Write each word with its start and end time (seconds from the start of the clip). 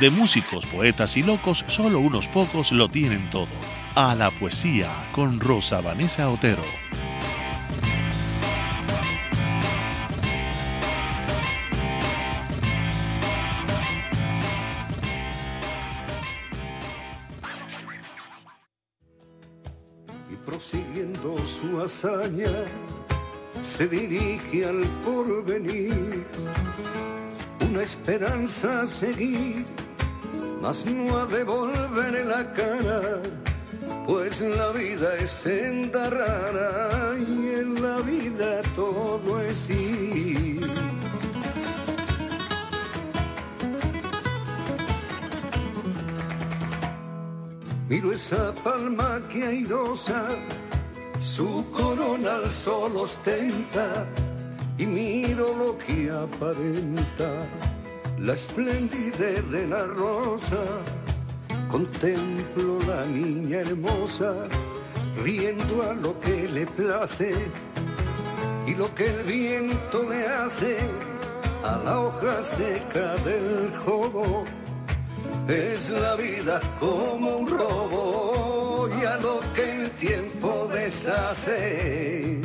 de 0.00 0.10
músicos, 0.10 0.66
poetas 0.66 1.16
y 1.16 1.22
locos, 1.22 1.64
solo 1.68 2.00
unos 2.00 2.28
pocos 2.28 2.72
lo 2.72 2.88
tienen 2.88 3.30
todo. 3.30 3.48
A 3.94 4.14
la 4.14 4.30
poesía 4.30 4.88
con 5.12 5.40
Rosa 5.40 5.80
Vanessa 5.80 6.28
Otero. 6.28 6.62
y 20.30 20.36
prosiguiendo 20.36 21.36
su 21.46 21.80
hazaña 21.80 22.50
se 23.62 23.86
dirige 23.86 24.64
al 24.64 24.82
porvenir, 25.04 26.24
una 27.68 27.82
esperanza 27.82 28.82
a 28.82 28.86
seguir, 28.86 29.66
mas 30.66 30.84
no 30.84 31.16
a 31.16 31.26
devolver 31.26 32.26
la 32.26 32.42
cara, 32.52 33.22
pues 34.04 34.40
la 34.40 34.72
vida 34.72 35.14
es 35.14 35.30
senda 35.30 36.10
rara 36.10 37.14
y 37.16 37.54
en 37.60 37.80
la 37.80 37.98
vida 37.98 38.62
todo 38.74 39.40
es 39.42 39.70
ir. 39.70 40.68
Miro 47.88 48.10
esa 48.10 48.52
palma 48.64 49.20
que 49.30 49.44
airosa, 49.44 50.24
su 51.22 51.64
corona 51.70 52.38
al 52.42 52.50
sol 52.50 52.96
ostenta, 52.96 54.04
y 54.76 54.84
miro 54.84 55.46
lo 55.56 55.78
que 55.78 56.10
aparenta, 56.10 57.30
la 58.18 58.34
esplendidez 58.34 59.48
de 59.50 59.66
la 59.66 59.84
rosa. 59.86 60.64
Contemplo 61.68 62.78
la 62.86 63.04
niña 63.06 63.60
hermosa, 63.60 64.32
riendo 65.22 65.82
a 65.82 65.94
lo 65.94 66.18
que 66.20 66.48
le 66.48 66.66
place, 66.66 67.34
y 68.66 68.74
lo 68.74 68.94
que 68.94 69.06
el 69.06 69.22
viento 69.22 70.02
le 70.08 70.26
hace 70.26 70.78
a 71.64 71.78
la 71.84 72.00
hoja 72.00 72.42
seca 72.42 73.14
del 73.24 73.72
jobo 73.84 74.44
es 75.48 75.90
la 75.90 76.16
vida 76.16 76.60
como 76.80 77.38
un 77.38 77.46
robo 77.48 78.88
y 79.00 79.04
a 79.04 79.16
lo 79.18 79.40
que 79.54 79.82
el 79.82 79.90
tiempo 79.92 80.68
deshace. 80.72 82.40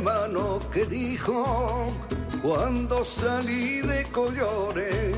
Hermano 0.00 0.58
que 0.72 0.86
dijo 0.86 1.92
cuando 2.42 3.04
salí 3.04 3.82
de 3.82 4.02
Collores 4.04 5.16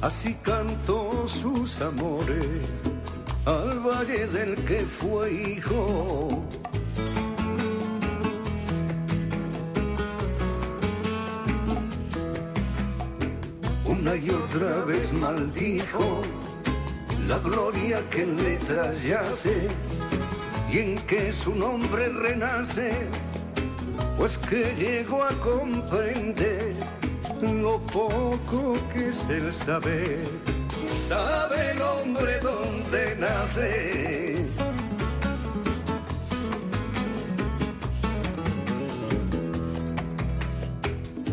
Así 0.00 0.34
cantó 0.42 1.26
sus 1.26 1.80
amores 1.80 2.46
al 3.46 3.78
valle 3.80 4.26
del 4.28 4.54
que 4.64 4.80
fue 4.80 5.32
hijo. 5.32 6.44
Una 13.86 14.16
y 14.16 14.28
otra 14.30 14.84
vez 14.84 15.10
maldijo 15.14 16.20
la 17.26 17.38
gloria 17.38 18.02
que 18.10 18.22
en 18.22 18.36
letras 18.36 19.02
yace 19.02 19.68
y 20.70 20.78
en 20.80 20.96
que 21.06 21.32
su 21.32 21.54
nombre 21.54 22.10
renace, 22.10 23.08
pues 24.16 24.38
que 24.38 24.74
llegó 24.74 25.24
a 25.24 25.30
comprender 25.40 26.74
lo 27.40 27.78
poco 27.80 28.76
que 28.92 29.08
es 29.08 29.28
el 29.28 29.52
saber. 29.52 30.18
Sabe 31.08 31.72
el 31.72 31.82
hombre 31.82 32.40
dónde 32.40 33.16
nace. 33.16 34.44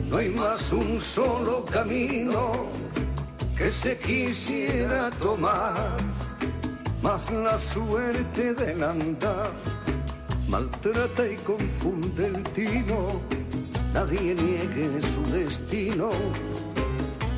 No 0.09 0.18
hay 0.18 0.30
más 0.30 0.72
un 0.74 1.00
solo 1.00 1.63
camino 1.66 2.52
que 3.58 3.69
se 3.69 3.98
quisiera 3.98 5.09
tomar, 5.12 5.98
más 7.02 7.31
la 7.31 7.58
suerte 7.58 8.53
del 8.53 8.84
andar 8.84 9.71
maltrata 10.51 11.28
y 11.28 11.38
confunde 11.38 12.28
el 12.28 12.44
tino 12.53 13.22
nadie 13.94 14.35
niegue 14.35 15.01
su 15.01 15.34
destino. 15.34 16.09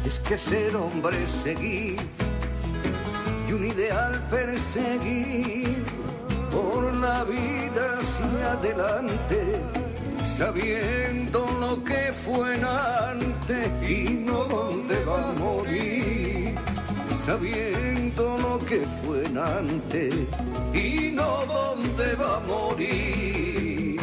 Es 0.06 0.20
que 0.20 0.38
ser 0.38 0.76
hombre 0.76 1.24
es 1.24 1.32
seguir 1.32 1.98
y 3.48 3.54
un 3.54 3.66
ideal 3.66 4.22
perseguir 4.30 5.84
por 6.52 6.94
la 6.94 7.24
vida 7.24 8.00
hacia 8.00 8.52
adelante, 8.54 9.58
sabiendo 10.24 11.40
lo 11.60 11.84
que 11.84 12.14
fue 12.26 12.56
antes 12.56 13.70
y 13.90 14.10
no 14.10 14.46
dónde 14.46 15.04
va 15.06 15.30
a 15.30 15.34
morir. 15.34 16.56
Sabiendo 17.26 18.38
lo 18.38 18.60
que 18.60 18.82
fue 18.82 19.24
antes 19.28 20.14
y 20.74 21.10
no 21.12 21.46
dónde 21.46 22.16
va 22.16 22.36
a 22.36 22.40
morir. 22.42 23.98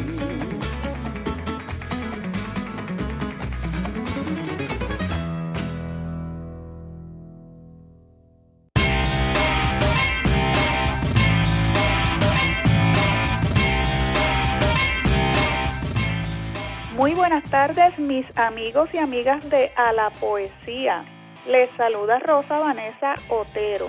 Muy 16.96 17.12
buenas 17.12 17.44
tardes, 17.50 17.98
mis 17.98 18.24
amigos 18.34 18.88
y 18.94 18.96
amigas 18.98 19.46
de 19.50 19.72
A 19.76 19.92
la 19.92 20.08
Poesía. 20.08 21.04
Les 21.46 21.70
saluda 21.70 22.18
Rosa 22.18 22.58
Vanessa 22.58 23.14
Otero. 23.30 23.86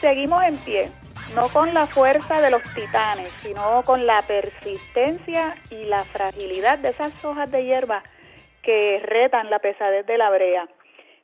Seguimos 0.00 0.44
en 0.44 0.56
pie, 0.58 0.84
no 1.34 1.48
con 1.48 1.72
la 1.72 1.86
fuerza 1.86 2.42
de 2.42 2.50
los 2.50 2.62
titanes, 2.74 3.30
sino 3.40 3.82
con 3.86 4.06
la 4.06 4.20
persistencia 4.20 5.54
y 5.70 5.86
la 5.86 6.04
fragilidad 6.04 6.78
de 6.78 6.90
esas 6.90 7.24
hojas 7.24 7.50
de 7.50 7.64
hierba 7.64 8.02
que 8.62 9.00
retan 9.02 9.48
la 9.48 9.60
pesadez 9.60 10.04
de 10.04 10.18
la 10.18 10.28
brea. 10.28 10.68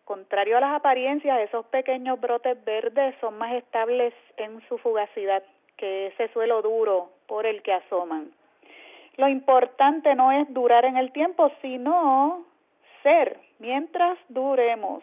Contrario 0.07 0.57
a 0.57 0.61
las 0.61 0.75
apariencias, 0.75 1.41
esos 1.41 1.67
pequeños 1.67 2.19
brotes 2.21 2.57
verdes 2.65 3.15
son 3.21 3.37
más 3.37 3.53
estables 3.53 4.15
en 4.39 4.67
su 4.69 4.79
fugacidad 4.79 5.43
que 5.77 6.07
ese 6.07 6.29
suelo 6.33 6.63
duro 6.63 7.11
por 7.27 7.45
el 7.45 7.63
que 7.63 7.75
asoman. 7.75 8.33
Lo 9.19 9.29
importante 9.29 10.15
no 10.15 10.33
es 10.33 10.53
durar 10.55 10.87
en 10.87 10.97
el 10.97 11.13
tiempo, 11.13 11.51
sino 11.61 12.47
ser 13.03 13.39
mientras 13.59 14.19
duremos. 14.31 15.03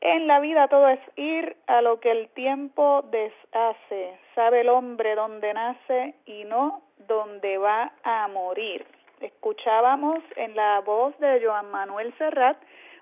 En 0.00 0.26
la 0.26 0.40
vida 0.40 0.68
todo 0.68 0.88
es 0.88 1.00
ir 1.16 1.56
a 1.66 1.82
lo 1.82 1.98
que 2.00 2.10
el 2.10 2.28
tiempo 2.28 3.02
deshace. 3.10 4.18
Sabe 4.34 4.60
el 4.60 4.68
hombre 4.68 5.14
dónde 5.14 5.52
nace 5.52 6.14
y 6.24 6.44
no 6.44 6.82
dónde 7.08 7.58
va 7.58 7.92
a 8.04 8.28
morir. 8.28 8.86
Escuchábamos 9.20 10.20
en 10.36 10.54
la 10.54 10.80
voz 10.80 11.18
de 11.18 11.40
Joan 11.44 11.70
Manuel 11.70 12.14
Serrat 12.18 12.56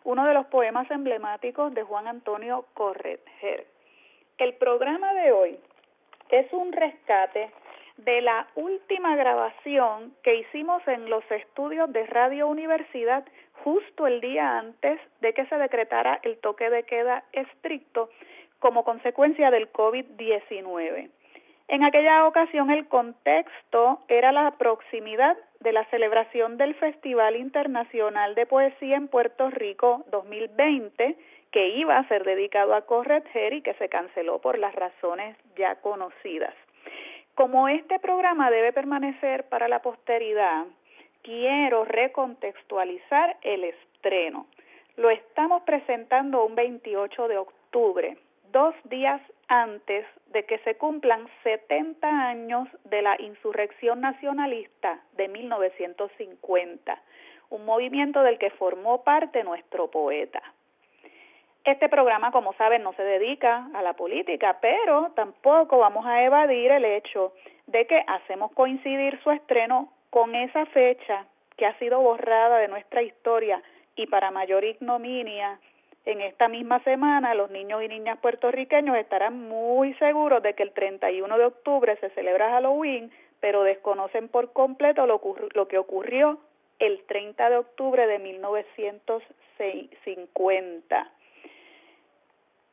uno 0.07 0.25
de 0.25 0.35
los 0.35 0.47
poemas 0.47 0.89
emblemáticos 0.91 1.75
de 1.75 1.83
Juan 1.83 2.07
Antonio 2.07 2.65
Corretger. 2.75 3.67
El 4.39 4.55
programa 4.55 5.13
de 5.15 5.33
hoy 5.33 5.59
es 6.31 6.51
un 6.53 6.73
rescate 6.73 7.51
de 7.97 8.21
la 8.21 8.47
última 8.55 9.17
grabación 9.17 10.15
que 10.23 10.37
hicimos 10.37 10.87
en 10.87 11.11
los 11.11 11.29
estudios 11.31 11.93
de 11.93 12.07
Radio 12.07 12.47
Universidad 12.47 13.25
justo 13.65 14.07
el 14.07 14.21
día 14.21 14.59
antes 14.59 15.01
de 15.21 15.33
que 15.33 15.47
se 15.47 15.57
decretara 15.57 16.21
el 16.23 16.39
toque 16.39 16.71
de 16.71 16.85
queda 16.85 17.25
estricto 17.33 18.11
como 18.59 18.85
consecuencia 18.85 19.51
del 19.51 19.73
COVID-19. 19.73 21.11
En 21.69 21.83
aquella 21.83 22.27
ocasión 22.27 22.71
el 22.71 22.87
contexto 22.87 24.01
era 24.09 24.31
la 24.31 24.53
proximidad 24.53 25.37
de 25.61 25.73
la 25.73 25.85
celebración 25.87 26.59
del 26.59 26.75
Festival 26.77 27.37
Internacional 27.37 28.37
de 28.37 28.47
Poesía 28.47 28.97
en 28.97 29.09
Puerto 29.09 29.51
Rico 29.51 30.05
2020, 30.13 31.17
que 31.51 31.69
iba 31.69 31.99
a 31.99 32.07
ser 32.07 32.25
dedicado 32.25 32.75
a 32.75 32.83
Corretger 32.83 33.53
y 33.53 33.63
que 33.63 33.75
se 33.75 33.89
canceló 33.89 34.41
por 34.41 34.59
las 34.59 34.75
razones 34.75 35.37
ya 35.57 35.75
conocidas. 35.77 36.55
Como 37.35 37.69
este 37.69 37.99
programa 37.99 38.51
debe 38.51 38.73
permanecer 38.73 39.45
para 39.49 39.67
la 39.67 39.83
posteridad, 39.83 40.67
quiero 41.27 41.85
recontextualizar 41.85 43.37
el 43.43 43.65
estreno. 43.65 44.47
Lo 44.97 45.11
estamos 45.11 45.63
presentando 45.65 46.45
un 46.45 46.55
28 46.55 47.27
de 47.27 47.37
octubre, 47.37 48.17
dos 48.53 48.75
días 48.85 49.21
antes 49.49 50.07
de 50.29 50.45
que 50.45 50.59
se 50.59 50.77
cumplan 50.77 51.29
70 51.43 52.07
años 52.09 52.69
de 52.85 53.03
la 53.03 53.21
insurrección 53.21 54.01
nacionalista 54.01 55.01
de 55.17 55.27
1950, 55.27 57.03
un 57.51 57.65
movimiento 57.65 58.23
del 58.23 58.39
que 58.39 58.51
formó 58.51 59.03
parte 59.03 59.43
nuestro 59.43 59.91
poeta. 59.91 60.41
Este 61.65 61.89
programa, 61.89 62.31
como 62.31 62.53
saben, 62.53 62.85
no 62.85 62.93
se 62.93 63.03
dedica 63.03 63.69
a 63.75 63.83
la 63.83 63.95
política, 63.95 64.59
pero 64.61 65.11
tampoco 65.17 65.79
vamos 65.79 66.07
a 66.07 66.23
evadir 66.23 66.71
el 66.71 66.85
hecho 66.85 67.33
de 67.67 67.85
que 67.89 68.05
hacemos 68.07 68.53
coincidir 68.53 69.21
su 69.25 69.33
estreno 69.33 69.93
con 70.17 70.35
esa 70.35 70.65
fecha 70.65 71.27
que 71.59 71.67
ha 71.67 71.79
sido 71.79 72.01
borrada 72.01 72.57
de 72.57 72.69
nuestra 72.69 73.03
historia 73.03 73.63
y 73.97 74.07
para 74.07 74.31
mayor 74.31 74.65
ignominia 74.65 75.61
en 76.07 76.23
esta 76.23 76.49
misma 76.49 76.83
semana 76.85 77.35
los 77.35 77.51
niños 77.51 77.83
y 77.83 77.89
niñas 77.89 78.19
puertorriqueños 78.21 78.97
estarán 78.97 79.47
muy 79.47 79.93
seguros 79.97 80.43
de 80.43 80.55
que 80.55 80.63
el 80.63 80.73
31 80.73 81.37
de 81.37 81.45
octubre 81.45 81.99
se 82.01 82.09
celebra 82.15 82.49
Halloween, 82.49 83.13
pero 83.41 83.63
desconocen 83.63 84.31
por 84.31 84.55
completo 84.55 85.05
lo, 85.05 85.21
lo 85.53 85.69
que 85.69 85.77
ocurrió 85.77 86.39
el 86.79 87.05
30 87.05 87.51
de 87.51 87.59
octubre 87.59 88.07
de 88.07 88.19
1950 88.19 91.11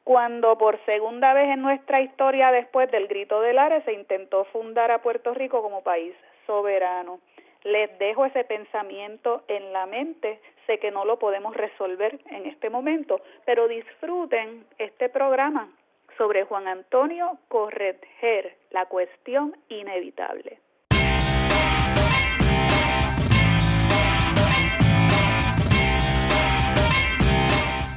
cuando 0.06 0.57
por 0.57 0.80
segunda 0.86 1.34
vez 1.34 1.50
en 1.50 1.62
nuestra 1.62 2.00
historia 2.00 2.54
después 2.54 2.90
del 2.90 3.10
grito 3.10 3.42
del 3.42 3.60
Ares 3.60 3.84
se 3.84 3.92
intentó 3.92 4.45
fundar 4.45 4.92
a 4.92 5.01
Puerto 5.01 5.34
Rico 5.34 5.62
como 5.62 5.84
país 5.84 6.16
soberano. 6.45 7.19
Les 7.63 7.98
dejo 7.98 8.25
ese 8.25 8.44
pensamiento 8.44 9.44
en 9.48 9.72
la 9.72 9.86
mente. 9.86 10.40
Sé 10.68 10.80
que 10.80 10.92
no 10.92 11.06
lo 11.06 11.18
podemos 11.19 11.56
resolver 11.56 12.19
en 12.30 12.45
este 12.45 12.69
momento, 12.69 13.22
pero 13.45 13.68
disfruten 13.68 14.66
este 14.78 15.10
programa 15.10 15.69
sobre 16.18 16.44
Juan 16.44 16.68
Antonio 16.68 17.38
Corretger, 17.48 18.56
la 18.72 18.86
cuestión 18.86 19.56
inevitable. 19.69 20.60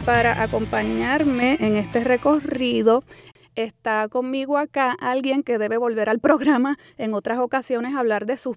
Para 0.07 0.41
acompañarme 0.41 1.57
en 1.59 1.77
este 1.77 2.05
recorrido 2.05 3.03
está 3.57 4.09
conmigo 4.09 4.59
acá 4.59 4.97
alguien 5.01 5.43
que 5.43 5.59
debe 5.59 5.77
volver 5.77 6.09
al 6.09 6.21
programa 6.21 6.79
en 6.99 7.15
otras 7.15 7.39
ocasiones 7.39 7.95
a 7.95 8.01
hablar 8.01 8.27
de 8.27 8.37
sus 8.37 8.57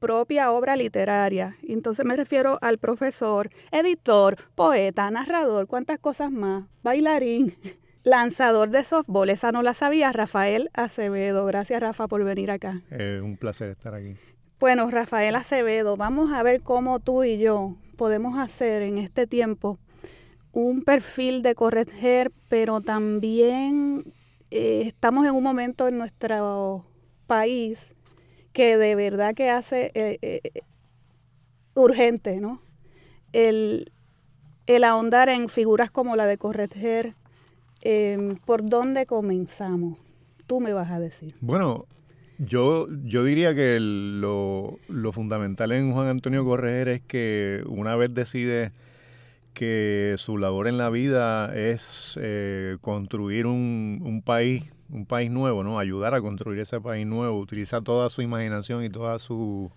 propia 0.00 0.50
obra 0.50 0.76
literaria. 0.76 1.56
Entonces 1.62 2.04
me 2.04 2.16
refiero 2.16 2.58
al 2.62 2.78
profesor, 2.78 3.50
editor, 3.70 4.36
poeta, 4.54 5.10
narrador, 5.10 5.66
cuántas 5.66 5.98
cosas 5.98 6.32
más, 6.32 6.64
bailarín, 6.82 7.54
lanzador 8.02 8.70
de 8.70 8.82
softball. 8.82 9.30
Esa 9.30 9.52
no 9.52 9.62
la 9.62 9.74
sabía, 9.74 10.10
Rafael 10.10 10.70
Acevedo. 10.72 11.44
Gracias, 11.46 11.80
Rafa, 11.80 12.08
por 12.08 12.24
venir 12.24 12.50
acá. 12.50 12.80
Es 12.90 13.20
un 13.20 13.36
placer 13.36 13.68
estar 13.68 13.94
aquí. 13.94 14.16
Bueno, 14.58 14.90
Rafael 14.90 15.36
Acevedo, 15.36 15.96
vamos 15.96 16.32
a 16.32 16.42
ver 16.42 16.62
cómo 16.62 16.98
tú 16.98 17.24
y 17.24 17.38
yo 17.38 17.76
podemos 17.96 18.38
hacer 18.38 18.82
en 18.82 18.98
este 18.98 19.26
tiempo 19.26 19.78
un 20.52 20.82
perfil 20.82 21.42
de 21.42 21.54
corregir, 21.54 22.32
pero 22.48 22.80
también 22.80 24.12
eh, 24.50 24.82
estamos 24.86 25.26
en 25.26 25.32
un 25.32 25.42
momento 25.42 25.88
en 25.88 25.98
nuestro 25.98 26.84
país 27.26 27.78
que 28.52 28.76
de 28.76 28.94
verdad 28.94 29.34
que 29.34 29.50
hace 29.50 29.92
eh, 29.94 30.18
eh, 30.22 30.62
urgente, 31.74 32.40
¿no? 32.40 32.60
El, 33.32 33.90
ahondar 34.84 35.28
en 35.28 35.48
figuras 35.48 35.90
como 35.90 36.14
la 36.14 36.26
de 36.26 36.38
Correger, 36.38 37.14
em, 37.80 38.36
¿por 38.36 38.68
dónde 38.68 39.06
comenzamos? 39.06 39.98
Tú 40.46 40.60
me 40.60 40.72
vas 40.72 40.90
a 40.90 41.00
decir. 41.00 41.34
Bueno, 41.40 41.86
yo, 42.38 42.88
yo 43.04 43.24
diría 43.24 43.54
que 43.54 43.78
lo, 43.80 44.78
fundamental 45.12 45.72
en 45.72 45.92
Juan 45.92 46.08
Antonio 46.08 46.44
Correger 46.44 46.88
es 46.88 47.02
que 47.02 47.62
una 47.66 47.96
vez 47.96 48.14
decide 48.14 48.72
que 49.54 50.14
su 50.18 50.38
labor 50.38 50.68
en 50.68 50.78
la 50.78 50.90
vida 50.90 51.54
es 51.54 52.18
eh, 52.20 52.76
construir 52.80 53.46
un, 53.46 54.00
un 54.02 54.22
país 54.22 54.70
un 54.92 55.06
país 55.06 55.30
nuevo, 55.30 55.62
¿no? 55.62 55.78
Ayudar 55.78 56.14
a 56.14 56.20
construir 56.20 56.60
ese 56.60 56.80
país 56.80 57.06
nuevo, 57.06 57.38
utilizar 57.38 57.82
toda 57.82 58.10
su 58.10 58.22
imaginación 58.22 58.84
y 58.84 58.90
todas 58.90 59.22
sus 59.22 59.70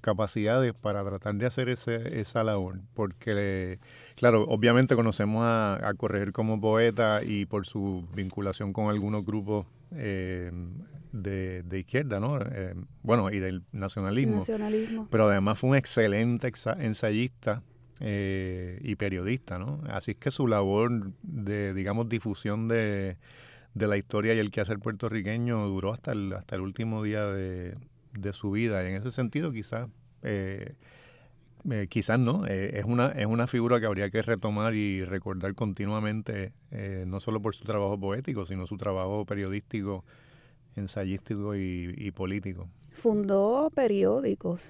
capacidades 0.00 0.72
para 0.74 1.04
tratar 1.04 1.34
de 1.34 1.46
hacer 1.46 1.68
ese, 1.68 2.20
esa 2.20 2.44
labor. 2.44 2.80
Porque, 2.94 3.78
claro, 4.14 4.44
obviamente 4.44 4.94
conocemos 4.94 5.42
a, 5.44 5.88
a 5.88 5.94
Corregir 5.94 6.32
como 6.32 6.60
poeta 6.60 7.22
y 7.24 7.46
por 7.46 7.66
su 7.66 8.06
vinculación 8.14 8.72
con 8.72 8.88
algunos 8.88 9.24
grupos 9.24 9.66
eh, 9.94 10.50
de, 11.12 11.78
izquierda, 11.78 12.20
¿no? 12.20 12.38
Eh, 12.40 12.74
bueno, 13.02 13.30
y 13.30 13.38
del 13.38 13.62
nacionalismo. 13.72 14.36
nacionalismo. 14.36 15.08
Pero 15.10 15.28
además 15.28 15.58
fue 15.58 15.70
un 15.70 15.76
excelente 15.76 16.52
ensayista. 16.78 17.62
Eh, 18.00 18.78
y 18.82 18.94
periodista, 18.96 19.58
¿no? 19.58 19.80
Así 19.88 20.10
es 20.10 20.16
que 20.18 20.30
su 20.30 20.46
labor 20.46 21.12
de, 21.22 21.72
digamos, 21.72 22.08
difusión 22.10 22.68
de, 22.68 23.16
de 23.76 23.86
la 23.86 23.98
historia 23.98 24.32
y 24.32 24.38
el 24.38 24.50
quehacer 24.50 24.78
puertorriqueño 24.78 25.68
duró 25.68 25.92
hasta 25.92 26.12
el, 26.12 26.32
hasta 26.32 26.56
el 26.56 26.62
último 26.62 27.02
día 27.02 27.26
de, 27.26 27.76
su 28.32 28.50
vida. 28.50 28.82
Y 28.82 28.86
en 28.88 28.96
ese 28.96 29.12
sentido, 29.12 29.52
quizás, 29.52 29.90
eh, 30.22 30.76
eh, 31.70 31.86
quizás 31.90 32.18
no, 32.18 32.46
eh, 32.46 32.78
es, 32.78 32.86
una, 32.86 33.08
es 33.08 33.26
una 33.26 33.46
figura 33.46 33.78
que 33.78 33.84
habría 33.84 34.08
que 34.08 34.22
retomar 34.22 34.74
y 34.74 35.04
recordar 35.04 35.54
continuamente, 35.54 36.52
no 37.06 37.20
solo 37.20 37.42
por 37.42 37.54
su 37.54 37.64
trabajo 37.64 38.00
poético, 38.00 38.46
sino 38.46 38.66
su 38.66 38.78
trabajo 38.78 39.26
periodístico, 39.26 40.04
ensayístico 40.74 41.54
y, 41.54 42.10
político. 42.12 42.70
Fundó 42.94 43.70
periódicos. 43.74 44.62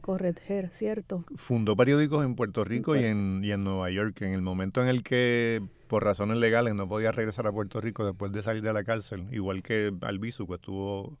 Correger, 0.00 0.68
¿cierto? 0.70 1.24
Fundó 1.36 1.76
periódicos 1.76 2.24
en 2.24 2.34
Puerto 2.34 2.64
Rico 2.64 2.96
y 2.96 3.04
en, 3.04 3.40
y 3.42 3.52
en 3.52 3.64
Nueva 3.64 3.90
York. 3.90 4.22
En 4.22 4.32
el 4.32 4.42
momento 4.42 4.82
en 4.82 4.88
el 4.88 5.02
que 5.02 5.62
por 5.88 6.04
razones 6.04 6.38
legales 6.38 6.74
no 6.74 6.88
podía 6.88 7.12
regresar 7.12 7.46
a 7.46 7.52
Puerto 7.52 7.80
Rico 7.80 8.04
después 8.04 8.30
de 8.32 8.42
salir 8.42 8.62
de 8.62 8.72
la 8.72 8.84
cárcel, 8.84 9.26
igual 9.32 9.62
que 9.62 9.92
Albizu, 10.02 10.46
que 10.46 10.54
estuvo 10.54 11.18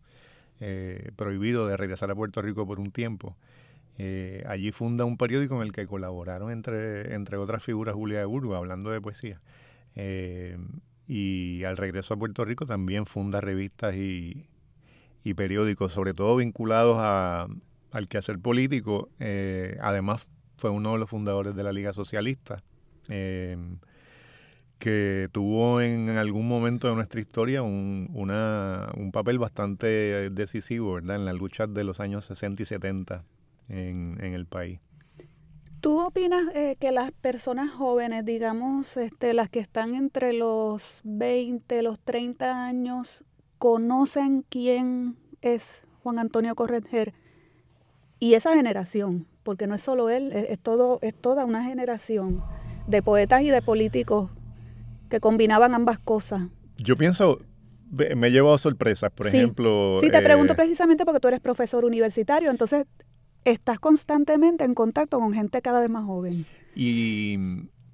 eh, 0.60 1.10
prohibido 1.16 1.66
de 1.66 1.76
regresar 1.76 2.10
a 2.10 2.14
Puerto 2.14 2.40
Rico 2.42 2.66
por 2.66 2.78
un 2.78 2.92
tiempo. 2.92 3.36
Eh, 3.98 4.44
allí 4.46 4.72
funda 4.72 5.04
un 5.04 5.16
periódico 5.16 5.56
en 5.56 5.62
el 5.62 5.72
que 5.72 5.86
colaboraron 5.86 6.50
entre, 6.50 7.14
entre 7.14 7.36
otras 7.36 7.62
figuras 7.62 7.94
Julia 7.94 8.20
de 8.20 8.24
Burgos, 8.26 8.56
hablando 8.56 8.90
de 8.90 9.00
poesía. 9.00 9.40
Eh, 9.96 10.56
y 11.08 11.64
al 11.64 11.76
regreso 11.76 12.14
a 12.14 12.16
Puerto 12.16 12.44
Rico 12.44 12.64
también 12.64 13.06
funda 13.06 13.40
revistas 13.40 13.94
y, 13.96 14.46
periódicos, 15.34 15.92
sobre 15.92 16.14
todo 16.14 16.36
vinculados 16.36 16.96
a, 17.00 17.48
al 17.92 18.08
quehacer 18.08 18.38
político. 18.38 19.08
además, 19.80 20.26
fue 20.56 20.70
uno 20.70 20.92
de 20.92 20.98
los 20.98 21.10
fundadores 21.10 21.54
de 21.54 21.62
la 21.62 21.72
Liga 21.72 21.92
Socialista 21.92 22.62
que 24.80 25.28
tuvo 25.30 25.82
en 25.82 26.08
algún 26.08 26.48
momento 26.48 26.88
de 26.88 26.94
nuestra 26.94 27.20
historia 27.20 27.62
un, 27.62 28.08
un 28.12 29.12
papel 29.12 29.38
bastante 29.38 30.30
decisivo 30.30 30.94
¿verdad? 30.94 31.16
en 31.16 31.26
la 31.26 31.34
lucha 31.34 31.66
de 31.66 31.84
los 31.84 32.00
años 32.00 32.24
60 32.24 32.62
y 32.62 32.66
70 32.66 33.24
en, 33.68 34.18
el 34.20 34.46
país. 34.46 34.80
¿Tú 35.80 36.00
opinas 36.00 36.44
eh, 36.54 36.76
que 36.80 36.92
las 36.92 37.12
personas 37.12 37.70
jóvenes, 37.70 38.24
digamos, 38.24 38.96
este, 38.96 39.34
las 39.34 39.50
que 39.50 39.60
están 39.60 39.94
entre 39.94 40.32
los 40.32 41.00
20, 41.04 41.82
los 41.82 42.00
30 42.00 42.66
años, 42.66 43.22
conocen 43.58 44.44
quién 44.48 45.16
es 45.42 45.82
Juan 46.02 46.18
Antonio 46.18 46.54
Correger 46.54 47.12
y 48.20 48.34
esa 48.34 48.54
generación? 48.54 49.26
Porque 49.42 49.66
no 49.66 49.74
es 49.74 49.82
solo 49.82 50.10
él, 50.10 50.32
es, 50.32 50.58
todo, 50.60 50.98
es 51.02 51.14
toda 51.14 51.44
una 51.44 51.64
generación 51.64 52.42
de 52.86 53.02
poetas 53.02 53.42
y 53.42 53.50
de 53.50 53.62
políticos 53.62 54.30
que 55.08 55.18
combinaban 55.18 55.74
ambas 55.74 55.98
cosas. 55.98 56.42
Yo 56.76 56.96
pienso, 56.96 57.40
me 57.90 58.28
he 58.28 58.30
llevado 58.30 58.56
sorpresas, 58.58 59.10
por 59.10 59.26
ejemplo. 59.26 59.96
Sí, 60.00 60.10
te 60.10 60.20
pregunto 60.20 60.52
eh, 60.52 60.56
precisamente 60.56 61.04
porque 61.04 61.20
tú 61.20 61.28
eres 61.28 61.40
profesor 61.40 61.84
universitario, 61.84 62.50
entonces 62.50 62.86
estás 63.44 63.80
constantemente 63.80 64.64
en 64.64 64.74
contacto 64.74 65.18
con 65.18 65.32
gente 65.32 65.62
cada 65.62 65.80
vez 65.80 65.90
más 65.90 66.04
joven. 66.04 66.44
Y 66.76 67.36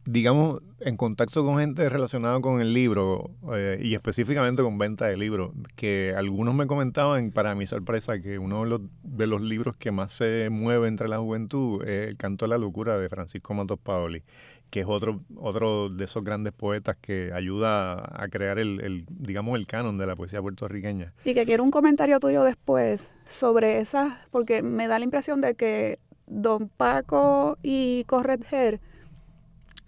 digamos, 0.06 0.62
en 0.78 0.96
contacto 0.96 1.44
con 1.44 1.58
gente 1.58 1.88
relacionada 1.88 2.40
con 2.40 2.60
el 2.60 2.72
libro 2.72 3.32
eh, 3.52 3.78
y 3.82 3.94
específicamente 3.94 4.62
con 4.62 4.78
venta 4.78 5.06
de 5.06 5.16
libros, 5.16 5.50
que 5.74 6.14
algunos 6.16 6.54
me 6.54 6.66
comentaban, 6.66 7.32
para 7.32 7.54
mi 7.54 7.66
sorpresa, 7.66 8.20
que 8.20 8.38
uno 8.38 8.62
de 8.62 8.70
los, 8.70 8.80
de 9.02 9.26
los 9.26 9.42
libros 9.42 9.76
que 9.76 9.90
más 9.90 10.12
se 10.12 10.48
mueve 10.48 10.88
entre 10.88 11.08
la 11.08 11.18
juventud 11.18 11.82
es 11.82 12.08
El 12.08 12.16
canto 12.16 12.44
de 12.44 12.50
la 12.50 12.58
locura 12.58 12.98
de 12.98 13.08
Francisco 13.08 13.52
Matos 13.52 13.80
Paoli, 13.80 14.22
que 14.70 14.80
es 14.80 14.86
otro, 14.88 15.20
otro 15.36 15.88
de 15.88 16.04
esos 16.04 16.22
grandes 16.22 16.52
poetas 16.52 16.96
que 17.00 17.32
ayuda 17.34 17.94
a 17.94 18.28
crear 18.28 18.60
el, 18.60 18.80
el, 18.80 19.06
digamos, 19.08 19.58
el 19.58 19.66
canon 19.66 19.98
de 19.98 20.06
la 20.06 20.14
poesía 20.14 20.40
puertorriqueña. 20.40 21.12
Y 21.24 21.34
que 21.34 21.44
quiero 21.44 21.64
un 21.64 21.72
comentario 21.72 22.20
tuyo 22.20 22.44
después 22.44 23.08
sobre 23.28 23.80
esas, 23.80 24.14
porque 24.30 24.62
me 24.62 24.86
da 24.86 25.00
la 25.00 25.04
impresión 25.04 25.40
de 25.40 25.56
que 25.56 25.98
Don 26.28 26.68
Paco 26.68 27.58
y 27.62 28.04
Corretger 28.06 28.80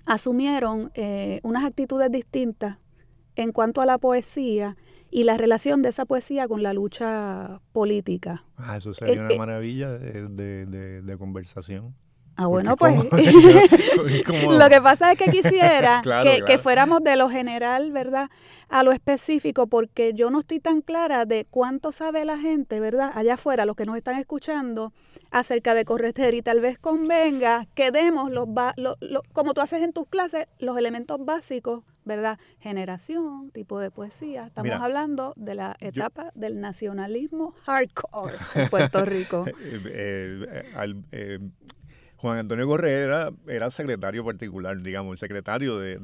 asumieron 0.09 0.91
eh, 0.95 1.39
unas 1.43 1.65
actitudes 1.65 2.11
distintas 2.11 2.79
en 3.37 3.53
cuanto 3.53 3.81
a 3.83 3.87
la 3.87 3.99
poesía 3.99 4.77
y 5.11 5.25
la 5.25 5.37
relación 5.37 5.83
de 5.83 5.91
esa 5.91 6.07
poesía 6.07 6.49
con 6.49 6.63
la 6.63 6.73
lucha 6.73 7.61
política. 7.73 8.45
Ah, 8.57 8.79
eso 8.79 8.95
sería 8.95 9.15
eh, 9.15 9.21
una 9.21 9.35
eh, 9.35 9.39
maravilla 9.39 9.93
de, 9.93 11.17
conversación. 11.19 11.95
Ah, 12.41 12.47
bueno, 12.47 12.77
pues 12.77 12.95
lo 14.49 14.69
que 14.69 14.81
pasa 14.81 15.11
es 15.11 15.19
que 15.19 15.29
quisiera 15.29 16.03
que, 16.23 16.43
que, 16.47 16.59
fuéramos 16.59 17.03
de 17.03 17.17
lo 17.17 17.29
general, 17.29 17.91
¿verdad? 17.91 18.31
A 18.69 18.85
lo 18.85 18.93
específico, 18.93 19.67
porque 19.67 20.15
yo 20.15 20.31
no 20.31 20.39
estoy 20.39 20.61
tan 20.61 20.81
clara 20.81 21.25
de 21.25 21.49
cuánto 21.51 21.91
sabe 21.91 22.25
la 22.25 22.39
gente, 22.39 22.79
¿verdad? 22.79 23.11
Allá 23.13 23.35
afuera, 23.35 23.67
los 23.67 23.77
que 23.77 23.87
nos 23.87 23.97
están 23.97 24.17
escuchando, 24.21 24.93
acerca 25.33 25.75
de 25.75 25.85
correter 25.85 26.35
y 26.35 26.43
tal 26.43 26.61
vez 26.61 26.79
convenga 26.79 27.67
que 27.75 27.91
demos, 27.91 28.31
los, 28.31 28.47
como 29.33 29.53
tú 29.53 29.61
haces 29.61 29.83
en 29.83 29.93
tus 29.93 30.07
clases, 30.07 30.47
los 30.61 30.77
elementos 30.79 31.19
básicos, 31.25 31.83
¿verdad? 32.05 32.39
Generación, 32.61 33.51
tipo 33.51 33.81
de 33.81 33.91
poesía. 33.91 34.47
Estamos 34.47 34.81
hablando 34.81 35.35
de 35.37 35.57
la 35.57 35.77
etapa 35.81 36.31
del 36.35 36.61
nacionalismo 36.61 37.55
hardcore 37.65 38.37
en 38.55 38.69
Puerto 38.69 39.05
Rico. 39.05 39.45
Eh, 39.49 39.83
eh, 39.87 40.95
eh, 41.13 41.39
Juan 42.19 42.39
Antonio 42.39 42.67
Correa 42.67 43.31
era, 43.47 43.71
secretario 43.71 44.25
particular, 44.25 44.81
digamos, 44.83 45.13
el 45.13 45.19
secretario 45.19 45.79
de, 45.79 45.99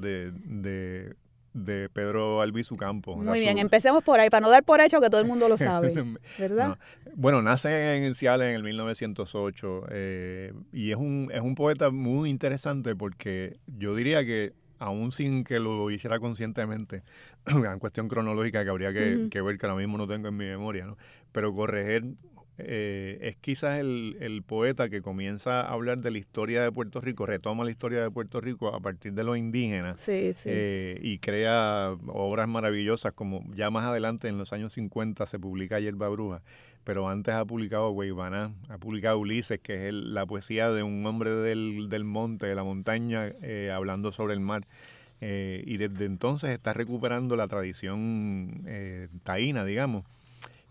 de 1.55 1.89
Pedro 1.89 2.43
Albizu 2.43 2.77
Campos. 2.77 3.17
Muy 3.17 3.41
bien, 3.41 3.59
empecemos 3.59 4.03
por 4.05 4.21
ahí, 4.21 4.29
para 4.29 4.43
no 4.43 4.51
dar 4.51 4.65
por 4.65 4.81
hecho 4.81 5.01
que 5.01 5.09
todo 5.09 5.21
el 5.21 5.27
mundo 5.27 5.49
lo 5.49 5.57
sabe, 5.59 5.93
¿verdad? 6.39 6.77
Bueno, 7.15 7.41
nace 7.41 8.05
en 8.05 8.15
Ciales 8.15 8.49
en 8.49 8.57
el 8.57 8.63
1908 8.65 9.85
eh, 9.91 10.53
y 10.73 10.91
es 10.91 10.97
un, 10.97 11.31
es 11.33 11.41
un 11.41 11.55
poeta 11.55 11.91
muy 11.91 12.29
interesante 12.29 12.95
porque 12.97 13.57
yo 13.67 13.95
diría 13.95 14.25
que 14.25 14.53
aún 14.81 15.13
sin 15.13 15.45
que 15.45 15.61
lo 15.61 15.91
hiciera 15.91 16.19
conscientemente, 16.19 17.05
en 17.47 17.79
cuestión 17.79 18.09
cronológica 18.09 18.65
que 18.65 18.71
habría 18.71 18.93
que, 18.93 19.29
que, 19.31 19.41
ver, 19.41 19.57
que 19.57 19.67
ahora 19.67 19.79
mismo 19.79 19.97
no 19.97 20.09
tengo 20.09 20.29
en 20.29 20.37
mi 20.37 20.47
memoria, 20.47 20.85
¿no? 20.87 20.99
pero 21.31 21.55
corregir 21.55 22.17
eh, 22.57 23.19
es 23.21 23.37
quizás 23.37 23.81
el, 23.81 24.43
poeta 24.47 24.89
que 24.89 25.03
comienza 25.03 25.63
a 25.63 25.73
hablar 25.73 25.99
de 25.99 26.11
la 26.13 26.19
historia 26.19 26.63
de 26.63 26.71
Puerto 26.71 27.01
Rico, 27.01 27.27
retoma 27.27 27.65
la 27.65 27.71
historia 27.71 28.03
de 28.03 28.11
Puerto 28.11 28.41
Rico 28.41 28.75
a 28.75 28.81
partir 28.81 29.13
de 29.13 29.25
los 29.25 29.37
indígenas 29.37 29.97
eh, 30.07 30.99
y 31.03 31.19
crea 31.19 31.97
obras 32.07 32.47
maravillosas 32.47 33.13
como 33.13 33.45
ya 33.55 33.71
más 33.71 33.85
adelante 33.85 34.29
en 34.29 34.39
los 34.39 34.53
años 34.53 34.73
50 34.75 35.27
se 35.27 35.39
publica 35.39 35.81
Yerba 35.81 36.09
Bruja, 36.09 36.43
pero 36.85 37.09
antes 37.09 37.35
ha 37.35 37.45
publicado 37.45 37.91
Guaybaná, 37.91 38.53
ha 38.69 38.79
publicado 38.79 39.19
Ulises, 39.19 39.59
que 39.59 39.89
es 39.89 39.95
la 39.95 40.25
poesía 40.25 40.71
de 40.71 40.85
un 40.85 41.05
hombre 41.07 41.31
del, 41.31 41.89
del 41.89 42.05
monte, 42.05 42.47
de 42.47 42.55
la 42.55 42.63
montaña, 42.63 43.33
eh, 43.43 43.73
hablando 43.75 44.13
sobre 44.13 44.35
el 44.35 44.41
mar. 44.41 44.67
y 45.21 45.77
desde 45.79 46.05
entonces 46.05 46.51
está 46.51 46.73
recuperando 46.73 47.35
la 47.35 47.49
tradición 47.49 48.65
taína, 49.25 49.65
digamos 49.65 50.05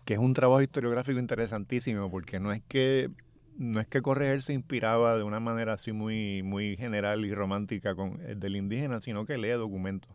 que 0.04 0.14
es 0.14 0.20
un 0.20 0.34
trabajo 0.34 0.62
historiográfico 0.62 1.18
interesantísimo 1.18 2.10
porque 2.10 2.40
no 2.40 2.52
es 2.52 2.62
que 2.68 3.10
no 3.56 3.80
es 3.80 3.86
que 3.86 4.02
Correger 4.02 4.42
se 4.42 4.52
inspiraba 4.52 5.16
de 5.16 5.22
una 5.22 5.40
manera 5.40 5.74
así 5.74 5.92
muy 5.92 6.42
muy 6.42 6.76
general 6.76 7.24
y 7.24 7.34
romántica 7.34 7.94
con 7.94 8.20
el 8.26 8.40
del 8.40 8.56
indígena, 8.56 9.00
sino 9.00 9.26
que 9.26 9.38
lee 9.38 9.50
documentos. 9.50 10.10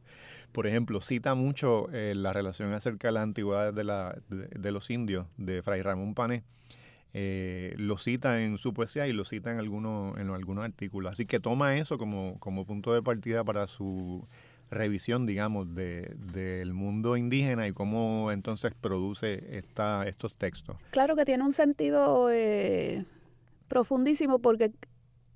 Por 0.52 0.68
ejemplo, 0.68 1.00
cita 1.00 1.36
mucho 1.36 1.90
eh, 1.94 2.14
la 2.16 2.34
relación 2.34 2.74
acerca 2.74 3.10
de 3.10 3.12
las 3.14 3.24
antigüedades 3.24 3.76
de, 3.76 3.84
la, 3.84 4.18
de, 4.30 4.72
los 4.72 4.90
indios 4.90 5.28
de 5.38 5.62
Fray 5.62 5.84
Ramón 5.84 6.16
Pané. 6.16 6.44
Eh, 7.14 7.76
lo 7.78 7.98
cita 7.98 8.42
en 8.42 8.58
su 8.58 8.74
poesía 8.74 9.08
y 9.08 9.14
lo 9.14 9.26
cita 9.26 9.52
en 9.52 9.60
algunos, 9.60 10.18
en 10.18 10.30
algunos 10.30 10.66
artículos. 10.66 11.12
Así 11.12 11.26
que 11.26 11.40
toma 11.40 11.78
eso 11.78 12.00
como, 12.00 12.40
como 12.40 12.66
punto 12.66 12.94
de 12.94 13.04
partida 13.04 13.44
para 13.44 13.68
su 13.68 14.28
revisión, 14.70 15.26
digamos, 15.26 15.74
del 15.74 16.18
de, 16.32 16.66
mundo 16.74 17.18
indígena 17.18 17.68
y 17.68 17.74
cómo 17.74 18.32
entonces 18.32 18.74
produce 18.80 19.58
esta, 19.58 20.08
estos 20.08 20.36
textos. 20.36 20.78
Claro 20.92 21.16
que 21.16 21.26
tiene 21.26 21.44
un 21.44 21.54
sentido 21.54 22.30
eh, 22.32 23.06
profundísimo 23.68 24.40
porque 24.40 24.72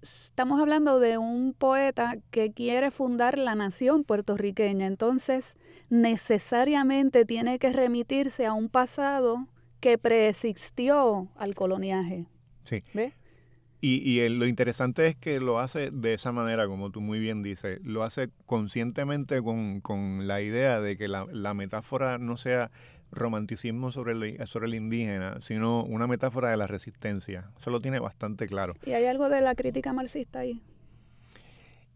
estamos 0.01 0.59
hablando 0.59 0.99
de 0.99 1.17
un 1.17 1.53
poeta 1.53 2.17
que 2.29 2.51
quiere 2.51 2.91
fundar 2.91 3.37
la 3.37 3.55
nación 3.55 4.03
puertorriqueña, 4.03 4.85
entonces 4.85 5.55
necesariamente 5.89 7.25
tiene 7.25 7.59
que 7.59 7.71
remitirse 7.71 8.45
a 8.45 8.53
un 8.53 8.69
pasado 8.69 9.47
que 9.79 9.97
preexistió 9.97 11.29
al 11.35 11.55
coloniaje. 11.55 12.25
Sí. 12.65 12.83
¿Ves? 12.93 13.13
Y, 13.85 14.17
y 14.17 14.29
lo 14.29 14.45
interesante 14.45 15.07
es 15.07 15.17
que 15.17 15.41
lo 15.41 15.59
hace 15.59 15.91
de 15.91 16.13
esa 16.13 16.31
manera, 16.31 16.67
como 16.67 16.89
tú 16.89 17.01
muy 17.01 17.19
bien 17.19 17.43
dices, 17.43 17.81
lo 17.83 18.03
hace 18.03 18.29
conscientemente 18.45 19.41
con, 19.41 19.81
con 19.81 20.25
la 20.25 20.39
idea 20.39 20.79
de 20.79 20.95
que 20.95 21.09
la, 21.09 21.25
la, 21.29 21.53
metáfora 21.53 22.17
no 22.17 22.37
sea 22.37 22.71
romanticismo 23.11 23.91
sobre 23.91 24.13
el, 24.13 24.47
sobre 24.47 24.67
el 24.67 24.75
indígena, 24.75 25.35
sino 25.41 25.83
una 25.83 26.07
metáfora 26.07 26.49
de 26.49 26.55
la 26.55 26.65
resistencia. 26.65 27.51
Eso 27.59 27.71
lo 27.71 27.81
tiene 27.81 27.99
bastante 27.99 28.47
claro. 28.47 28.73
¿Y 28.85 28.93
hay 28.93 29.05
algo 29.05 29.27
de 29.27 29.41
la 29.41 29.53
crítica 29.53 29.91
marxista 29.91 30.39
ahí? 30.39 30.61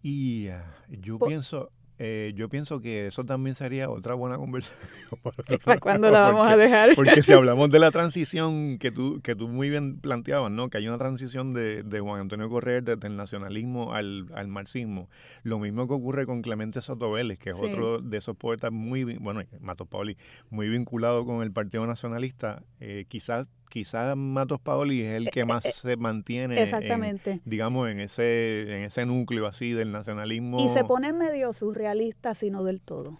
Y 0.03 0.49
ah, 0.49 0.65
yo 0.89 1.17
pienso, 1.19 1.71
eh, 1.99 2.33
yo 2.35 2.47
pienso 2.47 2.79
que 2.79 3.07
eso 3.07 3.23
también 3.25 3.55
sería 3.55 3.89
otra 3.89 4.13
buena 4.13 4.37
conversación. 4.37 4.77
¿Para 5.65 5.79
cuándo 5.79 6.11
la 6.11 6.21
vamos 6.21 6.47
a 6.47 6.55
dejar? 6.55 6.93
Porque 6.95 7.23
si 7.23 7.33
hablamos 7.33 7.71
de 7.71 7.79
la 7.79 7.89
transición 7.91 8.77
que 8.77 8.91
tú, 8.91 9.19
que 9.21 9.35
tú 9.35 9.47
muy 9.47 9.69
bien 9.69 9.99
planteabas, 9.99 10.51
¿no? 10.51 10.69
Que 10.69 10.77
hay 10.77 10.87
una 10.87 10.97
transición 10.97 11.53
de, 11.53 11.83
de 11.83 11.99
Juan 11.99 12.21
Antonio 12.21 12.49
Correa 12.49 12.81
desde 12.81 13.07
el 13.07 13.15
nacionalismo 13.15 13.93
al, 13.93 14.27
al, 14.33 14.47
marxismo. 14.47 15.09
Lo 15.43 15.57
mismo 15.59 15.87
que 15.87 15.93
ocurre 15.93 16.25
con 16.25 16.41
Clemente 16.41 16.81
Soto 16.81 17.11
Vélez, 17.11 17.39
que 17.39 17.49
es 17.49 17.57
otro 17.59 17.99
de 17.99 18.17
esos 18.17 18.35
poetas 18.35 18.71
muy, 18.71 19.03
bueno, 19.17 19.41
Mato 19.59 19.85
Pauli, 19.85 20.17
muy 20.49 20.69
vinculado 20.69 21.25
con 21.25 21.41
el 21.41 21.51
Partido 21.51 21.87
Nacionalista. 21.87 22.61
Eh, 22.79 23.05
quizás 23.07 23.47
quizás 23.69 24.15
Matos 24.15 24.59
Paoli 24.59 25.01
es 25.01 25.13
el 25.13 25.29
que 25.29 25.41
eh, 25.41 25.45
más 25.45 25.65
eh, 25.65 25.71
se 25.71 25.97
mantiene, 25.97 26.61
exactamente. 26.61 27.41
digamos, 27.45 27.89
en 27.89 27.99
ese, 27.99 28.77
en 28.77 28.83
ese 28.83 29.05
núcleo 29.05 29.47
así 29.47 29.71
del 29.71 29.91
nacionalismo. 29.91 30.59
Y 30.59 30.69
se 30.69 30.83
pone 30.83 31.13
medio 31.13 31.53
surrealista, 31.53 32.35
sino 32.35 32.63
del 32.63 32.81
todo. 32.81 33.17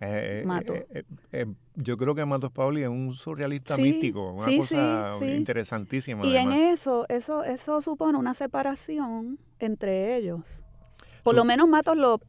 Eh, 0.00 0.44
yo 1.74 1.96
creo 1.96 2.14
que 2.14 2.24
Matos 2.26 2.52
Paoli 2.52 2.82
es 2.82 2.88
un 2.88 3.14
surrealista 3.14 3.76
místico, 3.76 4.32
una 4.32 4.56
cosa 4.56 5.16
interesantísima. 5.22 6.26
Y 6.26 6.36
en 6.36 6.52
eso, 6.52 7.06
eso, 7.08 7.44
eso 7.44 7.80
supone 7.80 8.18
una 8.18 8.34
separación 8.34 9.38
entre 9.58 10.16
ellos. 10.16 10.40
Por 11.22 11.34
lo 11.34 11.44
menos 11.44 11.66
Matos 11.68 11.96
lo 11.96 12.20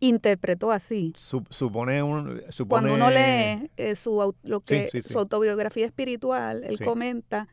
interpretó 0.00 0.72
así. 0.72 1.12
supone, 1.16 2.02
un, 2.02 2.42
Cuando 2.68 2.94
uno 2.94 3.10
lee 3.10 3.70
eh, 3.76 3.94
su, 3.96 4.34
lo 4.42 4.60
que, 4.60 4.88
su 5.02 5.18
autobiografía 5.18 5.86
espiritual, 5.86 6.64
él 6.64 6.78
comenta 6.84 7.48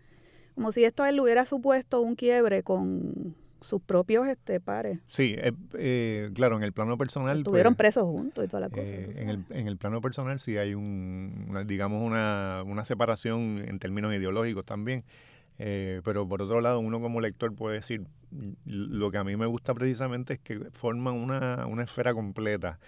como 0.56 0.72
si 0.72 0.86
esto 0.86 1.04
a 1.04 1.10
él 1.10 1.16
le 1.16 1.22
hubiera 1.22 1.46
supuesto 1.46 2.02
un 2.02 2.16
quiebre 2.16 2.64
con 2.64 3.36
sus 3.62 3.82
propios 3.82 4.28
este, 4.28 4.60
pares. 4.60 5.00
Sí, 5.08 5.36
eh, 5.38 5.52
eh, 5.74 6.30
claro, 6.34 6.56
en 6.56 6.64
el 6.64 6.72
plano 6.72 6.98
personal... 6.98 7.40
Estuvieron 7.40 7.74
pues, 7.74 7.78
presos 7.78 8.04
juntos 8.04 8.46
y 8.46 8.48
toda 8.48 8.62
la 8.62 8.70
cosa. 8.70 8.84
en, 8.84 9.30
el, 9.30 9.44
en 9.50 9.68
el 9.68 9.78
plano 9.78 10.02
personal 10.02 10.40
sí 10.40 10.58
hay 10.58 10.76
un, 10.76 11.64
digamos, 11.66 12.02
una, 12.02 12.64
una 12.66 12.86
separación 12.86 13.64
en 13.68 13.80
términos 13.80 14.14
ideológicos 14.14 14.66
también. 14.66 15.04
Eh, 15.58 16.02
pero 16.04 16.28
por 16.28 16.42
otro 16.42 16.62
lado, 16.62 16.80
uno 16.80 17.00
como 17.00 17.22
lector 17.22 17.54
puede 17.54 17.76
decir, 17.76 18.06
lo 18.66 19.12
que 19.12 19.18
a 19.18 19.24
mí 19.24 19.36
me 19.36 19.46
gusta 19.46 19.74
precisamente 19.74 20.34
es 20.34 20.40
que 20.40 20.60
forman 20.72 21.16
una, 21.16 21.66
una 21.68 21.84
esfera 21.84 22.14
completa. 22.14 22.80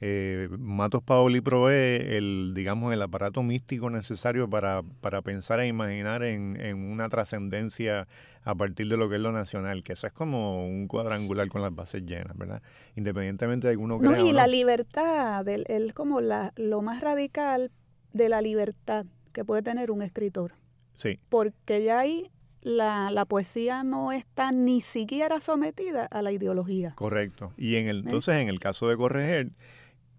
Eh, 0.00 0.48
Matos 0.58 1.02
Paoli 1.02 1.40
provee 1.40 2.16
el, 2.16 2.52
digamos, 2.54 2.92
el 2.92 3.00
aparato 3.00 3.42
místico 3.42 3.88
necesario 3.88 4.48
para, 4.48 4.82
para 5.00 5.22
pensar 5.22 5.60
e 5.60 5.68
imaginar 5.68 6.22
en, 6.22 6.60
en 6.60 6.90
una 6.90 7.08
trascendencia 7.08 8.06
a 8.44 8.54
partir 8.54 8.88
de 8.88 8.96
lo 8.98 9.08
que 9.08 9.16
es 9.16 9.20
lo 9.22 9.32
nacional, 9.32 9.82
que 9.82 9.94
eso 9.94 10.06
es 10.06 10.12
como 10.12 10.66
un 10.66 10.86
cuadrangular 10.86 11.48
con 11.48 11.62
las 11.62 11.74
bases 11.74 12.04
llenas, 12.04 12.36
¿verdad? 12.36 12.62
Independientemente 12.94 13.68
de 13.68 13.74
que 13.74 13.78
uno 13.78 13.98
crea. 13.98 14.10
No, 14.10 14.26
y 14.26 14.32
la 14.32 14.46
libertad, 14.46 15.48
es 15.48 15.94
como 15.94 16.20
la, 16.20 16.52
lo 16.56 16.82
más 16.82 17.00
radical 17.00 17.70
de 18.12 18.28
la 18.28 18.42
libertad 18.42 19.06
que 19.32 19.44
puede 19.44 19.62
tener 19.62 19.90
un 19.90 20.02
escritor. 20.02 20.52
Sí. 20.96 21.18
Porque 21.28 21.84
ya 21.84 22.00
ahí 22.00 22.30
la, 22.62 23.10
la, 23.10 23.24
poesía 23.24 23.84
no 23.84 24.12
está 24.12 24.50
ni 24.50 24.80
siquiera 24.80 25.40
sometida 25.40 26.06
a 26.06 26.22
la 26.22 26.32
ideología. 26.32 26.92
Correcto. 26.96 27.52
Y 27.56 27.76
en 27.76 27.88
el, 27.88 27.98
entonces, 27.98 28.36
en 28.36 28.48
el 28.48 28.58
caso 28.58 28.88
de 28.88 28.96
Correger, 28.96 29.50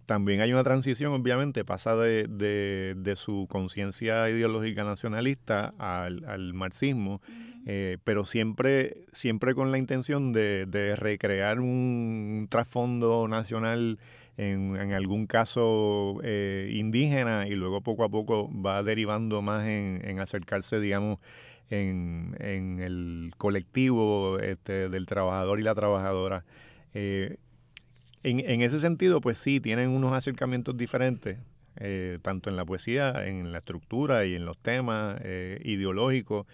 también 0.08 0.40
hay 0.40 0.54
una 0.54 0.64
transición, 0.64 1.12
obviamente, 1.12 1.66
pasa 1.66 1.96
de, 1.98 2.28
de, 2.28 3.16
su 3.18 3.46
conciencia 3.50 4.30
ideológica 4.30 4.86
nacionalista 4.86 5.74
al, 5.78 6.54
marxismo, 6.54 7.22
eh, 7.66 7.98
pero 8.06 8.24
siempre, 8.24 9.06
siempre 9.12 9.54
con 9.54 9.70
la 9.70 9.78
intención 9.78 10.32
de, 10.32 10.96
recrear 10.96 11.60
un, 11.60 12.48
trasfondo 12.50 13.28
nacional 13.28 14.00
en, 14.38 14.76
en, 14.76 14.94
algún 14.94 15.26
caso 15.26 16.20
eh, 16.24 16.70
indígena 16.74 17.48
y 17.48 17.56
luego 17.56 17.82
poco 17.82 18.04
a 18.04 18.10
poco 18.10 18.50
va 18.54 18.84
derivando 18.84 19.42
más 19.42 19.68
en, 19.68 20.20
acercarse, 20.20 20.80
digamos, 20.80 21.20
en, 21.70 22.36
en 22.40 22.80
el 22.80 23.32
colectivo 23.38 24.40
este, 24.40 24.90
del 24.90 25.08
trabajador 25.08 25.60
y 25.60 25.64
la 25.64 25.74
trabajadora. 25.74 26.46
Eh, 26.94 27.38
en, 28.24 28.62
ese 28.62 28.82
sentido, 28.82 29.22
pues 29.22 29.38
sí, 29.38 29.60
tienen 29.60 29.90
unos 29.90 30.14
acercamientos 30.14 30.76
diferentes, 30.76 31.38
eh, 31.78 32.20
tanto 32.22 32.50
en 32.50 32.58
la 32.58 32.66
poesía, 32.66 33.26
en 33.26 33.52
la 33.52 33.60
estructura 33.60 34.26
y 34.26 34.36
en 34.36 34.46
los 34.46 34.58
temas 34.58 35.20
ideológicos, 35.64 36.46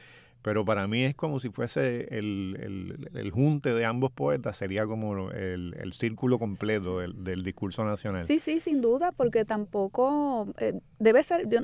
pero 0.43 0.65
para 0.65 0.87
mí 0.87 1.05
es 1.05 1.15
como 1.15 1.39
si 1.39 1.49
fuese 1.49 2.07
el, 2.11 3.31
junte 3.33 3.73
de 3.73 3.85
ambos 3.85 4.11
poetas, 4.11 4.57
sería 4.57 4.85
como 4.85 5.31
el, 5.31 5.93
círculo 5.93 6.37
completo 6.37 6.99
del, 6.99 7.43
discurso 7.43 7.83
nacional. 7.85 8.25
Sí, 8.25 8.39
sí, 8.39 8.59
sin 8.59 8.81
duda, 8.81 9.13
porque 9.13 9.45
tampoco 9.45 10.47
eh, 10.59 10.79
debe 10.99 11.23
ser, 11.23 11.47
yo, 11.47 11.61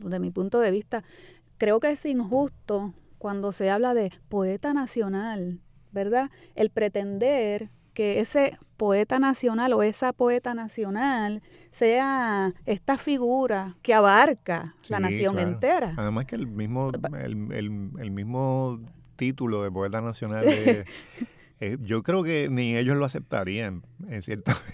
de 0.00 0.18
mi 0.18 0.30
punto 0.30 0.58
de 0.58 0.72
vista, 0.72 1.04
creo 1.58 1.78
que 1.78 1.92
es 1.92 2.04
injusto 2.04 2.92
cuando 3.18 3.52
se 3.52 3.70
habla 3.70 3.94
de 3.94 4.12
poeta 4.28 4.74
nacional, 4.74 5.60
¿verdad? 5.92 6.30
El 6.56 6.70
pretender 6.70 7.70
que 7.98 8.20
ese 8.20 8.56
poeta 8.76 9.18
nacional 9.18 9.72
o 9.72 9.82
esa 9.82 10.12
poeta 10.12 10.54
nacional 10.54 11.42
sea 11.72 12.54
esta 12.64 12.96
figura 12.96 13.74
que 13.82 13.92
abarca 13.92 14.76
la 14.88 15.00
nación 15.00 15.36
entera. 15.40 15.94
Además 15.96 16.26
que 16.26 16.36
el 16.36 16.46
mismo, 16.46 16.92
el, 17.20 17.50
el, 17.98 18.10
mismo 18.12 18.78
título 19.16 19.64
de 19.64 19.72
poeta 19.72 20.00
nacional 20.00 20.44
yo 21.80 22.04
creo 22.04 22.22
que 22.22 22.48
ni 22.48 22.76
ellos 22.76 22.96
lo 22.96 23.04
aceptarían, 23.04 23.82
en 24.08 24.22
cierto. 24.22 24.52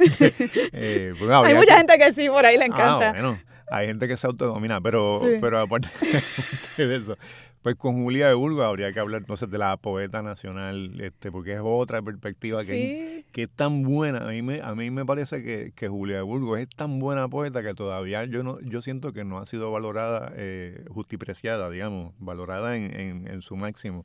eh, 0.75 1.15
pues, 1.19 1.31
hay 1.31 1.55
mucha 1.55 1.79
gente 1.79 1.97
que 1.97 2.13
sí, 2.13 2.29
por 2.29 2.45
ahí 2.45 2.59
le 2.59 2.65
ah, 2.65 2.67
encanta. 2.67 3.13
bueno, 3.13 3.39
hay 3.71 3.87
gente 3.87 4.07
que 4.07 4.19
se 4.19 4.27
autodomina, 4.27 4.83
pero, 4.83 5.23
pero 5.41 5.61
aparte 5.61 5.89
de 6.77 6.97
eso, 6.97 7.17
pues 7.65 7.77
con 7.77 8.03
Julia 8.03 8.29
de 8.29 8.35
Burgos 8.35 8.63
habría 8.63 8.93
que 8.93 9.01
hablar 9.01 9.23
entonces 9.23 9.49
de 9.49 9.57
la 9.57 9.75
poeta 9.79 10.21
nacional, 10.23 11.01
este, 11.01 11.33
porque 11.33 11.55
es 11.55 11.61
otra 11.65 12.03
perspectiva 12.03 12.63
que, 12.63 13.25
que 13.33 13.45
es 13.45 13.51
tan 13.51 13.83
buena. 13.83 14.19
A 14.19 14.33
mí 14.33 14.43
me, 14.43 14.61
a 14.61 14.75
mí 14.75 14.91
me 14.91 15.07
parece 15.07 15.43
que, 15.43 15.73
que, 15.75 15.89
Julia 15.89 16.17
de 16.17 16.23
Burgos 16.23 16.61
es 16.61 16.69
tan 16.69 16.99
buena 16.99 17.27
poeta 17.29 17.63
que 17.63 17.73
todavía 17.73 18.27
yo 18.27 18.43
no, 18.43 18.61
yo 18.61 18.83
siento 18.83 19.15
que 19.15 19.25
no 19.25 19.39
ha 19.39 19.47
sido 19.47 19.73
valorada, 19.73 20.31
eh, 20.37 20.85
justipreciada, 20.91 21.71
digamos, 21.71 22.13
valorada 22.19 22.77
en, 22.77 23.01
en, 23.01 23.29
en 23.29 23.41
su 23.41 23.57
máximo 23.57 24.05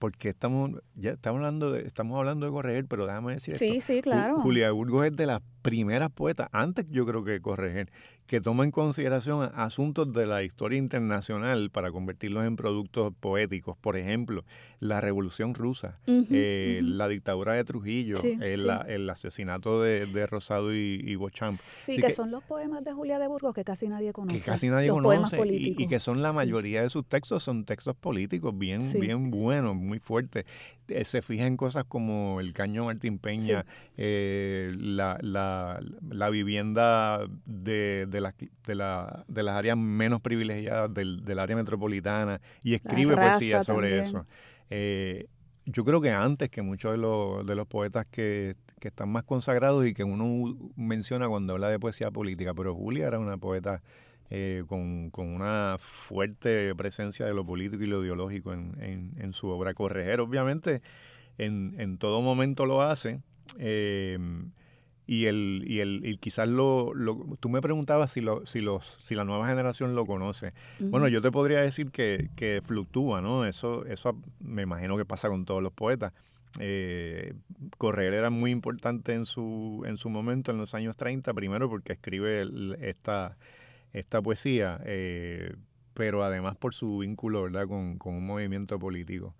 porque 0.00 0.30
estamos 0.30 0.70
ya 0.94 1.10
estamos 1.10 1.40
hablando 1.40 1.70
de 1.70 1.86
estamos 1.86 2.18
hablando 2.18 2.46
de 2.46 2.52
corregir, 2.52 2.86
pero 2.88 3.06
déjame 3.06 3.34
decir 3.34 3.58
sí, 3.58 3.76
esto. 3.76 3.92
Sí, 3.92 4.02
claro. 4.02 4.40
Julia 4.40 4.72
Burgos 4.72 5.06
es 5.06 5.14
de 5.14 5.26
las 5.26 5.42
primeras 5.60 6.10
poetas, 6.10 6.48
antes 6.52 6.86
yo 6.88 7.04
creo 7.04 7.22
que 7.22 7.40
corregir, 7.40 7.92
que 8.30 8.40
toma 8.40 8.62
en 8.62 8.70
consideración 8.70 9.50
asuntos 9.56 10.12
de 10.12 10.24
la 10.24 10.44
historia 10.44 10.78
internacional 10.78 11.68
para 11.70 11.90
convertirlos 11.90 12.44
en 12.44 12.54
productos 12.54 13.12
poéticos. 13.18 13.76
Por 13.76 13.96
ejemplo, 13.96 14.44
la 14.78 15.00
Revolución 15.00 15.52
Rusa, 15.52 15.98
eh, 16.06 16.80
la 16.84 17.08
dictadura 17.08 17.54
de 17.54 17.64
Trujillo, 17.64 18.14
el, 18.22 19.10
asesinato 19.10 19.82
de, 19.82 20.26
Rosado 20.28 20.72
y, 20.72 21.02
y 21.04 21.16
Beauchamp. 21.16 21.58
Sí, 21.58 21.96
que, 21.96 22.12
son 22.12 22.30
los 22.30 22.44
poemas 22.44 22.84
de 22.84 22.92
Julia 22.92 23.18
de 23.18 23.26
Burgos 23.26 23.52
que 23.52 23.64
casi 23.64 23.88
nadie 23.88 24.12
conoce. 24.12 24.38
Que 24.38 24.44
casi 24.44 24.68
nadie 24.68 24.90
conoce 24.90 25.36
y, 25.48 25.88
que 25.88 25.98
son 25.98 26.22
la 26.22 26.32
mayoría 26.32 26.82
de 26.82 26.88
sus 26.88 27.04
textos, 27.04 27.42
son 27.42 27.64
textos 27.64 27.96
políticos 27.96 28.56
bien, 28.56 28.92
bien 28.92 29.32
buenos, 29.32 29.74
muy 29.74 29.98
fuertes. 29.98 30.46
Eh, 30.90 31.04
se 31.04 31.22
fija 31.22 31.46
en 31.46 31.56
cosas 31.56 31.84
como 31.84 32.40
el 32.40 32.52
caño 32.52 32.84
Martín 32.84 33.18
Peña, 33.18 33.64
eh, 33.96 34.72
la, 34.76 35.18
la, 35.20 35.80
la, 36.10 36.30
vivienda 36.30 37.20
de, 37.46 38.06
de, 38.08 38.19
la, 38.20 38.34
de, 38.66 38.74
la, 38.74 39.24
de 39.28 39.42
las 39.42 39.56
áreas 39.56 39.76
menos 39.76 40.20
privilegiadas 40.20 40.92
del, 40.92 41.24
del 41.24 41.38
área 41.38 41.56
metropolitana 41.56 42.40
y 42.62 42.74
escribe 42.74 43.16
poesía 43.16 43.64
sobre 43.64 44.00
eso. 44.00 44.26
Eh, 44.70 45.26
yo 45.66 45.84
creo 45.84 46.00
que 46.00 46.10
antes 46.10 46.48
que 46.50 46.62
muchos 46.62 46.92
de 46.92 46.98
los, 46.98 47.46
de 47.46 47.54
los 47.54 47.66
poetas 47.66 48.06
que, 48.10 48.56
que, 48.80 48.88
están 48.88 49.10
más 49.10 49.24
consagrados 49.24 49.86
y 49.86 49.94
que 49.94 50.04
uno 50.04 50.56
menciona 50.76 51.28
cuando 51.28 51.52
habla 51.52 51.68
de 51.68 51.78
poesía 51.78 52.10
política, 52.10 52.54
pero 52.54 52.74
Julia 52.74 53.06
era 53.06 53.18
una 53.18 53.36
poeta 53.36 53.82
eh, 54.30 54.64
con, 54.68 55.10
con, 55.10 55.28
una 55.28 55.76
fuerte 55.78 56.74
presencia 56.74 57.26
de 57.26 57.34
lo 57.34 57.44
político 57.44 57.82
y 57.82 57.86
lo 57.86 58.02
ideológico 58.02 58.52
en, 58.52 58.76
en, 58.80 59.12
en 59.18 59.32
su 59.32 59.48
obra. 59.48 59.74
Correger, 59.74 60.20
obviamente, 60.20 60.82
en, 61.38 61.74
en, 61.78 61.98
todo 61.98 62.20
momento 62.20 62.66
lo 62.66 62.82
hace. 62.82 63.20
Eh, 63.58 64.18
y 65.10 65.26
el 65.26 65.64
y 65.66 65.80
el 65.80 66.06
y 66.06 66.18
quizás 66.18 66.48
lo, 66.48 66.94
lo, 66.94 67.36
tú 67.40 67.48
me 67.48 67.60
preguntabas 67.60 68.12
si 68.12 68.20
lo, 68.20 68.46
si 68.46 68.60
los 68.60 68.96
si 69.00 69.16
la 69.16 69.24
nueva 69.24 69.48
generación 69.48 69.96
lo 69.96 70.06
conoce. 70.06 70.52
Bueno 70.78 71.08
yo 71.08 71.20
te 71.20 71.32
podría 71.32 71.58
decir 71.62 71.90
que, 71.90 72.30
que, 72.36 72.62
fluctúa 72.64 73.20
no 73.20 73.44
eso 73.44 73.84
eso 73.86 74.16
me 74.38 74.62
imagino 74.62 74.96
que 74.96 75.04
pasa 75.04 75.28
con 75.28 75.44
todos 75.44 75.64
los 75.64 75.72
poetas. 75.72 76.12
Eh, 76.60 77.34
Correr 77.76 78.14
era 78.14 78.30
muy 78.30 78.52
importante 78.52 79.12
en 79.12 79.24
su 79.24 79.82
en 79.84 79.96
su 79.96 80.10
momento 80.10 80.52
en 80.52 80.58
los 80.58 80.74
años 80.74 80.96
30 80.96 81.34
primero 81.34 81.68
porque 81.68 81.94
escribe 81.94 82.46
esta 82.80 83.36
esta 83.92 84.22
poesía 84.22 84.80
eh, 84.84 85.56
pero 85.92 86.22
además 86.22 86.56
por 86.56 86.72
su 86.72 86.98
vínculo 86.98 87.42
verdad 87.42 87.66
con, 87.66 87.98
con 87.98 88.14
un 88.14 88.26
movimiento 88.26 88.78
político 88.78 89.34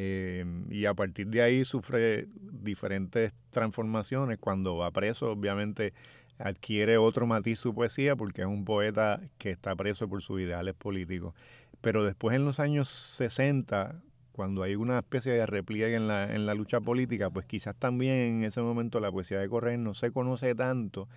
eh, 0.00 0.44
y 0.70 0.84
a 0.84 0.94
partir 0.94 1.26
de 1.26 1.42
ahí 1.42 1.64
sufre 1.64 2.28
diferentes 2.40 3.32
transformaciones. 3.50 4.38
Cuando 4.38 4.76
va 4.76 4.92
preso, 4.92 5.32
obviamente 5.32 5.92
adquiere 6.38 6.98
otro 6.98 7.26
matiz 7.26 7.58
su 7.58 7.74
poesía 7.74 8.14
porque 8.14 8.42
es 8.42 8.46
un 8.46 8.64
poeta 8.64 9.20
que 9.38 9.50
está 9.50 9.74
preso 9.74 10.08
por 10.08 10.22
sus 10.22 10.40
ideales 10.40 10.74
políticos. 10.74 11.34
Pero 11.80 12.04
después 12.04 12.36
en 12.36 12.44
los 12.44 12.60
años 12.60 12.88
60, 12.88 14.00
cuando 14.30 14.62
hay 14.62 14.76
una 14.76 15.00
especie 15.00 15.32
de 15.32 15.46
repliegue 15.46 15.96
en 15.96 16.06
la, 16.06 16.32
en 16.32 16.46
la 16.46 16.54
lucha 16.54 16.80
política, 16.80 17.28
pues 17.30 17.46
quizás 17.46 17.74
también 17.74 18.14
en 18.14 18.44
ese 18.44 18.62
momento 18.62 19.00
la 19.00 19.10
poesía 19.10 19.40
de 19.40 19.48
Correa 19.48 19.76
no 19.78 19.94
se 19.94 20.12
conoce 20.12 20.54
tanto 20.54 21.08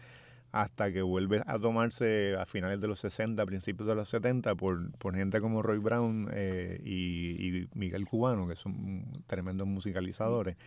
hasta 0.51 0.91
que 0.91 1.01
vuelve 1.01 1.41
a 1.45 1.57
tomarse 1.57 2.35
a 2.35 2.45
finales 2.45 2.81
de 2.81 2.87
los 2.87 2.99
60, 2.99 3.45
principios 3.45 3.87
de 3.87 3.95
los 3.95 4.09
70, 4.09 4.55
por, 4.55 4.91
por 4.97 5.15
gente 5.15 5.39
como 5.39 5.61
Roy 5.61 5.77
Brown 5.77 6.29
eh, 6.33 6.81
y, 6.83 7.67
Miguel 7.73 8.05
Cubano, 8.05 8.47
que 8.47 8.55
son 8.55 9.05
tremendos 9.27 9.67
musicalizadores, 9.67 10.57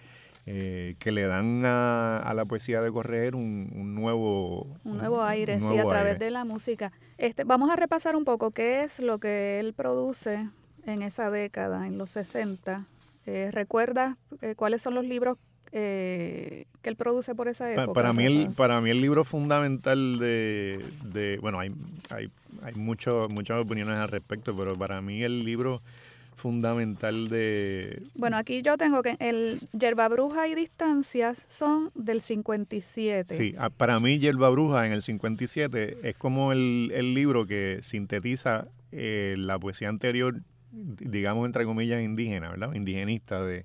eh, 0.46 0.96
que 0.98 1.12
le 1.12 1.26
dan 1.26 1.62
a, 1.64 2.32
la 2.34 2.44
poesía 2.46 2.80
de 2.80 2.90
Correr 2.90 3.34
un, 3.34 3.94
nuevo... 3.94 4.76
Un 4.84 4.98
nuevo 4.98 5.22
aire, 5.22 5.60
sí, 5.60 5.78
a 5.78 5.84
través 5.84 6.18
de 6.18 6.30
la 6.30 6.44
música. 6.44 6.92
Este, 7.18 7.44
vamos 7.44 7.70
a 7.70 7.76
repasar 7.76 8.16
un 8.16 8.24
poco 8.24 8.52
qué 8.52 8.84
es 8.84 9.00
lo 9.00 9.18
que 9.18 9.60
él 9.60 9.74
produce 9.74 10.48
en 10.86 11.02
esa 11.02 11.30
década, 11.30 11.86
en 11.86 11.98
los 11.98 12.10
60. 12.10 12.86
Eh, 13.26 13.50
¿Recuerdas 13.52 14.16
cuáles 14.56 14.82
son 14.82 14.94
los 14.94 15.04
libros 15.04 15.38
eh, 15.76 16.66
que 16.82 16.88
él 16.88 16.96
produce 16.96 17.34
por 17.34 17.48
esa 17.48 17.70
época. 17.72 17.92
Para, 17.92 18.12
mí, 18.12 18.24
el, 18.24 18.50
para 18.50 18.80
mí 18.80 18.90
el 18.90 19.00
libro 19.00 19.24
fundamental 19.24 20.20
de, 20.20 20.84
de 21.02 21.38
bueno, 21.42 21.58
hay, 21.58 21.72
hay, 22.10 22.30
hay 22.62 22.74
mucho, 22.74 23.26
muchas 23.28 23.60
opiniones 23.60 23.96
al 23.96 24.08
respecto, 24.08 24.56
pero 24.56 24.76
para 24.76 25.02
mí 25.02 25.24
el 25.24 25.44
libro 25.44 25.82
fundamental 26.36 27.28
de... 27.28 28.02
Bueno, 28.14 28.36
aquí 28.36 28.62
yo 28.62 28.76
tengo 28.76 29.02
que 29.02 29.16
el 29.18 29.60
Yerba 29.72 30.08
Bruja 30.08 30.46
y 30.46 30.54
Distancias 30.54 31.46
son 31.48 31.90
del 31.96 32.20
57. 32.20 33.34
Sí, 33.34 33.56
para 33.76 33.98
mí 33.98 34.20
Yerba 34.20 34.50
Bruja 34.50 34.86
en 34.86 34.92
el 34.92 35.02
57 35.02 35.98
es 36.08 36.16
como 36.16 36.52
el, 36.52 36.92
el 36.94 37.14
libro 37.14 37.46
que 37.46 37.80
sintetiza 37.82 38.68
eh, 38.92 39.34
la 39.38 39.58
poesía 39.58 39.88
anterior, 39.88 40.36
digamos 40.70 41.46
entre 41.46 41.64
comillas 41.64 42.00
indígena, 42.00 42.50
¿verdad? 42.50 42.74
Indigenista 42.74 43.42
de 43.42 43.64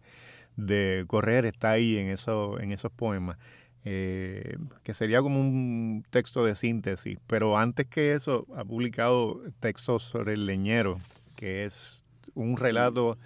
de 0.66 1.06
correr 1.08 1.46
está 1.46 1.72
ahí 1.72 1.98
en, 1.98 2.10
eso, 2.10 2.60
en 2.60 2.72
esos 2.72 2.92
poemas, 2.92 3.38
eh, 3.86 4.58
que 4.84 4.94
sería 4.94 5.22
como 5.22 5.40
un 5.40 6.06
texto 6.10 6.44
de 6.46 6.56
síntesis. 6.56 7.18
Pero 7.28 7.58
antes 7.58 7.88
que 7.88 8.14
eso, 8.14 8.46
ha 8.56 8.64
publicado 8.64 9.42
textos 9.60 10.04
sobre 10.04 10.34
el 10.34 10.46
leñero, 10.46 11.00
que 11.36 11.66
es 11.66 12.04
un 12.36 12.58
relato 12.58 13.18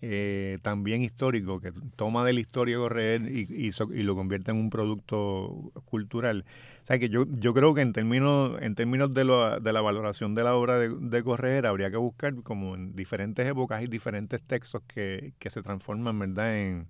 eh, 0.00 0.58
también 0.62 1.02
histórico, 1.02 1.60
que 1.60 1.72
toma 1.96 2.24
de 2.24 2.32
la 2.32 2.40
historia 2.40 2.76
de 2.76 2.82
Correger 2.82 3.22
y, 3.30 3.70
y, 3.70 4.02
lo 4.02 4.14
convierte 4.14 4.50
en 4.50 4.58
un 4.58 4.70
producto 4.70 5.72
cultural. 5.86 6.44
O 6.82 6.86
sea 6.86 6.98
que 6.98 7.08
yo, 7.08 7.26
yo 7.38 7.52
creo 7.52 7.74
que 7.74 7.82
en 7.82 7.92
términos, 7.92 8.56
en 8.60 8.74
términos 8.74 9.12
de, 9.12 9.24
lo, 9.24 9.60
de 9.60 9.72
la 9.72 9.80
valoración 9.80 10.34
de 10.34 10.44
la 10.44 10.54
obra 10.54 10.78
de, 10.78 10.88
de 10.88 11.22
Correger 11.22 11.66
habría 11.66 11.90
que 11.90 11.96
buscar 11.96 12.34
como 12.42 12.74
en 12.74 12.94
diferentes 12.94 13.46
épocas 13.46 13.82
y 13.82 13.86
diferentes 13.86 14.40
textos 14.40 14.82
que, 14.86 15.32
que 15.38 15.50
se 15.50 15.62
transforman, 15.62 16.18
¿verdad?, 16.18 16.56
en, 16.56 16.86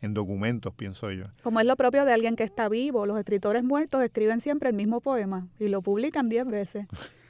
en 0.00 0.14
documentos, 0.14 0.72
pienso 0.74 1.10
yo. 1.10 1.24
Como 1.42 1.60
es 1.60 1.66
lo 1.66 1.76
propio 1.76 2.04
de 2.04 2.12
alguien 2.12 2.36
que 2.36 2.44
está 2.44 2.68
vivo, 2.68 3.06
los 3.06 3.18
escritores 3.18 3.64
muertos 3.64 4.02
escriben 4.02 4.40
siempre 4.40 4.68
el 4.68 4.76
mismo 4.76 5.00
poema 5.00 5.48
y 5.58 5.68
lo 5.68 5.82
publican 5.82 6.28
diez 6.28 6.46
veces. 6.46 6.86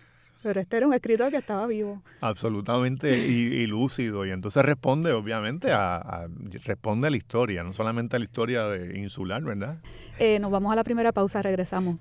Pero 0.44 0.60
este 0.60 0.76
era 0.76 0.86
un 0.86 0.92
escritor 0.92 1.30
que 1.30 1.38
estaba 1.38 1.66
vivo. 1.66 2.02
Absolutamente 2.20 3.16
y, 3.16 3.66
lúcido. 3.66 4.26
Y 4.26 4.30
entonces 4.30 4.62
responde, 4.62 5.10
obviamente, 5.12 5.72
a, 5.72 6.26
responde 6.64 7.06
a 7.06 7.10
la 7.10 7.16
historia, 7.16 7.64
no 7.64 7.72
solamente 7.72 8.16
a 8.16 8.18
la 8.18 8.26
historia 8.26 8.64
de 8.64 8.98
insular, 8.98 9.42
¿verdad? 9.42 9.78
Eh, 10.18 10.38
nos 10.40 10.50
vamos 10.50 10.70
a 10.70 10.76
la 10.76 10.84
primera 10.84 11.12
pausa, 11.12 11.40
regresamos. 11.40 11.96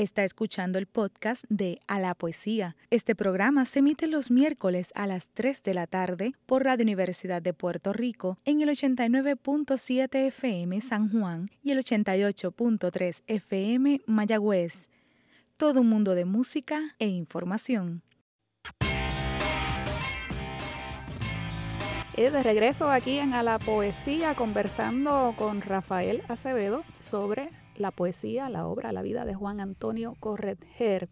Está 0.00 0.24
escuchando 0.24 0.78
el 0.78 0.86
podcast 0.86 1.44
de 1.50 1.78
A 1.86 2.00
la 2.00 2.14
Poesía. 2.14 2.74
Este 2.88 3.14
programa 3.14 3.66
se 3.66 3.80
emite 3.80 4.06
los 4.06 4.30
miércoles 4.30 4.92
a 4.94 5.06
las 5.06 5.28
3 5.28 5.62
de 5.62 5.74
la 5.74 5.86
tarde 5.86 6.32
por 6.46 6.64
Radio 6.64 6.84
Universidad 6.84 7.42
de 7.42 7.52
Puerto 7.52 7.92
Rico 7.92 8.38
en 8.46 8.62
el 8.62 8.70
89.7 8.70 10.28
FM 10.28 10.80
San 10.80 11.10
Juan 11.10 11.50
y 11.62 11.72
el 11.72 11.80
88.3 11.80 13.24
FM 13.26 14.00
Mayagüez. 14.06 14.88
Todo 15.58 15.82
un 15.82 15.90
mundo 15.90 16.14
de 16.14 16.24
música 16.24 16.96
e 16.98 17.08
información. 17.08 18.02
Y 22.16 22.22
de 22.22 22.42
regreso 22.42 22.90
aquí 22.90 23.18
en 23.18 23.34
A 23.34 23.42
la 23.42 23.58
Poesía 23.58 24.34
conversando 24.34 25.34
con 25.36 25.60
Rafael 25.60 26.22
Acevedo 26.28 26.84
sobre 26.98 27.59
la 27.80 27.90
poesía, 27.90 28.48
la 28.48 28.66
obra, 28.66 28.92
la 28.92 29.02
vida 29.02 29.24
de 29.24 29.34
Juan 29.34 29.60
Antonio 29.60 30.14
Corretger. 30.20 31.08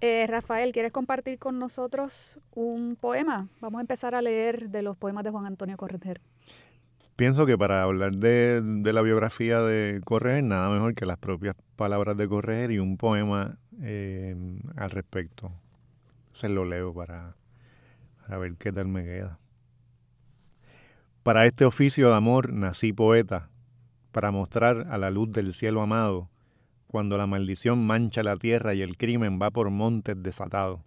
Eh, 0.00 0.26
Rafael, 0.28 0.72
¿quieres 0.72 0.92
compartir 0.92 1.38
con 1.38 1.58
nosotros 1.58 2.38
un 2.54 2.96
poema? 2.96 3.48
Vamos 3.60 3.78
a 3.78 3.82
empezar 3.82 4.14
a 4.14 4.22
leer 4.22 4.70
de 4.70 4.82
los 4.82 4.96
poemas 4.96 5.24
de 5.24 5.30
Juan 5.30 5.46
Antonio 5.46 5.76
Corretger. 5.76 6.20
Pienso 7.16 7.46
que 7.46 7.58
para 7.58 7.82
hablar 7.82 8.16
de, 8.16 8.62
la 8.84 9.02
biografía 9.02 9.60
de 9.60 10.00
Correger, 10.04 10.44
nada 10.44 10.70
mejor 10.70 10.94
que 10.94 11.04
las 11.04 11.18
propias 11.18 11.56
palabras 11.74 12.16
de 12.16 12.28
Correger 12.28 12.70
y 12.70 12.78
un 12.78 12.96
poema 12.96 13.58
eh, 13.82 14.36
al 14.76 14.90
respecto. 14.90 15.50
Se 16.32 16.48
lo 16.48 16.64
leo 16.64 16.94
para 16.94 17.34
ver 18.28 18.54
qué 18.56 18.70
tal 18.72 18.86
me 18.86 19.02
queda. 19.02 19.38
Para 21.24 21.44
este 21.46 21.64
oficio 21.64 22.08
de 22.08 22.14
amor 22.14 22.52
nací 22.52 22.92
poeta, 22.92 23.50
para 24.12 24.30
mostrar 24.30 24.86
a 24.90 24.98
la 24.98 25.10
luz 25.10 25.30
del 25.30 25.54
cielo 25.54 25.80
amado, 25.82 26.28
cuando 26.86 27.16
la 27.18 27.26
maldición 27.26 27.86
mancha 27.86 28.22
la 28.22 28.36
tierra 28.36 28.74
y 28.74 28.82
el 28.82 28.96
crimen 28.96 29.38
va 29.40 29.50
por 29.50 29.70
montes 29.70 30.20
desatados. 30.22 30.80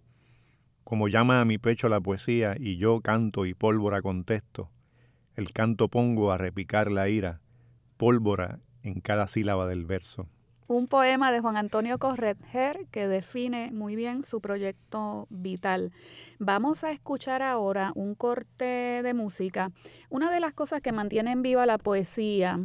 Como 0.84 1.08
llama 1.08 1.40
a 1.40 1.44
mi 1.44 1.58
pecho 1.58 1.88
la 1.88 2.00
poesía 2.00 2.56
y 2.58 2.76
yo 2.76 3.00
canto 3.00 3.46
y 3.46 3.54
pólvora 3.54 4.02
contesto, 4.02 4.70
el 5.36 5.52
canto 5.52 5.88
pongo 5.88 6.32
a 6.32 6.38
repicar 6.38 6.90
la 6.90 7.08
ira, 7.08 7.40
pólvora 7.96 8.58
en 8.82 9.00
cada 9.00 9.28
sílaba 9.28 9.66
del 9.66 9.86
verso. 9.86 10.26
Un 10.66 10.88
poema 10.88 11.30
de 11.30 11.40
Juan 11.40 11.56
Antonio 11.56 11.98
Corretger 11.98 12.86
que 12.90 13.06
define 13.06 13.70
muy 13.72 13.94
bien 13.94 14.24
su 14.24 14.40
proyecto 14.40 15.26
vital. 15.30 15.92
Vamos 16.38 16.82
a 16.82 16.92
escuchar 16.92 17.42
ahora 17.42 17.92
un 17.94 18.14
corte 18.14 19.02
de 19.02 19.14
música. 19.14 19.70
Una 20.08 20.30
de 20.32 20.40
las 20.40 20.54
cosas 20.54 20.80
que 20.80 20.92
mantienen 20.92 21.42
viva 21.42 21.66
la 21.66 21.78
poesía 21.78 22.58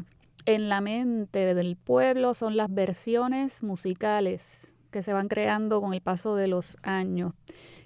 en 0.47 0.69
la 0.69 0.79
mente 0.79 1.53
del 1.53 1.75
pueblo 1.75 2.33
son 2.33 2.55
las 2.55 2.73
versiones 2.73 3.63
musicales 3.63 4.71
que 4.91 5.03
se 5.03 5.11
van 5.11 5.27
creando 5.27 5.81
con 5.81 5.93
el 5.93 6.01
paso 6.01 6.35
de 6.35 6.47
los 6.47 6.77
años. 6.81 7.33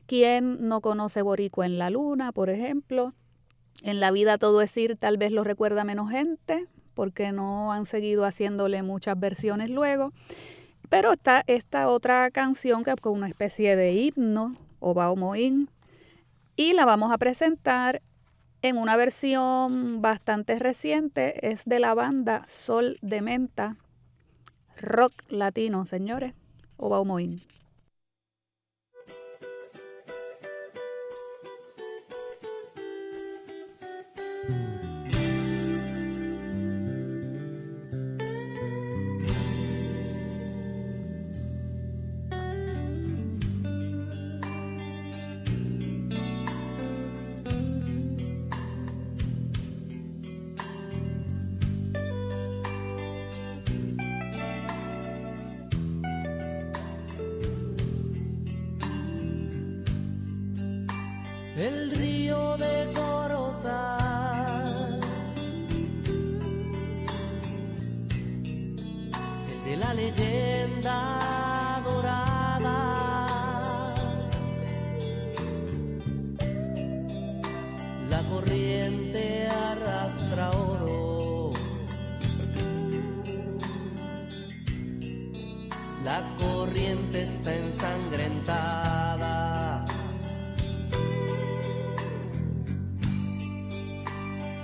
¿Quién 0.05 0.67
no 0.67 0.79
conoce 0.79 1.23
Boricua 1.23 1.65
en 1.65 1.79
la 1.79 1.89
Luna, 1.89 2.31
por 2.31 2.51
ejemplo? 2.51 3.13
En 3.81 3.99
la 3.99 4.11
vida 4.11 4.37
todo 4.37 4.61
es 4.61 4.77
ir, 4.77 4.95
tal 4.95 5.17
vez 5.17 5.31
lo 5.31 5.43
recuerda 5.43 5.83
menos 5.83 6.11
gente, 6.11 6.67
porque 6.93 7.31
no 7.31 7.73
han 7.73 7.87
seguido 7.87 8.25
haciéndole 8.25 8.83
muchas 8.83 9.19
versiones 9.19 9.71
luego. 9.71 10.13
Pero 10.87 11.13
está 11.13 11.43
esta 11.47 11.89
otra 11.89 12.29
canción 12.29 12.83
que 12.83 12.91
es 12.91 13.01
como 13.01 13.15
una 13.15 13.27
especie 13.27 13.75
de 13.75 13.93
himno, 13.93 14.55
o 14.79 15.15
Moín, 15.15 15.67
y 16.55 16.73
la 16.73 16.85
vamos 16.85 17.11
a 17.11 17.17
presentar 17.17 18.03
en 18.61 18.77
una 18.77 18.95
versión 18.95 20.01
bastante 20.01 20.59
reciente. 20.59 21.51
Es 21.51 21.65
de 21.65 21.79
la 21.79 21.93
banda 21.93 22.45
Sol 22.47 22.97
de 23.01 23.21
Menta, 23.21 23.77
rock 24.77 25.13
latino, 25.29 25.85
señores, 25.85 26.33
o 26.77 26.89
Baumoín. 26.89 27.41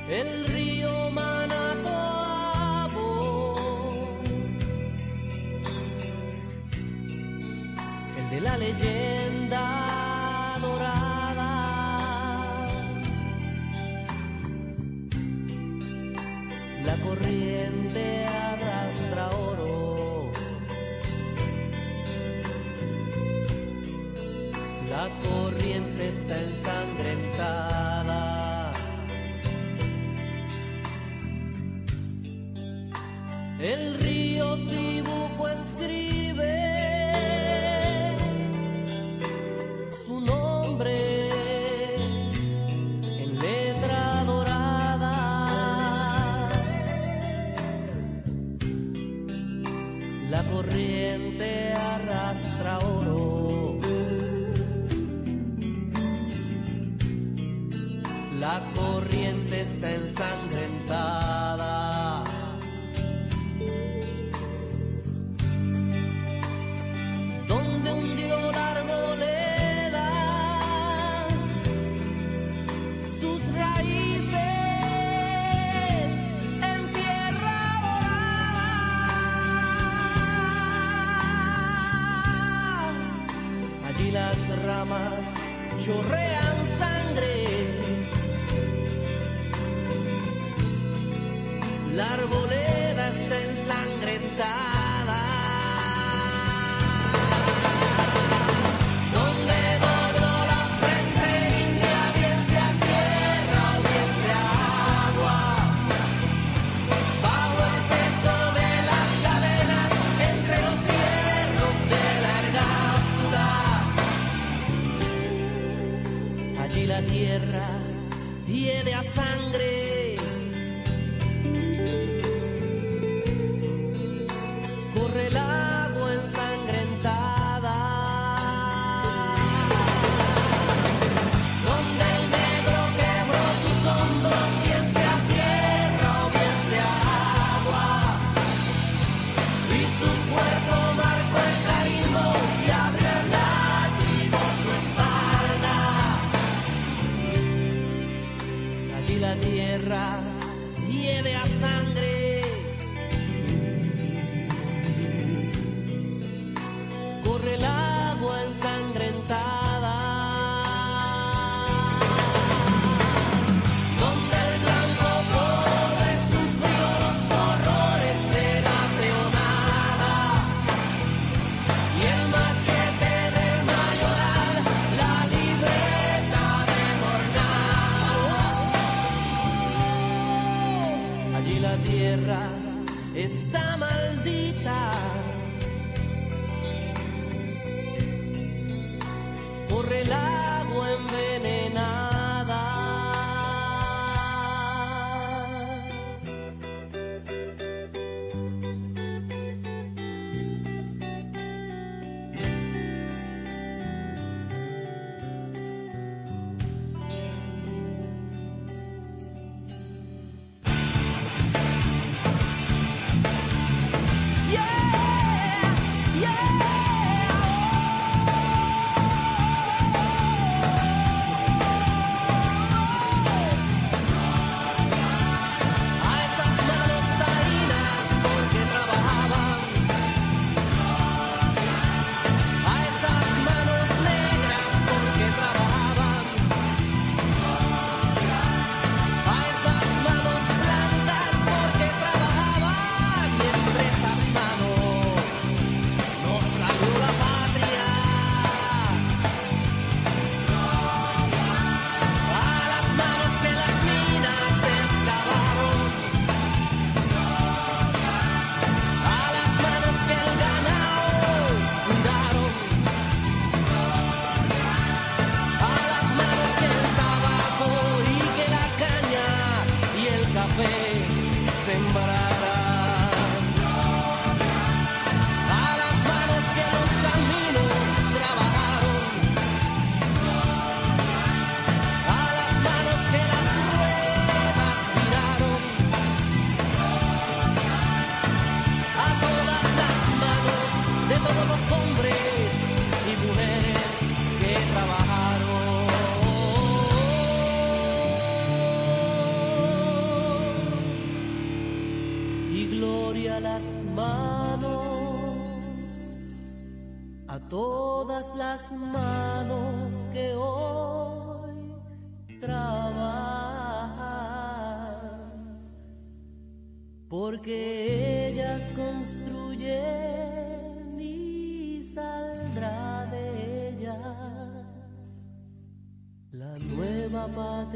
El 0.09 0.46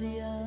patria 0.02 0.41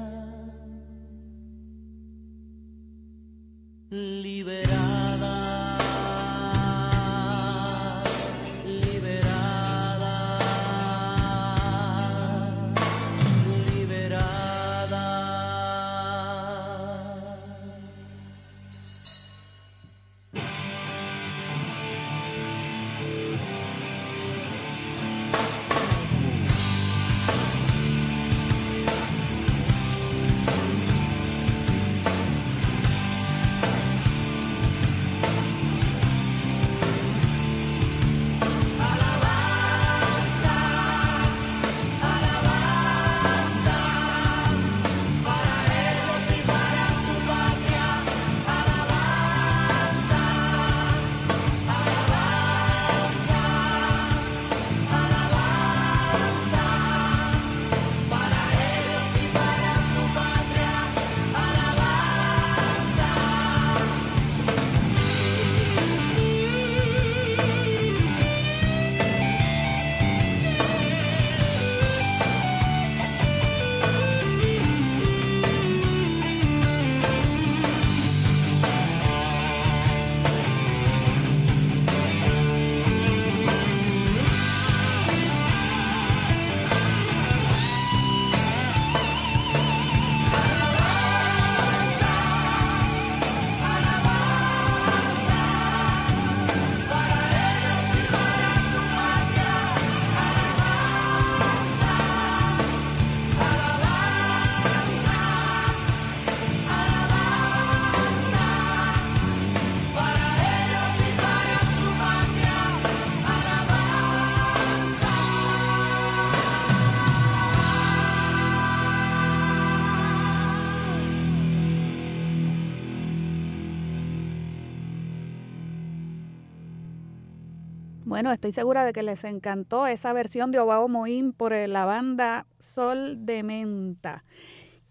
Bueno, 128.24 128.32
estoy 128.32 128.54
segura 128.54 128.86
de 128.86 128.94
que 128.94 129.02
les 129.02 129.22
encantó 129.24 129.86
esa 129.86 130.14
versión 130.14 130.50
de 130.50 130.58
Obao 130.58 130.88
Moín 130.88 131.34
por 131.34 131.52
la 131.52 131.84
banda 131.84 132.46
Sol 132.58 133.26
de 133.26 133.42
Menta. 133.42 134.24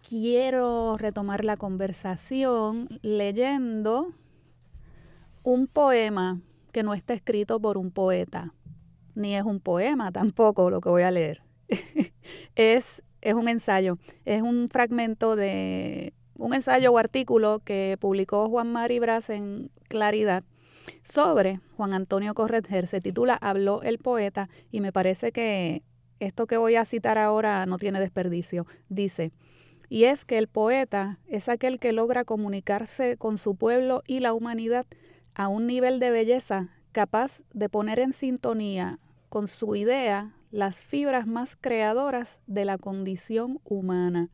Quiero 0.08 0.96
retomar 0.96 1.44
la 1.44 1.56
conversación 1.56 3.00
leyendo 3.02 4.12
un 5.42 5.66
poema 5.66 6.42
que 6.70 6.84
no 6.84 6.94
está 6.94 7.12
escrito 7.12 7.58
por 7.58 7.76
un 7.76 7.90
poeta, 7.90 8.54
ni 9.16 9.34
es 9.34 9.42
un 9.42 9.58
poema 9.58 10.12
tampoco 10.12 10.70
lo 10.70 10.80
que 10.80 10.90
voy 10.90 11.02
a 11.02 11.10
leer. 11.10 11.42
es, 12.54 13.02
es 13.20 13.34
un 13.34 13.48
ensayo, 13.48 13.98
es 14.24 14.42
un 14.42 14.68
fragmento 14.68 15.34
de 15.34 16.14
un 16.36 16.54
ensayo 16.54 16.92
o 16.92 16.98
artículo 16.98 17.62
que 17.64 17.96
publicó 17.98 18.48
Juan 18.48 18.70
Mari 18.70 19.00
Bras 19.00 19.28
en 19.28 19.72
Claridad 19.88 20.44
sobre 21.04 21.60
Juan 21.76 21.92
Antonio 21.92 22.34
Corretger. 22.34 22.88
Se 22.88 23.00
titula 23.00 23.34
Habló 23.34 23.82
el 23.82 23.98
poeta 23.98 24.48
y 24.72 24.80
me 24.80 24.92
parece 24.92 25.30
que 25.30 25.82
esto 26.18 26.46
que 26.46 26.56
voy 26.56 26.76
a 26.76 26.84
citar 26.84 27.18
ahora 27.18 27.66
no 27.66 27.78
tiene 27.78 28.00
desperdicio. 28.00 28.66
Dice, 28.88 29.32
y 29.88 30.04
es 30.04 30.24
que 30.24 30.38
el 30.38 30.48
poeta 30.48 31.18
es 31.28 31.48
aquel 31.48 31.78
que 31.78 31.92
logra 31.92 32.24
comunicarse 32.24 33.16
con 33.16 33.38
su 33.38 33.54
pueblo 33.54 34.02
y 34.06 34.20
la 34.20 34.32
humanidad 34.32 34.86
a 35.34 35.48
un 35.48 35.66
nivel 35.66 36.00
de 36.00 36.10
belleza 36.10 36.70
capaz 36.92 37.42
de 37.52 37.68
poner 37.68 37.98
en 37.98 38.12
sintonía 38.12 38.98
con 39.28 39.48
su 39.48 39.76
idea 39.76 40.34
las 40.50 40.84
fibras 40.84 41.26
más 41.26 41.56
creadoras 41.56 42.40
de 42.46 42.64
la 42.64 42.78
condición 42.78 43.60
humana. 43.64 44.30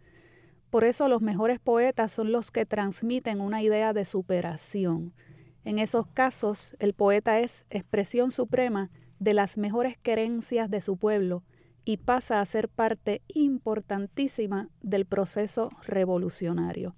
Por 0.69 0.85
eso 0.85 1.09
los 1.09 1.23
mejores 1.23 1.59
poetas 1.59 2.13
son 2.13 2.31
los 2.31 2.51
que 2.51 2.67
transmiten 2.67 3.41
una 3.41 3.63
idea 3.63 3.93
de 3.93 4.05
superación. 4.05 5.15
En 5.64 5.79
esos 5.79 6.07
casos, 6.07 6.75
el 6.79 6.94
poeta 6.94 7.40
es 7.40 7.66
expresión 7.70 8.31
suprema 8.31 8.90
de 9.18 9.35
las 9.35 9.59
mejores 9.59 9.99
querencias 9.99 10.70
de 10.70 10.81
su 10.81 10.96
pueblo 10.96 11.42
y 11.85 11.99
pasa 11.99 12.40
a 12.40 12.46
ser 12.46 12.68
parte 12.68 13.23
importantísima 13.29 14.68
del 14.83 15.07
proceso 15.07 15.70
revolucionario. 15.87 16.94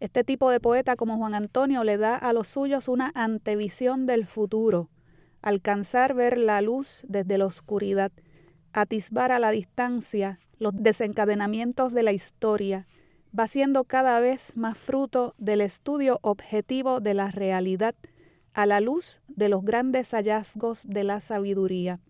Este 0.00 0.24
tipo 0.24 0.50
de 0.50 0.60
poeta 0.60 0.96
como 0.96 1.16
Juan 1.16 1.34
Antonio 1.34 1.84
le 1.84 1.96
da 1.96 2.16
a 2.16 2.32
los 2.32 2.48
suyos 2.48 2.88
una 2.88 3.12
antevisión 3.14 4.06
del 4.06 4.26
futuro, 4.26 4.90
alcanzar 5.40 6.14
ver 6.14 6.36
la 6.36 6.60
luz 6.60 7.04
desde 7.08 7.38
la 7.38 7.46
oscuridad, 7.46 8.10
atisbar 8.72 9.30
a 9.30 9.38
la 9.38 9.50
distancia 9.50 10.40
los 10.58 10.74
desencadenamientos 10.76 11.92
de 11.92 12.02
la 12.02 12.12
historia, 12.12 12.86
va 13.38 13.48
siendo 13.48 13.84
cada 13.84 14.20
vez 14.20 14.56
más 14.56 14.78
fruto 14.78 15.34
del 15.38 15.60
estudio 15.60 16.18
objetivo 16.22 17.00
de 17.00 17.14
la 17.14 17.30
realidad 17.30 17.94
a 18.52 18.66
la 18.66 18.80
luz 18.80 19.20
de 19.26 19.48
los 19.48 19.64
grandes 19.64 20.12
hallazgos 20.12 20.86
de 20.86 21.02
la 21.02 21.20
sabiduría. 21.20 22.00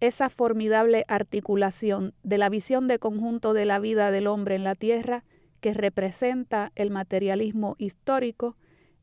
Esa 0.00 0.28
formidable 0.28 1.04
articulación 1.08 2.14
de 2.22 2.38
la 2.38 2.48
visión 2.48 2.88
de 2.88 2.98
conjunto 2.98 3.52
de 3.52 3.64
la 3.64 3.78
vida 3.78 4.10
del 4.10 4.26
hombre 4.26 4.56
en 4.56 4.64
la 4.64 4.74
tierra 4.74 5.24
que 5.60 5.74
representa 5.74 6.72
el 6.74 6.90
materialismo 6.90 7.76
histórico, 7.78 8.56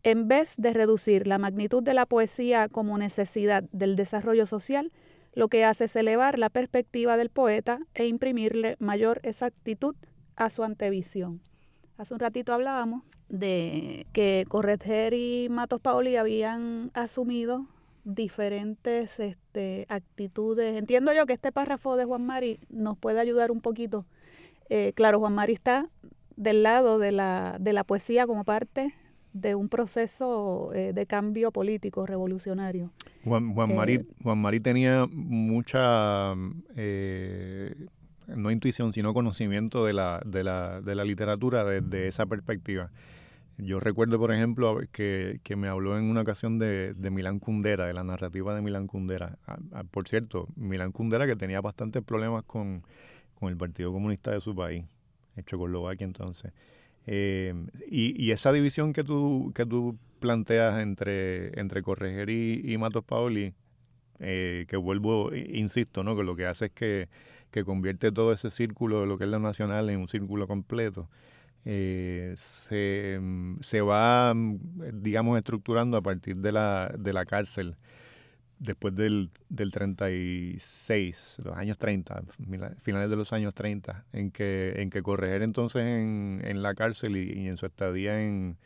en 0.03 0.27
vez 0.27 0.55
de 0.57 0.73
reducir 0.73 1.27
la 1.27 1.37
magnitud 1.37 1.83
de 1.83 1.93
la 1.93 2.05
poesía 2.05 2.67
como 2.67 2.97
necesidad 2.97 3.63
del 3.71 3.95
desarrollo 3.95 4.45
social, 4.47 4.91
lo 5.33 5.49
que 5.49 5.63
hace 5.63 5.85
es 5.85 5.95
elevar 5.95 6.39
la 6.39 6.49
perspectiva 6.49 7.15
del 7.15 7.29
poeta 7.29 7.79
e 7.93 8.07
imprimirle 8.07 8.75
mayor 8.79 9.19
exactitud 9.23 9.95
a 10.37 10.49
su 10.49 10.63
antevisión. 10.63 11.41
Hace 11.97 12.13
un 12.13 12.19
ratito 12.21 12.53
hablábamos 12.53 13.03
de 13.27 14.05
que 14.13 14.45
Corretger 14.47 15.13
y 15.13 15.47
Matos 15.49 15.81
Paoli 15.81 16.15
habían 16.15 16.91
asumido 16.93 17.65
diferentes 18.05 19.19
este, 19.19 19.85
actitudes. 19.89 20.77
Entiendo 20.77 21.11
yo 21.11 21.25
que 21.25 21.33
este 21.33 21.51
párrafo 21.51 21.97
de 21.97 22.05
Juan 22.05 22.25
Mari 22.25 22.59
nos 22.69 22.97
puede 22.97 23.19
ayudar 23.19 23.51
un 23.51 23.59
poquito. 23.59 24.05
Eh, 24.69 24.93
claro, 24.95 25.19
Juan 25.19 25.33
Mari 25.33 25.53
está 25.53 25.89
del 26.37 26.63
lado 26.63 26.99
de 26.99 27.11
la, 27.11 27.57
de 27.59 27.73
la 27.73 27.83
poesía 27.83 28.25
como 28.27 28.45
parte 28.45 28.93
de 29.33 29.55
un 29.55 29.69
proceso 29.69 30.71
eh, 30.73 30.93
de 30.93 31.05
cambio 31.05 31.51
político 31.51 32.05
revolucionario. 32.05 32.91
Juan, 33.23 33.53
Juan, 33.53 33.75
Mari, 33.75 33.95
Eh, 33.95 34.05
Juan 34.23 34.37
Mari 34.39 34.59
tenía 34.59 35.05
mucha, 35.11 36.33
eh, 36.75 37.87
no 38.27 38.51
intuición, 38.51 38.93
sino 38.93 39.13
conocimiento 39.13 39.85
de 39.85 39.93
la, 39.93 40.21
de 40.25 40.43
la, 40.43 40.81
de 40.81 40.95
la 40.95 41.03
literatura 41.03 41.63
desde 41.63 42.07
esa 42.07 42.25
perspectiva. 42.25 42.91
Yo 43.57 43.79
recuerdo, 43.79 44.19
por 44.19 44.31
ejemplo, 44.31 44.79
que, 44.91 45.39
que 45.43 45.55
me 45.55 45.67
habló 45.67 45.97
en 45.97 46.03
una 46.03 46.21
ocasión 46.21 46.59
de, 46.59 46.93
de 46.93 47.09
Milán 47.09 47.39
Kundera, 47.39 47.87
de 47.87 47.93
la 47.93 48.03
narrativa 48.03 48.53
de 48.53 48.61
Milán 48.61 48.85
Kundera. 48.85 49.39
Por 49.89 50.07
cierto, 50.07 50.47
Milán 50.55 50.91
Kundera 50.91 51.25
que 51.25 51.35
tenía 51.35 51.59
bastantes 51.59 52.03
problemas 52.03 52.43
con, 52.43 52.83
con 53.33 53.49
el 53.49 53.57
Partido 53.57 53.91
Comunista 53.91 54.31
de 54.31 54.41
su 54.41 54.55
país, 54.55 54.85
en 55.35 55.43
Checoslovaquia 55.43 56.05
entonces. 56.05 56.53
Eh, 57.07 57.53
y, 57.89 58.21
y, 58.21 58.31
esa 58.31 58.51
división 58.51 58.93
que 58.93 59.03
tú, 59.03 59.51
que 59.55 59.65
tú 59.65 59.97
planteas 60.19 60.81
entre, 60.81 61.57
entre 61.59 61.81
Correger 61.81 62.29
y, 62.29 62.61
y 62.63 62.77
Matos 62.77 63.05
Paoli, 63.05 63.53
eh, 64.19 64.65
que 64.67 64.77
vuelvo, 64.77 65.33
insisto, 65.33 66.03
¿no? 66.03 66.15
que 66.15 66.23
lo 66.23 66.35
que 66.35 66.45
hace 66.45 66.65
es 66.65 66.71
que, 66.71 67.09
que, 67.51 67.63
convierte 67.63 68.11
todo 68.11 68.33
ese 68.33 68.49
círculo 68.49 69.01
de 69.01 69.07
lo 69.07 69.17
que 69.17 69.25
es 69.25 69.29
lo 69.29 69.39
nacional 69.39 69.89
en 69.89 69.99
un 69.99 70.07
círculo 70.07 70.47
completo. 70.47 71.09
Eh, 71.65 72.33
se, 72.35 73.19
se, 73.61 73.81
va, 73.81 74.33
digamos, 74.93 75.37
estructurando 75.37 75.97
a 75.97 76.01
partir 76.01 76.37
de 76.37 76.51
la, 76.51 76.93
de 76.97 77.13
la 77.13 77.25
cárcel 77.25 77.75
después 78.59 78.95
del, 78.95 79.29
del 79.49 79.71
36, 79.71 81.37
los 81.43 81.57
años 81.57 81.77
30, 81.77 82.23
finales 82.81 83.09
de 83.09 83.15
los 83.15 83.33
años 83.33 83.53
30, 83.53 84.05
en 84.13 84.31
que, 84.31 84.73
en 84.77 84.89
que 84.89 85.03
Correger 85.03 85.43
entonces 85.43 85.83
en, 85.83 86.41
en 86.43 86.63
la 86.63 86.73
cárcel 86.73 87.17
y, 87.17 87.33
y, 87.33 87.47
en 87.47 87.57
su 87.57 87.65
estadía 87.65 88.21
en, 88.21 88.57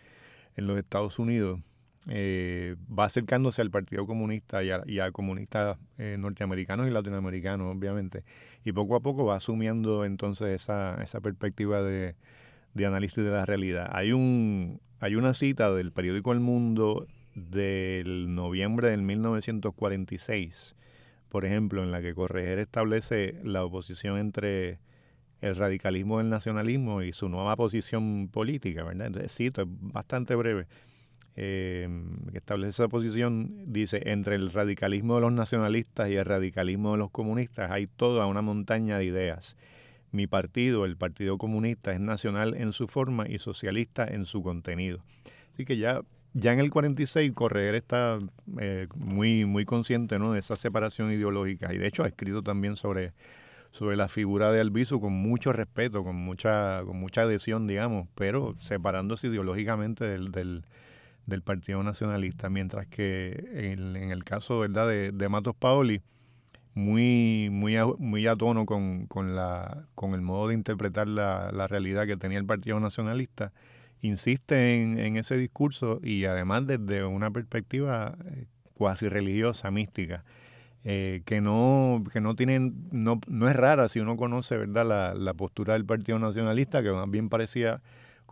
en 0.56 0.68
los 0.68 0.78
Estados 0.78 1.20
Unidos 1.20 1.60
eh, 2.08 2.76
va 2.88 3.06
acercándose 3.06 3.62
al 3.62 3.70
Partido 3.70 4.08
Comunista 4.08 4.64
y 4.64 4.72
a, 4.72 4.82
y 4.86 5.00
a 5.00 5.12
comunistas 5.12 5.78
eh, 5.98 6.16
norteamericanos 6.18 6.88
y 6.88 6.92
latinoamericanos, 6.92 7.76
obviamente, 7.76 8.24
y 8.64 8.72
poco 8.72 8.96
a 8.96 9.02
poco 9.02 9.26
va 9.26 9.36
asumiendo 9.36 10.04
entonces 10.06 10.62
esa, 10.62 11.02
esa 11.04 11.22
perspectiva 11.22 11.82
de, 11.84 12.16
de 12.74 12.86
análisis 12.86 13.24
de 13.24 13.30
la 13.30 13.46
realidad. 13.46 13.90
Hay, 13.92 14.14
un, 14.14 14.82
hay 15.00 15.16
una 15.16 15.34
cita 15.34 15.72
del 15.72 15.92
periódico 15.92 16.32
El 16.32 16.40
Mundo 16.40 17.08
del 17.36 18.34
noviembre 18.34 18.90
del 18.90 19.04
1946, 19.04 20.76
por 21.30 21.46
ejemplo, 21.46 21.84
en 21.84 21.92
la 21.92 22.02
que 22.02 22.14
Correger 22.14 22.60
establece 22.60 23.36
la 23.44 23.64
oposición 23.64 24.18
entre 24.18 24.80
el 25.40 25.56
radicalismo 25.56 26.20
y 26.20 26.24
el 26.24 26.30
nacionalismo 26.30 27.02
y 27.02 27.14
su 27.14 27.30
nueva 27.30 27.56
posición 27.56 28.30
política, 28.30 28.84
¿verdad? 28.84 29.08
Entonces, 29.08 29.36
cito, 29.36 29.62
es 29.62 29.68
bastante 29.70 30.36
breve. 30.36 30.68
Eh, 31.36 31.88
establece 32.34 32.70
esa 32.70 32.88
posición, 32.88 33.72
dice, 33.72 34.02
entre 34.06 34.36
el 34.36 34.52
radicalismo 34.52 35.16
de 35.16 35.22
los 35.22 35.32
nacionalistas 35.32 36.10
y 36.10 36.16
el 36.16 36.26
radicalismo 36.26 36.92
de 36.92 36.98
los 36.98 37.12
comunistas 37.12 37.72
hay 37.72 37.88
toda 37.88 38.26
una 38.26 38.42
montaña 38.42 38.98
de 38.98 39.06
ideas. 39.06 39.56
Mi 40.12 40.28
partido, 40.28 40.86
el 40.86 40.98
Partido 40.98 41.38
Comunista, 41.38 41.94
es 41.94 42.00
nacional 42.02 42.56
en 42.56 42.74
su 42.74 42.88
forma 42.88 43.30
y 43.30 43.38
socialista 43.38 44.06
en 44.06 44.26
su 44.26 44.44
contenido. 44.44 45.04
Así 45.54 45.64
que 45.64 45.78
ya 45.78 46.02
ya 46.34 46.54
en 46.54 46.60
el 46.60 46.70
46 46.70 47.34
Correger 47.34 47.76
está 47.76 48.20
eh, 48.60 48.88
muy, 48.96 49.46
muy 49.46 49.66
consciente 49.66 50.18
¿no? 50.18 50.34
de 50.34 50.40
esa 50.40 50.56
separación 50.56 51.12
ideológica 51.12 51.74
y 51.74 51.78
de 51.78 51.88
hecho 51.88 52.04
ha 52.04 52.08
escrito 52.08 52.42
también 52.42 52.76
sobre, 52.78 53.14
sobre 53.72 53.98
la 53.98 54.08
figura 54.08 54.52
de 54.52 54.62
Albizu 54.62 55.02
con 55.02 55.14
mucho 55.14 55.52
respeto, 55.52 56.04
con 56.04 56.16
mucha, 56.16 56.84
con 56.86 56.98
mucha 56.98 57.24
adhesión, 57.24 57.68
digamos, 57.68 58.08
pero 58.16 58.56
separándose 58.60 59.28
ideológicamente 59.28 60.06
del, 60.06 60.32
del, 60.32 60.64
del 61.32 61.42
Partido 61.42 61.82
Nacionalista, 61.82 62.50
mientras 62.50 62.88
que 62.88 63.44
en, 63.54 64.12
el 64.12 64.24
caso. 64.24 64.68
De, 64.68 65.30
Matos 65.30 65.56
Paoli, 65.56 66.02
muy, 66.74 67.50
muy, 67.52 67.76
a, 67.78 67.86
muy 67.86 68.28
tono 68.38 68.66
con, 68.66 69.08
con, 69.08 69.36
la, 69.36 69.86
con 69.96 70.14
el 70.14 70.22
modo 70.22 70.50
de 70.50 70.54
interpretar 70.54 71.08
la, 71.08 71.52
la 71.52 71.68
realidad 71.68 72.06
que 72.06 72.18
tenía 72.18 72.38
el 72.38 72.46
Partido 72.46 72.80
Nacionalista, 72.80 73.52
insiste 74.02 74.82
en, 74.82 75.00
en, 75.00 75.18
ese 75.18 75.38
discurso 75.38 76.00
y 76.04 76.26
además 76.26 76.68
desde 76.68 77.04
una 77.04 77.32
perspectiva 77.32 78.16
eh, 78.26 78.46
cuasi 78.74 79.10
religiosa, 79.10 79.72
mística, 79.72 80.24
eh, 80.84 81.22
que 81.26 81.42
no, 81.42 82.04
que 82.12 82.22
no 82.22 82.36
tienen, 82.36 82.88
no, 82.92 83.22
no 83.28 83.48
es 83.48 83.56
rara 83.56 83.88
si 83.88 84.00
uno 84.00 84.18
conoce 84.18 84.58
verdad 84.58 84.86
la, 84.86 85.14
la, 85.14 85.34
postura 85.34 85.74
del 85.74 85.86
Partido 85.86 86.18
Nacionalista, 86.18 86.82
que 86.82 86.92
más 86.92 87.10
bien 87.10 87.30
parecía 87.30 87.82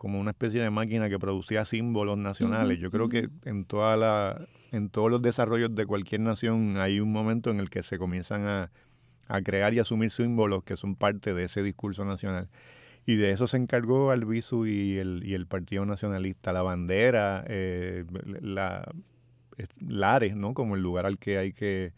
como 0.00 0.18
una 0.18 0.30
especie 0.30 0.62
de 0.62 0.70
máquina 0.70 1.10
que 1.10 1.18
producía 1.18 1.62
símbolos 1.66 2.16
nacionales. 2.16 2.78
Uh 2.78 2.80
-huh, 2.80 2.82
Yo 2.84 2.90
creo 2.90 3.08
que 3.10 3.28
en 3.44 3.66
toda 3.66 3.98
la, 3.98 4.46
en 4.72 4.88
todos 4.88 5.10
los 5.10 5.20
desarrollos 5.20 5.74
de 5.74 5.84
cualquier 5.84 6.22
nación 6.22 6.78
hay 6.78 7.00
un 7.00 7.12
momento 7.12 7.50
en 7.50 7.60
el 7.60 7.68
que 7.68 7.82
se 7.82 7.98
comienzan 7.98 8.46
a, 8.46 8.70
a 9.28 9.42
crear 9.42 9.74
y 9.74 9.78
asumir 9.78 10.08
símbolos 10.10 10.64
que 10.64 10.76
son 10.76 10.96
parte 10.96 11.34
de 11.34 11.44
ese 11.44 11.62
discurso 11.62 12.06
nacional. 12.06 12.48
Y 13.04 13.16
de 13.16 13.30
eso 13.32 13.46
se 13.46 13.58
encargó 13.58 14.10
Albizu 14.10 14.64
y 14.66 14.96
el, 14.96 15.22
y 15.22 15.34
el 15.34 15.46
Partido 15.46 15.84
Nacionalista, 15.84 16.52
la 16.54 16.62
bandera, 16.62 17.44
eh, 17.46 18.04
la, 18.40 18.90
es- 19.58 19.68
lares, 19.86 20.34
¿no? 20.34 20.54
Como 20.54 20.76
el 20.76 20.82
lugar 20.82 21.04
al 21.04 21.18
que 21.18 21.36
hay 21.36 21.52
que 21.52 21.92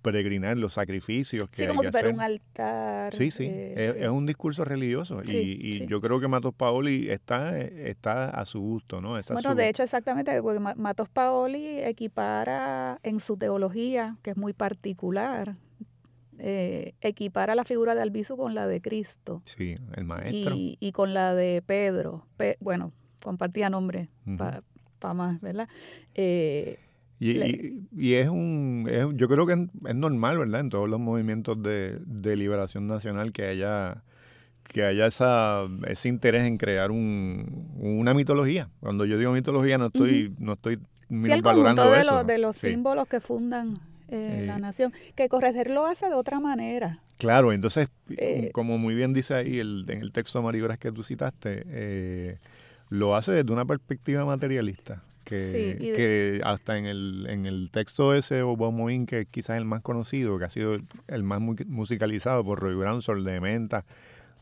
peregrinar, 0.00 0.56
los 0.56 0.74
sacrificios 0.74 1.48
que 1.50 1.56
Sí, 1.56 1.62
hay 1.62 1.68
como 1.68 1.80
que 1.82 1.88
si 1.88 1.90
fuera 1.92 2.08
hacer. 2.08 2.14
un 2.16 2.20
altar. 2.22 3.14
Sí, 3.14 3.30
sí, 3.30 3.44
eh, 3.48 3.74
es, 3.76 3.94
sí. 3.94 4.00
es 4.02 4.08
un 4.08 4.26
discurso 4.26 4.64
religioso 4.64 5.22
Sí, 5.24 5.58
y, 5.60 5.68
y 5.68 5.78
sí. 5.78 5.86
yo 5.86 6.00
creo 6.00 6.20
que 6.20 6.28
Matos 6.28 6.54
Paoli 6.54 7.10
está, 7.10 7.58
está 7.58 8.30
a 8.30 8.44
su 8.44 8.60
gusto, 8.60 9.00
¿no? 9.00 9.18
Esa 9.18 9.34
Bueno, 9.34 9.50
su- 9.50 9.56
de 9.56 9.68
hecho, 9.68 9.82
exactamente, 9.82 10.40
porque 10.42 10.60
Ma- 10.60 10.74
Matos 10.74 11.08
Paoli 11.08 11.80
equipara 11.80 12.98
en 13.02 13.20
su 13.20 13.36
teología, 13.36 14.16
que 14.22 14.30
es 14.30 14.36
muy 14.36 14.52
particular, 14.52 15.56
eh, 16.38 16.94
equipara 17.02 17.54
la 17.54 17.64
figura 17.64 17.94
de 17.94 18.02
Albizu 18.02 18.36
con 18.36 18.54
la 18.54 18.66
de 18.66 18.80
Cristo 18.80 19.42
Sí, 19.44 19.76
el 19.94 20.04
maestro. 20.04 20.54
y, 20.56 20.78
y 20.80 20.92
con 20.92 21.12
la 21.12 21.34
de 21.34 21.62
Pedro. 21.64 22.26
Pe- 22.36 22.56
bueno, 22.60 22.92
compartía 23.22 23.68
nombre 23.68 24.08
para 25.00 25.14
más, 25.14 25.40
¿verdad? 25.40 25.68
Eh, 26.14 26.78
Y, 27.20 27.32
y- 27.38 27.88
y 27.96 28.14
es 28.14 28.28
un, 28.28 28.86
es- 28.90 29.06
yo 29.14 29.28
creo 29.28 29.46
que 29.46 29.52
es, 29.52 29.58
es 29.86 29.94
normal, 29.94 30.38
¿verdad? 30.38 30.62
En 30.62 30.70
todos 30.70 30.88
los 30.88 30.98
movimientos 30.98 31.62
de, 31.62 31.98
de 32.06 32.34
liberación 32.36 32.86
nacional 32.88 33.32
que 33.32 33.44
haya 33.46 34.02
que 34.64 34.84
haya 34.84 35.06
esa, 35.06 35.62
ese 35.88 36.08
interés 36.08 36.46
en 36.46 36.56
crear 36.56 36.92
un, 36.92 37.68
una 37.76 38.14
mitología. 38.14 38.68
Cuando 38.78 39.04
yo 39.04 39.18
digo 39.18 39.32
mitología 39.32 39.78
no 39.78 39.86
estoy, 39.86 40.32
no 40.38 40.52
estoy 40.52 40.78
sí, 41.08 41.32
el 41.32 41.42
valorando 41.42 41.90
de, 41.90 42.00
eso. 42.02 42.14
los, 42.18 42.26
de 42.26 42.38
los 42.38 42.56
Sí. 42.56 42.68
símbolos 42.70 43.08
que 43.08 43.20
fundan 43.20 43.80
eh, 44.08 44.42
Eh, 44.42 44.46
la 44.46 44.58
nación, 44.58 44.92
que 45.16 45.28
Correger 45.28 45.70
lo 45.70 45.86
hace 45.86 46.06
de 46.06 46.14
otra 46.14 46.38
manera. 46.40 47.00
Claro, 47.18 47.52
entonces, 47.52 47.88
Eh, 48.10 48.50
como 48.52 48.78
muy 48.78 48.94
bien 48.94 49.12
dice 49.12 49.34
ahí 49.34 49.58
el, 49.58 49.84
en 49.88 50.02
el 50.02 50.12
texto 50.12 50.38
de 50.38 50.44
Maribras 50.44 50.78
que 50.78 50.92
tú 50.92 51.02
citaste, 51.02 51.64
eh, 51.66 52.38
lo 52.90 53.16
hace 53.16 53.32
desde 53.32 53.52
una 53.52 53.64
perspectiva 53.64 54.24
materialista. 54.24 55.02
Que, 55.30 55.76
Sí, 55.78 55.84
y 55.86 55.90
de- 55.90 55.96
que 55.96 56.40
hasta 56.44 56.76
en 56.76 56.84
el, 56.86 57.26
en 57.30 57.46
el 57.46 57.70
texto 57.70 58.14
ese 58.14 58.42
Obamoín, 58.42 59.06
que 59.06 59.24
quizás 59.26 59.54
es 59.56 59.60
el 59.62 59.64
más 59.64 59.80
conocido, 59.80 60.38
que 60.38 60.44
ha 60.44 60.50
sido 60.50 60.76
el, 61.08 61.22
más 61.22 61.40
mu- 61.40 61.54
musicalizado 61.68 62.44
por 62.44 62.60
Roy 62.60 62.74
Brown, 62.74 63.00
Sol 63.00 63.24
de 63.24 63.40
Menta, 63.40 63.84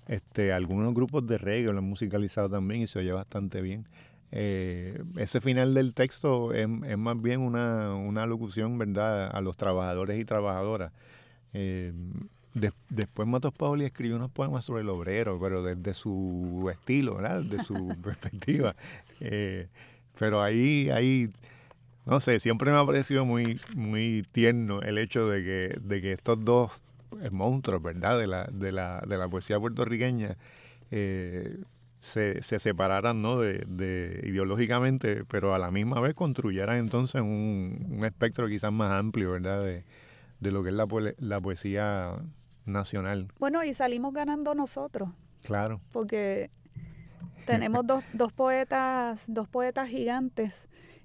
este, 0.09 0.53
algunos 0.53 0.95
grupos 0.95 1.27
de 1.27 1.37
reggae 1.39 1.71
lo 1.73 1.79
han 1.79 1.85
musicalizado 1.85 2.49
también 2.49 2.81
y 2.83 2.87
se 2.87 2.99
oye 2.99 3.13
bastante 3.13 3.61
bien. 3.61 3.85
Eh, 4.33 5.03
ese 5.17 5.41
final 5.41 5.75
del 5.75 5.95
texto 5.95 6.53
es, 6.53 6.69
es 6.87 6.99
más 6.99 7.21
bien 7.21 7.41
una, 7.41 7.95
una 7.95 8.27
locución, 8.27 8.77
¿verdad?, 8.79 9.31
a 9.35 9.41
los 9.41 9.57
trabajadores 9.57 10.19
y 10.21 10.25
trabajadoras. 10.25 10.93
Eh, 11.55 11.93
des- 12.55 12.75
después 12.91 13.29
Matos 13.29 13.53
Paoli 13.55 13.85
escribió 13.85 14.17
unos 14.17 14.31
poemas 14.31 14.65
sobre 14.65 14.83
el 14.83 14.89
obrero, 14.89 15.39
pero 15.41 15.63
desde 15.63 15.95
su 15.95 16.69
estilo, 16.73 17.17
¿verdad? 17.17 17.43
Desde 17.43 17.65
su 17.65 17.75
perspectiva. 18.03 18.75
Eh, 19.21 19.69
pero 20.19 20.43
ahí, 20.43 20.91
ahí, 20.91 21.31
no 22.07 22.21
sé, 22.21 22.41
siempre 22.41 22.71
me 22.71 22.79
ha 22.79 22.85
parecido 22.87 23.25
muy, 23.25 23.61
muy 23.77 24.25
tierno 24.33 24.81
el 24.83 24.99
hecho 24.99 25.29
de 25.29 25.43
que, 25.45 25.79
de 25.81 26.01
que 26.01 26.13
estos 26.13 26.45
dos 26.45 26.73
eh, 27.23 27.31
monstruos, 27.31 27.83
¿verdad? 27.83 28.19
De 28.19 28.27
la, 28.27 28.45
de 28.53 28.73
la, 28.73 29.03
de 29.07 29.17
la 29.19 29.29
poesía 29.29 29.59
puertorriqueña 29.61 30.37
eh, 30.91 31.59
se, 32.01 32.43
se 32.43 32.59
separaran, 32.59 33.21
¿no? 33.23 33.39
De, 33.41 33.65
de 33.69 34.23
ideológicamente, 34.25 35.25
pero 35.27 35.55
a 35.55 35.59
la 35.59 35.71
misma 35.71 36.01
vez 36.01 36.15
construyeran 36.15 36.77
entonces 36.79 37.21
un, 37.21 37.87
un 37.91 38.05
espectro 38.05 38.49
quizás 38.49 38.73
más 38.73 38.93
amplio, 38.93 39.33
¿verdad? 39.33 39.63
De, 39.63 39.85
de 40.41 40.51
lo 40.53 40.63
que 40.63 40.69
es 40.71 40.75
la, 40.75 40.87
poe- 40.87 41.15
la 41.19 41.41
poesía 41.41 42.13
nacional. 42.67 43.29
Bueno, 43.39 43.65
y 43.65 43.75
salimos 43.75 44.13
ganando 44.15 44.55
nosotros. 44.55 45.09
Claro. 45.45 45.81
porque 45.93 46.51
tenemos 47.49 47.87
dos, 47.87 48.05
dos 48.13 48.33
poetas, 48.33 49.25
dos 49.27 49.49
poetas 49.49 49.89
gigantes 49.89 50.55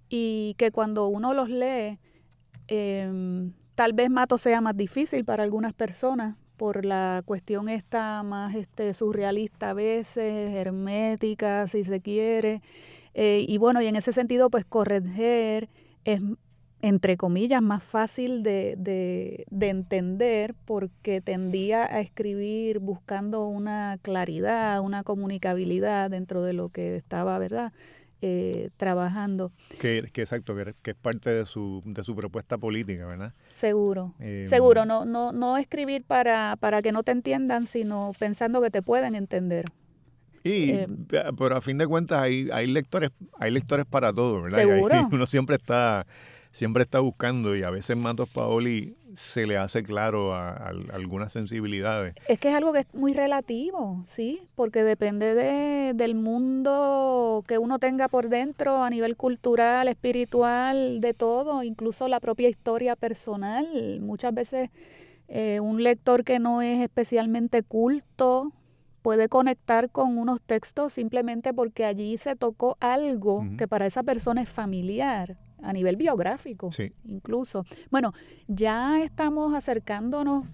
y 0.09 0.55
que 0.57 0.71
cuando 0.71 1.07
uno 1.07 1.33
los 1.33 1.49
lee, 1.49 1.99
em, 2.67 3.53
tal 3.75 3.93
vez 3.93 4.09
Mato 4.09 4.37
sea 4.37 4.61
más 4.61 4.75
difícil 4.75 5.23
para 5.23 5.43
algunas 5.43 5.73
personas 5.73 6.35
por 6.57 6.85
la 6.85 7.23
cuestión 7.25 7.69
esta 7.69 8.23
más 8.23 8.55
este 8.55 8.93
surrealista 8.93 9.71
a 9.71 9.73
veces, 9.73 10.53
hermética 10.53 11.67
si 11.67 11.83
se 11.83 12.01
quiere. 12.01 12.61
Eh, 13.13 13.45
y 13.47 13.57
bueno, 13.57 13.81
y 13.81 13.87
en 13.87 13.95
ese 13.95 14.11
sentido, 14.11 14.49
pues 14.49 14.65
corregir 14.65 15.69
es 16.03 16.21
entre 16.83 17.15
comillas, 17.15 17.61
más 17.61 17.81
fácil 17.81 18.43
de, 18.43 18.75
de, 18.77 19.45
de 19.49 19.69
entender 19.69 20.53
porque 20.65 21.21
tendía 21.21 21.85
a 21.85 22.01
escribir 22.01 22.79
buscando 22.79 23.47
una 23.47 23.97
claridad, 24.01 24.81
una 24.81 25.01
comunicabilidad 25.03 26.09
dentro 26.09 26.43
de 26.43 26.51
lo 26.51 26.67
que 26.67 26.97
estaba, 26.97 27.39
¿verdad? 27.39 27.71
Eh, 28.21 28.69
trabajando. 28.75 29.53
Que, 29.79 30.09
que 30.11 30.23
exacto, 30.23 30.57
que, 30.57 30.75
que 30.81 30.91
es 30.91 30.97
parte 30.97 31.29
de 31.29 31.45
su, 31.45 31.81
de 31.85 32.03
su 32.03 32.17
propuesta 32.17 32.57
política, 32.57 33.05
¿verdad? 33.05 33.31
Seguro, 33.53 34.13
Eh, 34.19 34.47
seguro, 34.49 34.85
no, 34.85 35.05
no, 35.05 35.31
no 35.31 35.55
escribir 35.57 36.03
para, 36.03 36.57
para 36.59 36.81
que 36.81 36.91
no 36.91 37.03
te 37.03 37.11
entiendan, 37.13 37.65
sino 37.65 38.11
pensando 38.19 38.61
que 38.61 38.69
te 38.69 38.81
pueden 38.81 39.15
entender. 39.15 39.65
Y, 40.43 40.71
Eh, 40.71 40.87
pero 41.37 41.55
a 41.55 41.61
fin 41.61 41.77
de 41.77 41.87
cuentas 41.87 42.21
hay, 42.21 42.49
hay 42.51 42.67
lectores, 42.67 43.11
hay 43.39 43.51
lectores 43.51 43.85
para 43.85 44.11
todo, 44.11 44.41
¿verdad? 44.41 44.59
Y 44.59 44.61
Seguro. 44.63 44.95
uno 45.13 45.25
siempre 45.27 45.55
está, 45.55 46.05
siempre 46.53 46.83
está 46.83 46.99
buscando 46.99 47.55
y 47.55 47.63
a 47.63 47.71
veces 47.71 47.97
Matos 47.97 48.29
Paoli 48.29 48.95
se 49.15 49.45
le 49.45 49.57
hace 49.57 49.83
claro 49.83 50.33
a, 50.33 50.51
a 50.51 50.71
algunas 50.93 51.33
sensibilidades. 51.33 52.15
Es 52.27 52.39
que 52.39 52.49
es 52.49 52.55
algo 52.55 52.71
que 52.71 52.79
es 52.79 52.93
muy 52.93 53.13
relativo, 53.13 54.03
¿sí? 54.07 54.47
Porque 54.55 54.83
depende 54.83 55.33
de, 55.33 55.93
del 55.95 56.15
mundo 56.15 57.43
que 57.47 57.57
uno 57.57 57.79
tenga 57.79 58.07
por 58.07 58.29
dentro 58.29 58.83
a 58.83 58.89
nivel 58.91 59.17
cultural, 59.17 59.87
espiritual, 59.87 61.01
de 61.01 61.13
todo, 61.15 61.63
incluso 61.63 62.07
la 62.07 62.19
propia 62.19 62.49
historia 62.49 62.95
personal. 62.95 63.67
Muchas 64.01 64.33
veces 64.33 64.69
eh, 65.27 65.59
un 65.59 65.81
lector 65.81 66.23
que 66.23 66.37
no 66.37 66.61
es 66.61 66.81
especialmente 66.81 67.63
culto 67.63 68.51
puede 69.01 69.27
conectar 69.27 69.89
con 69.89 70.17
unos 70.17 70.41
textos 70.41 70.93
simplemente 70.93 71.53
porque 71.53 71.83
allí 71.83 72.17
se 72.17 72.35
tocó 72.35 72.77
algo 72.79 73.43
que 73.57 73.67
para 73.67 73.85
esa 73.85 74.03
persona 74.03 74.41
es 74.41 74.49
familiar, 74.49 75.35
a 75.63 75.73
nivel 75.73 75.95
biográfico 75.95 76.71
Sí. 76.71 76.91
incluso. 77.05 77.65
Bueno, 77.89 78.13
ya 78.47 79.01
estamos 79.01 79.53
acercándonos 79.55 80.45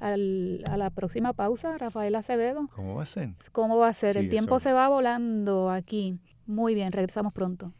al- 0.00 0.62
a 0.68 0.76
la 0.76 0.90
próxima 0.90 1.32
pausa, 1.32 1.76
Rafael 1.78 2.14
Acevedo. 2.14 2.68
¿Cómo 2.74 2.94
va 2.96 3.02
a 3.02 3.06
ser? 3.06 3.30
¿Cómo 3.52 3.78
va 3.78 3.88
a 3.88 3.94
ser? 3.94 4.14
Sí, 4.14 4.18
El 4.20 4.28
tiempo 4.30 4.56
eso. 4.56 4.64
se 4.68 4.72
va 4.72 4.88
volando 4.88 5.70
aquí. 5.70 6.18
Muy 6.46 6.74
bien, 6.74 6.92
regresamos 6.92 7.32
pronto. 7.32 7.72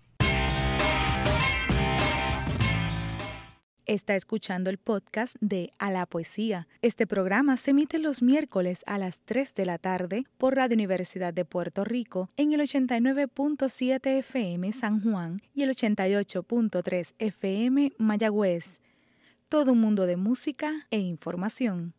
Está 3.89 4.17
escuchando 4.17 4.69
el 4.69 4.77
podcast 4.77 5.37
de 5.41 5.73
A 5.79 5.91
la 5.91 6.05
Poesía. 6.05 6.69
Este 6.83 7.07
programa 7.07 7.57
se 7.57 7.71
emite 7.71 7.99
los 7.99 8.21
miércoles 8.23 8.85
a 8.87 8.99
las 8.99 9.23
3 9.23 9.55
de 9.55 9.65
la 9.65 9.79
tarde 9.79 10.25
por 10.37 10.57
Radio 10.57 10.75
Universidad 10.75 11.33
de 11.33 11.47
Puerto 11.47 11.87
Rico 11.87 12.29
en 12.37 12.53
el 12.53 12.61
89.7 12.61 14.19
FM 14.19 14.75
San 14.75 15.01
Juan 15.01 15.41
y 15.55 15.63
el 15.63 15.71
88.3 15.71 17.15
FM 17.19 17.93
Mayagüez. 17.97 18.83
Todo 19.49 19.73
un 19.73 19.81
mundo 19.81 20.05
de 20.05 20.19
música 20.19 20.87
e 20.91 20.99
información. 20.99 21.95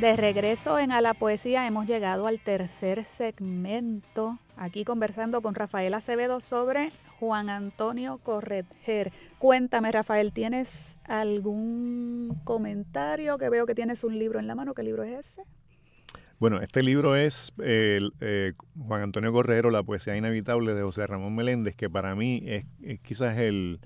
De 0.00 0.16
regreso 0.16 0.80
en 0.80 0.90
A 0.90 1.00
la 1.00 1.14
Poesía 1.14 1.68
hemos 1.68 1.86
llegado 1.86 2.26
al 2.26 2.40
tercer 2.40 3.04
segmento, 3.04 4.40
aquí 4.56 4.84
conversando 4.84 5.40
con 5.40 5.54
Rafael 5.54 5.94
Acevedo 5.94 6.40
sobre 6.40 6.90
Juan 7.20 7.48
Antonio 7.48 8.18
Corretger. 8.22 9.12
Cuéntame, 9.38 9.92
Rafael, 9.92 10.32
¿tienes 10.32 10.96
algún 11.04 12.40
comentario? 12.44 13.38
Que 13.38 13.48
veo 13.48 13.66
que 13.66 13.74
tienes 13.74 14.04
un 14.04 14.18
libro 14.18 14.38
en 14.38 14.46
la 14.46 14.54
mano. 14.54 14.74
¿Qué 14.74 14.82
libro 14.82 15.02
es 15.04 15.26
ese? 15.26 15.42
Bueno, 16.40 16.60
este 16.60 16.82
libro 16.82 17.16
es 17.16 17.52
eh, 17.62 18.52
Juan 18.86 19.02
Antonio 19.02 19.32
Correro, 19.32 19.70
La 19.70 19.82
poesía 19.82 20.16
inevitable 20.16 20.74
de 20.74 20.82
José 20.82 21.06
Ramón 21.06 21.34
Meléndez, 21.34 21.76
que 21.76 21.88
para 21.88 22.14
mí 22.14 22.42
es, 22.44 22.66
quizás 23.00 23.38
el, 23.38 23.80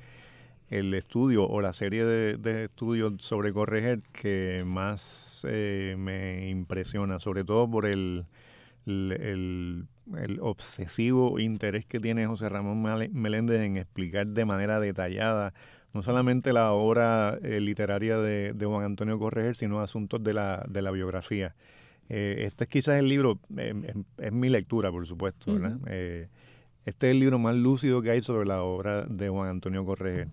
el 0.68 0.94
estudio 0.94 1.46
o 1.46 1.60
la 1.60 1.72
serie 1.72 2.04
de, 2.04 2.36
de 2.36 2.64
estudios 2.64 3.14
sobre 3.18 3.52
Correger 3.52 4.00
que 4.12 4.64
más 4.66 5.46
eh, 5.48 5.94
me 5.98 6.48
impresiona, 6.48 7.18
sobre 7.18 7.44
todo 7.44 7.70
por 7.70 7.86
el, 7.86 8.24
el, 8.86 9.12
el- 9.12 9.84
el 10.16 10.40
obsesivo 10.40 11.38
interés 11.38 11.84
que 11.84 12.00
tiene 12.00 12.26
José 12.26 12.48
Ramón 12.48 12.82
Meléndez 13.12 13.60
en 13.60 13.76
explicar 13.76 14.26
de 14.26 14.46
manera 14.46 14.80
detallada 14.80 15.52
no 15.92 16.02
solamente 16.02 16.52
la 16.54 16.72
obra 16.72 17.38
eh, 17.42 17.60
literaria 17.60 18.18
de, 18.18 18.52
de 18.54 18.66
Juan 18.66 18.84
Antonio 18.84 19.18
Correger, 19.18 19.54
sino 19.54 19.80
asuntos 19.80 20.22
de 20.22 20.32
la, 20.32 20.64
de 20.68 20.80
la 20.82 20.90
biografía. 20.90 21.54
Eh, 22.08 22.44
este 22.46 22.64
es 22.64 22.70
quizás 22.70 22.98
el 22.98 23.08
libro, 23.08 23.38
eh, 23.56 23.74
es 24.18 24.32
mi 24.32 24.48
lectura, 24.48 24.90
por 24.90 25.06
supuesto, 25.06 25.58
este 26.86 27.08
es 27.08 27.10
el 27.10 27.20
libro 27.20 27.38
más 27.38 27.54
lúcido 27.54 28.00
que 28.00 28.10
hay 28.10 28.22
sobre 28.22 28.46
la 28.46 28.62
obra 28.62 29.04
de 29.04 29.28
Juan 29.28 29.48
Antonio 29.50 29.84
Correger. 29.84 30.28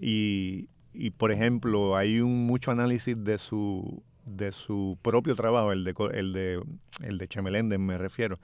Y, 0.00 0.68
y, 0.92 1.10
por 1.10 1.30
ejemplo, 1.30 1.96
hay 1.96 2.20
un 2.20 2.46
mucho 2.46 2.70
análisis 2.70 3.22
de 3.22 3.38
su, 3.38 4.02
de 4.36 4.52
su 4.52 4.98
propio 5.02 5.34
trabajo, 5.34 5.72
el 5.72 5.84
de, 5.84 5.94
el 6.14 6.32
de, 6.32 6.62
el 7.02 7.18
de 7.18 7.28
Chemeléndez 7.28 7.78
me 7.78 7.98
refiero, 7.98 8.38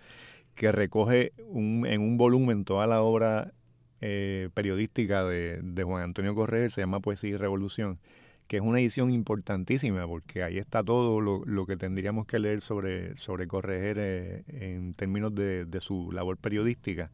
que 0.55 0.73
recoge 0.73 1.33
un, 1.49 1.87
en 1.87 2.01
un 2.01 2.17
volumen 2.17 2.65
toda 2.65 2.87
la 2.87 3.03
obra 3.03 3.53
eh, 4.01 4.49
periodística 4.55 5.25
de, 5.25 5.61
de 5.63 5.85
Juan 5.85 6.03
Antonio 6.03 6.35
Correger, 6.35 6.71
se 6.71 6.81
llama 6.81 7.01
Poesía 7.01 7.31
y 7.31 7.37
Revolución, 7.37 7.99
que 8.47 8.59
es 8.59 8.63
una 8.63 8.81
edición 8.81 9.11
importantísima 9.11 10.07
porque 10.07 10.43
ahí 10.43 10.59
está 10.59 10.83
todo 10.83 11.21
lo, 11.21 11.45
lo 11.45 11.67
que 11.67 11.77
tendríamos 11.77 12.27
que 12.27 12.39
leer 12.39 12.61
sobre, 12.61 13.17
sobre 13.17 13.47
Correger 13.47 13.97
eh, 13.99 14.45
en 14.49 14.95
términos 14.95 15.35
de, 15.35 15.65
de 15.65 15.81
su 15.81 16.13
labor 16.13 16.37
periodística. 16.37 17.11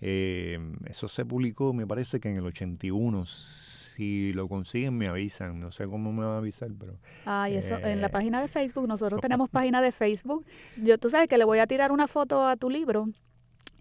Eh, 0.00 0.58
eso 0.86 1.08
se 1.08 1.24
publicó, 1.24 1.72
me 1.72 1.86
parece 1.86 2.20
que 2.20 2.28
en 2.28 2.36
el 2.36 2.46
81. 2.46 3.24
Si 3.96 4.32
lo 4.34 4.46
consiguen, 4.48 4.96
me 4.96 5.08
avisan. 5.08 5.58
No 5.58 5.72
sé 5.72 5.86
cómo 5.86 6.12
me 6.12 6.24
van 6.24 6.34
a 6.34 6.38
avisar, 6.38 6.68
pero. 6.78 6.98
Ay, 7.24 7.56
eso, 7.56 7.76
en 7.78 8.00
la 8.02 8.08
eh, 8.08 8.10
página 8.10 8.42
de 8.42 8.48
Facebook, 8.48 8.86
nosotros 8.86 9.20
tenemos 9.20 9.48
página 9.48 9.80
de 9.80 9.90
Facebook. 9.90 10.44
Yo, 10.76 10.98
tú 10.98 11.08
sabes 11.08 11.28
que 11.28 11.38
le 11.38 11.44
voy 11.44 11.60
a 11.60 11.66
tirar 11.66 11.92
una 11.92 12.06
foto 12.06 12.46
a 12.46 12.56
tu 12.56 12.68
libro. 12.68 13.08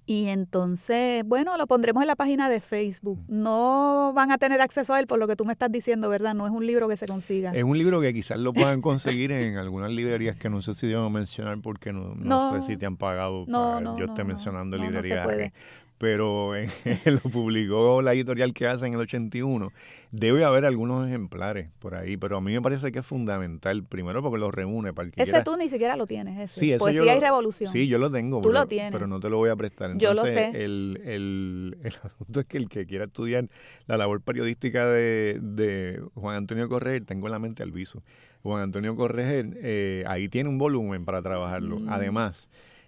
Y 0.07 0.27
entonces, 0.27 1.23
bueno, 1.25 1.57
lo 1.57 1.65
pondremos 1.65 2.03
en 2.03 2.07
la 2.07 2.15
página 2.15 2.47
de 2.47 2.61
Facebook. 2.61 3.19
No 3.27 4.13
van 4.13 4.31
a 4.31 4.37
tener 4.37 4.61
acceso 4.61 4.93
a 4.93 4.99
él 4.99 5.07
por 5.07 5.17
lo 5.17 5.27
que 5.27 5.35
tú 5.35 5.45
me 5.45 5.51
estás 5.53 5.71
diciendo, 5.71 6.09
¿verdad? 6.09 6.35
No 6.35 6.45
es 6.45 6.53
un 6.53 6.65
libro 6.65 6.87
que 6.87 6.95
se 6.95 7.07
consiga. 7.07 7.51
Es 7.53 7.63
un 7.63 7.75
libro 7.75 7.99
que 8.01 8.13
quizás 8.13 8.37
lo 8.37 8.53
puedan 8.53 8.81
conseguir 8.81 9.31
en 9.31 9.57
algunas 9.57 9.89
librerías 9.91 10.35
que 10.35 10.47
no 10.47 10.61
sé 10.61 10.75
si 10.75 10.85
debo 10.87 11.09
mencionar 11.09 11.59
porque 11.59 11.91
no, 11.91 12.13
no 12.13 12.51
No. 12.51 12.61
sé 12.61 12.67
si 12.67 12.77
te 12.77 12.85
han 12.85 12.97
pagado 12.97 13.45
No, 13.47 13.63
para 13.73 13.81
no, 13.81 13.97
yo 13.97 14.05
esté 14.05 14.23
mencionando 14.23 14.77
No, 14.77 14.83
no 14.83 15.01
se 15.01 15.07
librerías. 15.07 15.53
Pero 15.97 16.51
lo 17.05 17.19
publicó 17.31 18.01
la 18.01 18.13
editorial 18.13 18.53
que 18.53 18.67
hace 18.67 18.85
en 18.87 18.93
el 18.95 18.99
81. 18.99 19.71
Debe 20.11 20.45
haber 20.45 20.63
algunos 20.65 21.07
ejemplares 21.07 21.69
por 21.79 21.95
ahí, 21.95 22.15
pero 22.15 22.37
a 22.37 22.41
mí 22.41 22.53
me 22.53 22.61
parece 22.61 22.91
que 22.91 22.99
es 22.99 23.05
fundamental, 23.05 23.83
primero 23.83 24.21
porque 24.21 24.37
lo 24.37 24.49
reúne 24.49 24.93
para 24.93 25.07
el 25.07 25.11
que 25.13 25.21
Ese 25.21 25.31
quiera- 25.31 25.43
tú 25.43 25.57
ni 25.57 25.67
siquiera 25.67 25.97
lo 25.97 26.07
tienes, 26.07 26.39
ese. 26.39 26.59
Sí, 26.59 26.71
eso 26.71 26.79
Poesía 26.85 27.01
lo- 27.03 27.17
y 27.17 27.19
Revolución. 27.19 27.71
Sí, 27.73 27.87
yo 27.87 27.97
lo 27.97 28.09
tengo. 28.09 28.37
Tú 28.41 28.49
pero, 28.49 28.61
lo 28.61 28.67
tienes. 28.67 28.91
Pero 28.93 29.07
no 29.07 29.19
te 29.19 29.29
lo 29.29 29.37
voy 29.37 29.49
a 29.49 29.55
prestar. 29.57 29.97
Yo 29.97 30.13
lo 30.13 30.21
Entonces, 30.25 30.51
sé. 30.53 30.63
El, 30.63 31.01
el, 31.03 31.75
el 31.83 31.93
asunto 32.03 32.39
es 32.39 32.45
que 32.45 32.57
el 32.57 32.69
que 32.69 32.85
quiera 32.85 33.05
estudiar 33.05 33.49
la 33.87 33.97
labor 33.97 34.21
periodística 34.21 34.85
de, 34.85 35.39
de 35.41 36.01
Juan 36.13 36.35
Antonio 36.37 36.69
Correger, 36.69 37.03
tengo 37.05 37.27
en 37.27 37.31
la 37.33 37.39
mente 37.39 37.61
al 37.63 37.71
viso. 37.71 38.01
Juan 38.43 38.61
Antonio 38.61 38.95
Correger, 38.95 39.57
eh, 39.61 40.03
ahí 40.07 40.29
tiene 40.29 40.49
un 40.49 40.57
volumen 40.59 41.03
para 41.03 41.21
trabajarlo. 41.21 41.79
Mm. 41.79 41.89
Además, 41.89 42.47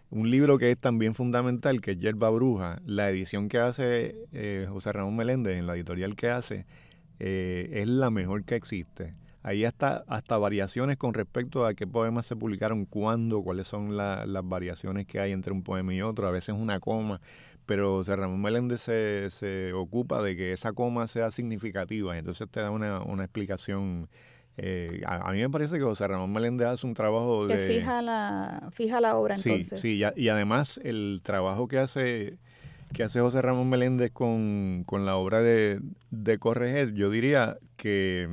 un 0.10 0.30
libro 0.32 0.58
que 0.58 0.72
es 0.72 0.80
también 0.80 1.16
fundamental, 1.16 1.82
que 1.82 1.92
es 1.92 2.00
Yerba 2.00 2.30
Bruja, 2.30 2.82
la 2.86 3.10
edición 3.10 3.50
que 3.50 3.60
hace 3.60 4.16
eh, 4.32 4.66
José 4.70 4.94
Ramón 4.94 5.16
Meléndez 5.18 5.58
en 5.58 5.68
la 5.68 5.76
editorial 5.76 6.16
que 6.16 6.30
hace, 6.30 6.66
eh, 7.20 7.70
es 7.74 7.88
la 7.90 8.10
mejor 8.10 8.46
que 8.46 8.56
existe. 8.56 9.14
Ahí 9.44 9.66
hasta, 9.66 10.04
hasta 10.08 10.38
variaciones 10.38 10.98
con 10.98 11.14
respecto 11.14 11.66
a 11.66 11.74
qué 11.74 11.88
poemas 11.88 12.26
se 12.26 12.36
publicaron, 12.36 12.86
cuándo, 12.86 13.42
cuáles 13.42 13.68
son 13.68 13.96
la- 13.98 14.26
las 14.26 14.48
variaciones 14.48 15.06
que 15.08 15.20
hay 15.20 15.32
entre 15.32 15.54
un 15.54 15.64
poema 15.64 15.94
y 15.94 16.02
otro, 16.02 16.28
a 16.28 16.32
veces 16.32 16.56
una 16.58 16.80
coma, 16.80 17.22
pero 17.66 17.98
José 17.98 18.16
Ramón 18.16 18.42
Meléndez 18.42 18.82
se, 18.82 19.30
se 19.30 19.74
ocupa 19.74 20.22
de 20.22 20.36
que 20.36 20.54
esa 20.54 20.74
coma 20.74 21.08
sea 21.08 21.32
significativa, 21.32 22.18
entonces 22.18 22.50
te 22.50 22.60
da 22.62 22.72
una, 22.72 23.02
una 23.04 23.24
explicación. 23.26 24.10
Eh, 24.58 25.02
a, 25.06 25.30
a 25.30 25.32
mí 25.34 25.40
me 25.40 25.50
parece 25.50 25.78
que 25.78 25.84
José 25.84 26.08
Ramón 26.08 26.34
Meléndez 26.34 26.68
hace 26.68 26.88
un 26.88 26.94
trabajo 26.96 27.48
Que 27.48 27.56
de... 27.58 27.68
fija 27.68 28.02
la, 28.02 28.70
fija 28.72 29.00
la 29.00 29.16
obra 29.16 29.38
Sí, 29.38 29.50
entonces. 29.50 29.80
sí, 29.80 30.02
y, 30.02 30.22
y 30.22 30.30
además 30.30 30.80
el 30.84 31.22
trabajo 31.24 31.68
que 31.68 31.78
hace 31.80 32.38
que 32.94 33.04
hace 33.04 33.20
José 33.20 33.42
Ramón 33.42 33.70
Meléndez 33.70 34.12
con, 34.12 34.84
con 34.86 35.06
la 35.06 35.18
obra 35.18 35.42
de, 35.42 35.82
de 36.10 36.38
Correger, 36.38 36.94
yo 36.94 37.10
diría 37.10 37.58
que, 37.76 38.30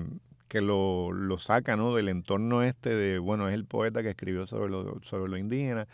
que 0.47 0.61
lo, 0.61 1.11
lo 1.13 1.39
saca 1.39 1.77
¿no? 1.77 1.93
del 1.97 2.09
entorno 2.09 2.63
este 2.63 2.91
de, 2.91 3.19
bueno, 3.19 3.49
es 3.49 3.55
el 3.55 3.65
poeta 3.65 4.03
que 4.05 4.11
escribió 4.11 4.47
sobre 4.47 4.71
lo, 4.71 5.01
sobre 5.03 5.29
lo 5.29 5.37
indígena, 5.39 5.89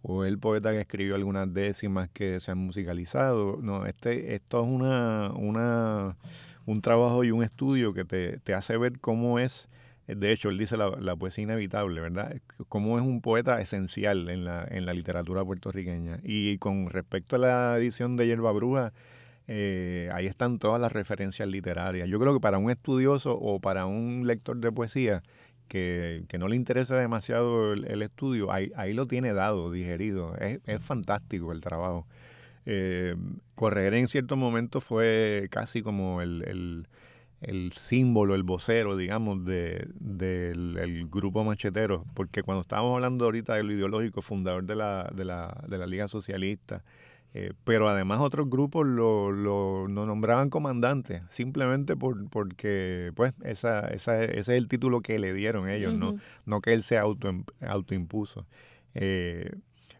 o 0.00 0.24
es 0.24 0.28
el 0.30 0.38
poeta 0.38 0.70
que 0.70 0.80
escribió 0.80 1.16
algunas 1.16 1.52
décimas 1.52 2.08
que 2.08 2.40
se 2.40 2.50
han 2.50 2.58
musicalizado. 2.58 3.58
No, 3.60 3.84
este, 3.84 4.34
esto 4.34 4.62
es 4.62 4.66
una, 4.68 5.30
una, 5.32 6.16
un 6.70 6.82
trabajo 6.82 7.24
y 7.24 7.30
un 7.30 7.42
estudio 7.42 7.94
que 7.94 8.04
te, 8.04 8.38
te 8.40 8.54
hace 8.54 8.76
ver 8.76 9.00
cómo 9.00 9.38
es 9.38 9.68
de 10.08 10.32
hecho, 10.32 10.48
él 10.48 10.56
dice 10.56 10.78
la, 10.78 10.90
la 10.98 11.16
poesía 11.16 11.44
inevitable, 11.44 12.00
¿verdad? 12.00 12.40
Cómo 12.68 12.98
es 12.98 13.04
un 13.04 13.20
poeta 13.20 13.60
esencial 13.60 14.30
en 14.30 14.44
la, 14.46 14.66
en 14.70 14.86
la 14.86 14.94
literatura 14.94 15.44
puertorriqueña. 15.44 16.18
Y 16.22 16.56
con 16.56 16.88
respecto 16.88 17.36
a 17.36 17.38
la 17.38 17.76
edición 17.76 18.16
de 18.16 18.26
Yerba 18.26 18.52
Bruja, 18.52 18.94
eh, 19.48 20.08
ahí 20.14 20.26
están 20.26 20.58
todas 20.58 20.80
las 20.80 20.92
referencias 20.92 21.46
literarias. 21.46 22.08
Yo 22.08 22.18
creo 22.18 22.32
que 22.32 22.40
para 22.40 22.56
un 22.56 22.70
estudioso 22.70 23.38
o 23.38 23.60
para 23.60 23.84
un 23.84 24.26
lector 24.26 24.56
de 24.56 24.72
poesía 24.72 25.22
que, 25.68 26.24
que 26.28 26.38
no 26.38 26.48
le 26.48 26.56
interesa 26.56 26.96
demasiado 26.96 27.74
el, 27.74 27.84
el 27.84 28.00
estudio, 28.00 28.50
ahí, 28.50 28.72
ahí 28.76 28.94
lo 28.94 29.06
tiene 29.06 29.34
dado, 29.34 29.70
digerido. 29.70 30.36
Es, 30.38 30.60
es 30.64 30.82
fantástico 30.82 31.52
el 31.52 31.60
trabajo. 31.60 32.06
Eh, 32.70 33.16
Correr 33.54 33.94
en 33.94 34.08
cierto 34.08 34.36
momento 34.36 34.82
fue 34.82 35.48
casi 35.50 35.80
como 35.80 36.20
el, 36.20 36.42
el, 36.46 36.86
el 37.40 37.72
símbolo, 37.72 38.34
el 38.34 38.42
vocero, 38.42 38.94
digamos, 38.94 39.42
de, 39.46 39.88
del 39.94 40.76
el 40.76 41.08
grupo 41.08 41.44
machetero, 41.44 42.04
porque 42.12 42.42
cuando 42.42 42.60
estábamos 42.60 42.94
hablando 42.96 43.24
ahorita 43.24 43.54
de 43.54 43.62
lo 43.62 43.72
ideológico, 43.72 44.20
fundador 44.20 44.64
de 44.64 44.76
la, 44.76 45.10
de 45.14 45.24
la, 45.24 45.64
de 45.66 45.78
la 45.78 45.86
Liga 45.86 46.08
Socialista, 46.08 46.84
eh, 47.32 47.54
pero 47.64 47.88
además 47.88 48.20
otros 48.20 48.50
grupos 48.50 48.86
lo, 48.86 49.32
lo, 49.32 49.88
lo 49.88 50.04
nombraban 50.06 50.50
comandante, 50.50 51.22
simplemente 51.30 51.96
por, 51.96 52.28
porque 52.28 53.12
pues 53.14 53.32
esa, 53.44 53.88
esa, 53.88 54.22
ese 54.22 54.38
es 54.40 54.48
el 54.48 54.68
título 54.68 55.00
que 55.00 55.18
le 55.18 55.32
dieron 55.32 55.70
ellos, 55.70 55.94
¿no? 55.94 56.16
No 56.44 56.60
que 56.60 56.74
él 56.74 56.82
se 56.82 56.98
auto, 56.98 57.30
autoimpuso. 57.60 58.46
Eh, 58.94 59.52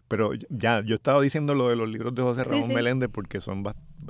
pero 0.09 0.33
ya, 0.49 0.83
yo 0.83 0.97
estaba 0.97 1.21
diciendo 1.21 1.55
lo 1.55 1.69
de 1.69 1.77
los 1.77 1.89
libros 1.89 2.15
de 2.15 2.23
José 2.23 2.43
Ramón 2.45 2.67
sí. 2.67 2.75
Meléndez 2.75 3.11
porque 3.13 3.41
son 3.41 3.63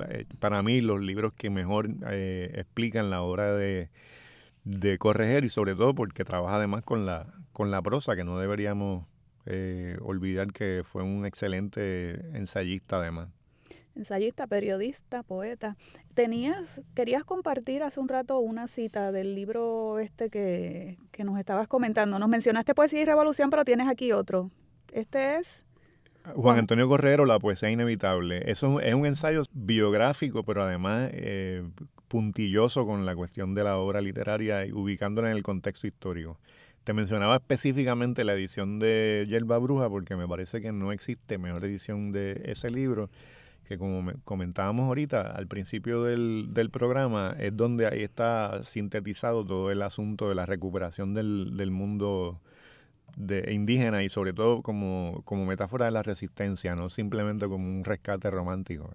eh, 0.09 0.25
para 0.39 0.63
mí 0.63 0.79
los 0.79 1.01
libros 1.01 1.33
que 1.33 1.49
mejor 1.49 1.89
eh, 2.09 2.51
explican 2.55 3.09
la 3.09 3.21
obra 3.21 3.53
de, 3.53 3.89
de 4.63 4.97
Correger 4.97 5.43
y 5.43 5.49
sobre 5.49 5.75
todo 5.75 5.93
porque 5.93 6.23
trabaja 6.23 6.55
además 6.55 6.83
con 6.83 7.05
la, 7.05 7.33
con 7.51 7.69
la 7.69 7.81
prosa, 7.81 8.15
que 8.15 8.23
no 8.23 8.39
deberíamos 8.39 9.05
eh, 9.45 9.97
olvidar 10.01 10.53
que 10.53 10.83
fue 10.85 11.03
un 11.03 11.25
excelente 11.25 12.13
ensayista 12.33 12.97
además. 12.97 13.29
Ensayista, 13.95 14.47
periodista, 14.47 15.23
poeta. 15.23 15.75
Tenías, 16.13 16.79
querías 16.93 17.25
compartir 17.25 17.83
hace 17.83 17.99
un 17.99 18.07
rato 18.07 18.39
una 18.39 18.69
cita 18.69 19.11
del 19.11 19.35
libro 19.35 19.99
este 19.99 20.29
que, 20.29 20.97
que 21.11 21.25
nos 21.25 21.37
estabas 21.37 21.67
comentando. 21.67 22.17
Nos 22.19 22.29
mencionaste 22.29 22.73
Poesía 22.73 23.01
y 23.01 23.05
Revolución, 23.05 23.49
pero 23.49 23.65
tienes 23.65 23.89
aquí 23.89 24.13
otro. 24.13 24.51
Este 24.93 25.35
es... 25.37 25.65
Juan 26.35 26.59
Antonio 26.59 26.87
Correro, 26.87 27.25
La 27.25 27.39
poesía 27.39 27.69
inevitable. 27.71 28.43
Eso 28.51 28.79
es 28.81 28.93
un 28.93 29.05
ensayo 29.05 29.43
biográfico, 29.53 30.43
pero 30.43 30.63
además 30.63 31.09
eh, 31.13 31.63
puntilloso 32.07 32.85
con 32.85 33.05
la 33.05 33.15
cuestión 33.15 33.55
de 33.55 33.63
la 33.63 33.77
obra 33.77 34.01
literaria 34.01 34.65
y 34.65 34.71
ubicándola 34.71 35.31
en 35.31 35.37
el 35.37 35.43
contexto 35.43 35.87
histórico. 35.87 36.37
Te 36.83 36.93
mencionaba 36.93 37.35
específicamente 37.35 38.23
la 38.23 38.33
edición 38.33 38.79
de 38.79 39.25
Yerba 39.29 39.57
Bruja 39.57 39.89
porque 39.89 40.15
me 40.15 40.27
parece 40.27 40.61
que 40.61 40.71
no 40.71 40.91
existe 40.91 41.37
mejor 41.37 41.65
edición 41.65 42.11
de 42.11 42.41
ese 42.45 42.69
libro 42.69 43.09
que 43.67 43.77
como 43.77 44.01
me- 44.01 44.13
comentábamos 44.25 44.87
ahorita 44.87 45.21
al 45.21 45.45
principio 45.45 46.03
del, 46.03 46.47
del 46.51 46.71
programa, 46.71 47.35
es 47.39 47.55
donde 47.55 47.85
ahí 47.85 48.01
está 48.01 48.63
sintetizado 48.65 49.45
todo 49.45 49.69
el 49.69 49.83
asunto 49.83 50.27
de 50.29 50.33
la 50.35 50.47
recuperación 50.47 51.13
del, 51.13 51.55
del 51.55 51.69
mundo 51.69 52.39
de 53.15 53.53
indígena 53.53 54.03
y 54.03 54.09
sobre 54.09 54.33
todo 54.33 54.61
como, 54.61 55.21
como 55.25 55.45
metáfora 55.45 55.85
de 55.85 55.91
la 55.91 56.03
resistencia, 56.03 56.75
no 56.75 56.89
simplemente 56.89 57.47
como 57.47 57.67
un 57.67 57.83
rescate 57.83 58.29
romántico. 58.29 58.89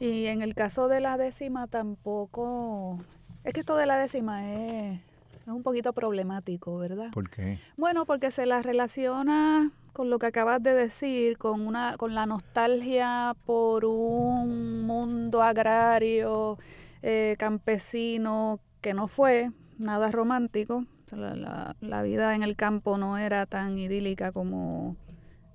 Y 0.00 0.26
en 0.26 0.42
el 0.42 0.54
caso 0.54 0.88
de 0.88 1.00
la 1.00 1.16
décima 1.16 1.66
tampoco... 1.66 2.98
Es 3.44 3.52
que 3.52 3.60
esto 3.60 3.76
de 3.76 3.86
la 3.86 3.96
décima 3.96 4.52
es, 4.52 5.00
es 5.42 5.48
un 5.48 5.62
poquito 5.62 5.92
problemático, 5.92 6.78
¿verdad? 6.78 7.10
¿Por 7.12 7.30
qué? 7.30 7.60
Bueno, 7.76 8.04
porque 8.04 8.32
se 8.32 8.44
la 8.44 8.60
relaciona 8.60 9.70
con 9.92 10.10
lo 10.10 10.18
que 10.18 10.26
acabas 10.26 10.62
de 10.62 10.74
decir, 10.74 11.38
con 11.38 11.66
una, 11.66 11.96
con 11.96 12.14
la 12.14 12.26
nostalgia 12.26 13.34
por 13.46 13.84
un 13.84 14.82
mundo 14.82 15.42
agrario, 15.42 16.58
eh, 17.02 17.36
campesino, 17.38 18.60
que 18.80 18.92
no 18.92 19.08
fue 19.08 19.52
nada 19.78 20.10
romántico. 20.10 20.84
La, 21.12 21.34
la- 21.36 21.76
la 21.80 22.02
vida 22.02 22.34
en 22.34 22.42
el 22.42 22.56
campo 22.56 22.98
no 22.98 23.16
era 23.18 23.46
tan 23.46 23.78
idílica 23.78 24.32
como 24.32 24.96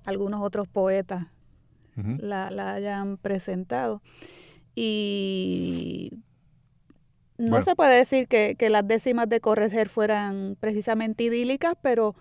algunos 0.04 0.40
otros 0.42 0.66
poetas 0.68 1.26
la, 2.18 2.50
la 2.50 2.72
hayan 2.74 3.16
presentado. 3.18 4.00
Y 4.74 6.12
no 7.38 7.50
Bueno. 7.50 7.64
se 7.64 7.74
puede 7.76 7.96
decir 7.96 8.28
que, 8.28 8.56
que 8.58 8.70
las 8.70 8.86
décimas 8.86 9.28
de 9.28 9.40
Correger 9.40 9.88
fueran 9.88 10.56
precisamente 10.60 11.24
idílicas, 11.24 11.74
pero 11.82 12.14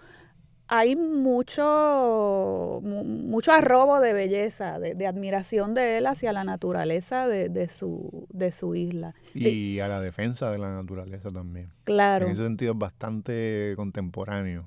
hay 0.74 0.96
mucho, 0.96 2.80
mu- 2.84 3.04
mucho 3.04 3.52
arrobo 3.52 4.00
de 4.00 4.14
belleza, 4.14 4.80
de, 4.80 4.96
de 4.96 5.06
admiración 5.08 5.74
de 5.74 5.98
él 5.98 6.08
hacia 6.08 6.32
la 6.34 6.44
naturaleza 6.44 7.28
de, 7.28 7.50
de 7.50 7.70
su, 7.70 8.28
de 8.32 8.52
su 8.52 8.76
isla. 8.76 9.14
Y 9.34 9.80
a 9.80 9.88
la 9.88 10.00
defensa 10.00 10.50
de 10.50 10.58
la 10.60 10.74
naturaleza 10.74 11.30
también. 11.30 11.70
Claro. 11.84 12.26
En 12.26 12.32
ese 12.34 12.44
sentido 12.44 12.74
es 12.74 12.80
bastante 12.80 13.74
contemporáneo. 13.76 14.66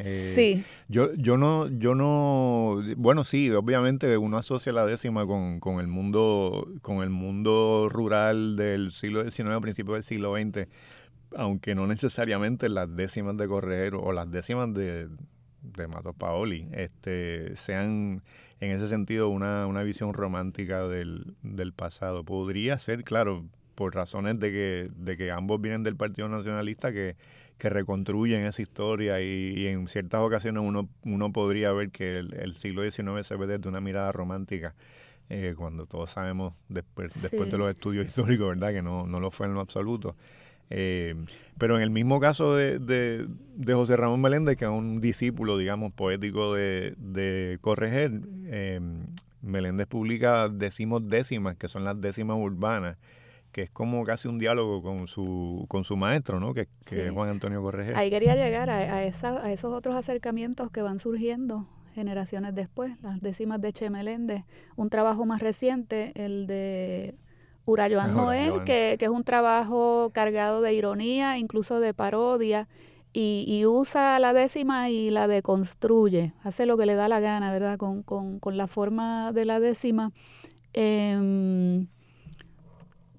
Eh, 0.00 0.32
Sí. 0.34 0.64
Yo, 0.88 1.12
yo 1.14 1.36
no, 1.36 1.66
yo 1.68 1.94
no, 1.94 2.80
bueno, 2.96 3.24
sí, 3.24 3.50
obviamente 3.50 4.16
uno 4.16 4.38
asocia 4.38 4.72
la 4.72 4.86
décima 4.86 5.26
con, 5.26 5.58
con 5.60 5.80
el 5.80 5.88
mundo, 5.88 6.68
con 6.82 7.02
el 7.02 7.10
mundo 7.10 7.88
rural 7.90 8.56
del 8.56 8.92
siglo 8.92 9.28
XIX 9.28 9.60
principios 9.60 9.94
del 9.96 10.04
siglo 10.04 10.34
XX, 10.36 10.68
aunque 11.36 11.74
no 11.74 11.86
necesariamente 11.86 12.68
las 12.68 12.94
décimas 12.94 13.36
de 13.36 13.46
Correjero 13.48 14.00
o 14.02 14.12
las 14.12 14.30
décimas 14.30 14.72
de, 14.74 15.08
de 15.62 15.88
Matos 15.88 16.14
Paoli 16.16 16.68
este, 16.72 17.54
sean 17.56 18.22
en 18.60 18.70
ese 18.72 18.88
sentido 18.88 19.28
una, 19.28 19.66
una 19.66 19.82
visión 19.82 20.14
romántica 20.14 20.86
del, 20.88 21.34
del 21.42 21.72
pasado. 21.72 22.24
Podría 22.24 22.78
ser, 22.78 23.04
claro, 23.04 23.44
por 23.74 23.94
razones 23.94 24.38
de 24.40 24.50
que, 24.50 24.88
de 24.96 25.16
que 25.16 25.30
ambos 25.30 25.60
vienen 25.60 25.82
del 25.84 25.94
Partido 25.96 26.28
Nacionalista 26.28 26.92
que, 26.92 27.16
que 27.58 27.68
reconstruyen 27.70 28.44
esa 28.46 28.62
historia 28.62 29.20
y, 29.20 29.54
y 29.56 29.66
en 29.68 29.86
ciertas 29.88 30.20
ocasiones 30.20 30.62
uno, 30.64 30.88
uno 31.04 31.32
podría 31.32 31.70
ver 31.72 31.90
que 31.90 32.18
el, 32.18 32.34
el 32.34 32.54
siglo 32.56 32.82
XIX 32.88 33.24
se 33.26 33.36
ve 33.36 33.46
desde 33.46 33.68
una 33.68 33.80
mirada 33.80 34.10
romántica. 34.12 34.74
eh, 35.30 35.54
cuando 35.56 35.86
todos 35.86 36.10
sabemos 36.10 36.54
después, 36.68 37.12
después 37.20 37.44
Sí. 37.44 37.50
de 37.50 37.58
los 37.58 37.70
estudios 37.70 38.06
históricos, 38.06 38.48
¿verdad? 38.48 38.68
Que 38.72 38.82
no, 38.82 39.06
no 39.06 39.20
lo 39.20 39.30
fue 39.30 39.46
en 39.46 39.54
lo 39.54 39.60
absoluto. 39.60 40.16
Eh, 40.70 41.14
pero 41.58 41.76
en 41.76 41.82
el 41.82 41.90
mismo 41.90 42.20
caso 42.20 42.54
de, 42.54 42.78
de, 42.78 43.26
de 43.56 43.74
José 43.74 43.96
Ramón 43.96 44.20
Meléndez, 44.20 44.56
que 44.56 44.64
es 44.64 44.70
un 44.70 45.00
discípulo, 45.00 45.56
digamos, 45.58 45.92
poético 45.92 46.54
de, 46.54 46.94
de 46.98 47.58
Correger, 47.60 48.12
eh, 48.46 48.80
Meléndez 49.42 49.86
publica 49.86 50.48
decimos 50.48 51.08
décimas, 51.08 51.56
que 51.56 51.68
son 51.68 51.84
las 51.84 52.00
décimas 52.00 52.36
urbanas, 52.38 52.96
que 53.52 53.62
es 53.62 53.70
como 53.70 54.04
casi 54.04 54.28
un 54.28 54.38
diálogo 54.38 54.82
con 54.82 55.06
su, 55.06 55.64
con 55.68 55.84
su 55.84 55.96
maestro, 55.96 56.38
¿no? 56.38 56.52
Que, 56.54 56.66
que 56.86 56.96
Sí. 56.96 57.00
es 57.00 57.10
Juan 57.12 57.30
Antonio 57.30 57.62
Correger. 57.62 57.96
Ahí 57.96 58.10
quería 58.10 58.34
llegar 58.36 58.68
a, 58.68 58.76
a 58.78 59.04
esa- 59.04 59.42
a 59.42 59.50
esos 59.52 59.72
otros 59.72 59.94
acercamientos 59.96 60.70
que 60.70 60.82
van 60.82 61.00
surgiendo 61.00 61.66
generaciones 61.94 62.54
después, 62.54 62.92
las 63.02 63.20
décimas 63.20 63.60
de 63.60 63.72
Che 63.72 63.90
Meléndez, 63.90 64.44
un 64.76 64.90
trabajo 64.90 65.24
más 65.24 65.40
reciente, 65.40 66.12
el 66.14 66.46
de 66.46 67.14
Urayoan 67.70 68.16
Noel, 68.16 68.64
que, 68.64 68.96
que 68.98 69.04
es 69.04 69.10
un 69.10 69.24
trabajo 69.24 70.10
cargado 70.14 70.62
de 70.62 70.72
ironía, 70.72 71.36
incluso 71.38 71.80
de 71.80 71.92
parodia, 71.92 72.66
y, 73.12 73.44
y 73.46 73.66
usa 73.66 74.18
la 74.18 74.32
décima 74.32 74.90
y 74.90 75.10
la 75.10 75.28
deconstruye, 75.28 76.32
hace 76.42 76.66
lo 76.66 76.76
que 76.76 76.86
le 76.86 76.94
da 76.94 77.08
la 77.08 77.20
gana, 77.20 77.52
¿verdad? 77.52 77.76
Con, 77.78 78.02
con, 78.02 78.38
con 78.38 78.56
la 78.56 78.66
forma 78.66 79.32
de 79.32 79.44
la 79.44 79.60
décima. 79.60 80.12
em, 80.72 81.86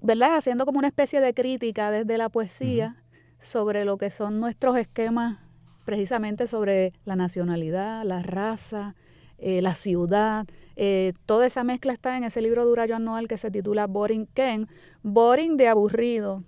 ¿verdad? 0.02 0.36
Haciendo 0.36 0.64
como 0.64 0.78
una 0.78 0.88
especie 0.88 1.20
de 1.20 1.34
crítica 1.34 1.90
desde 1.90 2.16
la 2.18 2.28
poesía 2.28 2.96
sobre 3.40 3.84
lo 3.84 3.98
que 3.98 4.10
son 4.10 4.40
nuestros 4.40 4.76
esquemas, 4.76 5.38
precisamente 5.84 6.46
sobre 6.46 6.92
la 7.04 7.16
nacionalidad, 7.16 8.04
la 8.04 8.22
raza, 8.22 8.94
eh, 9.40 9.62
la 9.62 9.74
ciudad. 9.74 10.46
Eh, 10.76 11.14
toda 11.26 11.46
esa 11.46 11.64
mezcla 11.64 11.92
está 11.92 12.16
en 12.16 12.24
ese 12.24 12.42
libro 12.42 12.64
de 12.64 12.72
Urayo 12.72 12.96
Anual 12.96 13.26
que 13.26 13.38
se 13.38 13.50
titula 13.50 13.86
Boring 13.86 14.26
Ken. 14.26 14.68
Boring 15.02 15.56
de 15.56 15.68
aburrido 15.68 16.44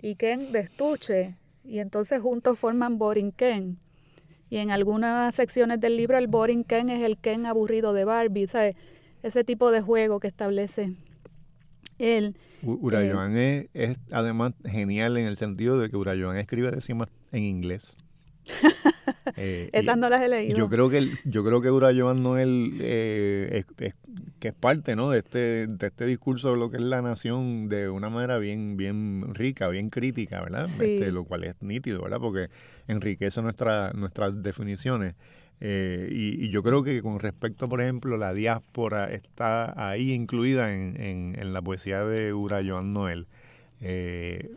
y 0.00 0.16
Ken 0.16 0.52
de 0.52 0.60
estuche. 0.60 1.36
Y 1.64 1.78
entonces 1.78 2.20
juntos 2.20 2.58
forman 2.58 2.98
Boring 2.98 3.32
Ken. 3.32 3.78
Y 4.50 4.58
en 4.58 4.70
algunas 4.70 5.34
secciones 5.34 5.80
del 5.80 5.96
libro 5.96 6.18
el 6.18 6.26
Boring 6.26 6.64
Ken 6.64 6.90
es 6.90 7.02
el 7.02 7.16
Ken 7.16 7.46
aburrido 7.46 7.94
de 7.94 8.04
Barbie, 8.04 8.46
¿sabes? 8.46 8.76
Ese 9.22 9.42
tipo 9.42 9.70
de 9.70 9.80
juego 9.80 10.20
que 10.20 10.28
establece 10.28 10.92
él. 11.98 12.36
Urayoan 12.62 13.36
es, 13.36 13.68
es 13.72 13.98
además 14.12 14.52
genial 14.64 15.16
en 15.16 15.26
el 15.26 15.38
sentido 15.38 15.78
de 15.78 15.88
que 15.88 15.96
Urayoan 15.96 16.36
escribe 16.36 16.70
décimas 16.70 17.08
en 17.32 17.42
inglés. 17.42 17.96
Eh, 19.36 19.70
Esas 19.72 19.96
no 19.96 20.08
las 20.08 20.22
he 20.22 20.28
leído. 20.28 20.56
Yo 20.56 20.68
creo 20.68 20.90
que 20.90 20.98
el- 20.98 21.18
yo 21.24 21.44
creo 21.44 21.60
que 21.60 21.70
Urayoan 21.70 22.22
Noel 22.22 22.78
eh, 22.80 23.64
es, 23.78 23.86
es- 23.86 23.94
que 24.38 24.48
es 24.48 24.54
parte 24.54 24.94
¿no? 24.96 25.10
de 25.10 25.20
este 25.20 25.66
de 25.66 25.86
este 25.86 26.04
discurso 26.06 26.50
de 26.52 26.58
lo 26.58 26.70
que 26.70 26.76
es 26.76 26.82
la 26.82 27.00
nación 27.00 27.68
de 27.68 27.88
una 27.88 28.10
manera 28.10 28.38
bien 28.38 28.76
bien 28.76 29.34
rica, 29.34 29.68
bien 29.68 29.88
crítica, 29.90 30.40
¿verdad? 30.42 30.68
Sí. 30.78 30.84
Este, 30.96 31.10
lo 31.12 31.24
cual 31.24 31.44
es 31.44 31.60
nítido, 31.62 32.02
¿verdad? 32.02 32.18
Porque 32.20 32.48
enriquece 32.86 33.40
nuestra, 33.42 33.92
nuestras 33.94 34.42
definiciones. 34.42 35.14
Eh, 35.60 36.08
y, 36.10 36.44
y 36.44 36.50
yo 36.50 36.62
creo 36.62 36.82
que 36.82 37.00
con 37.00 37.20
respecto, 37.20 37.68
por 37.68 37.80
ejemplo, 37.80 38.16
la 38.18 38.34
diáspora 38.34 39.06
está 39.10 39.88
ahí 39.88 40.12
incluida 40.12 40.74
en, 40.74 41.00
en- 41.00 41.36
en 41.40 41.52
la 41.54 41.62
poesía 41.62 42.04
de 42.04 42.34
Urayoan 42.34 42.92
Noel. 42.92 43.26
Eh, 43.80 44.50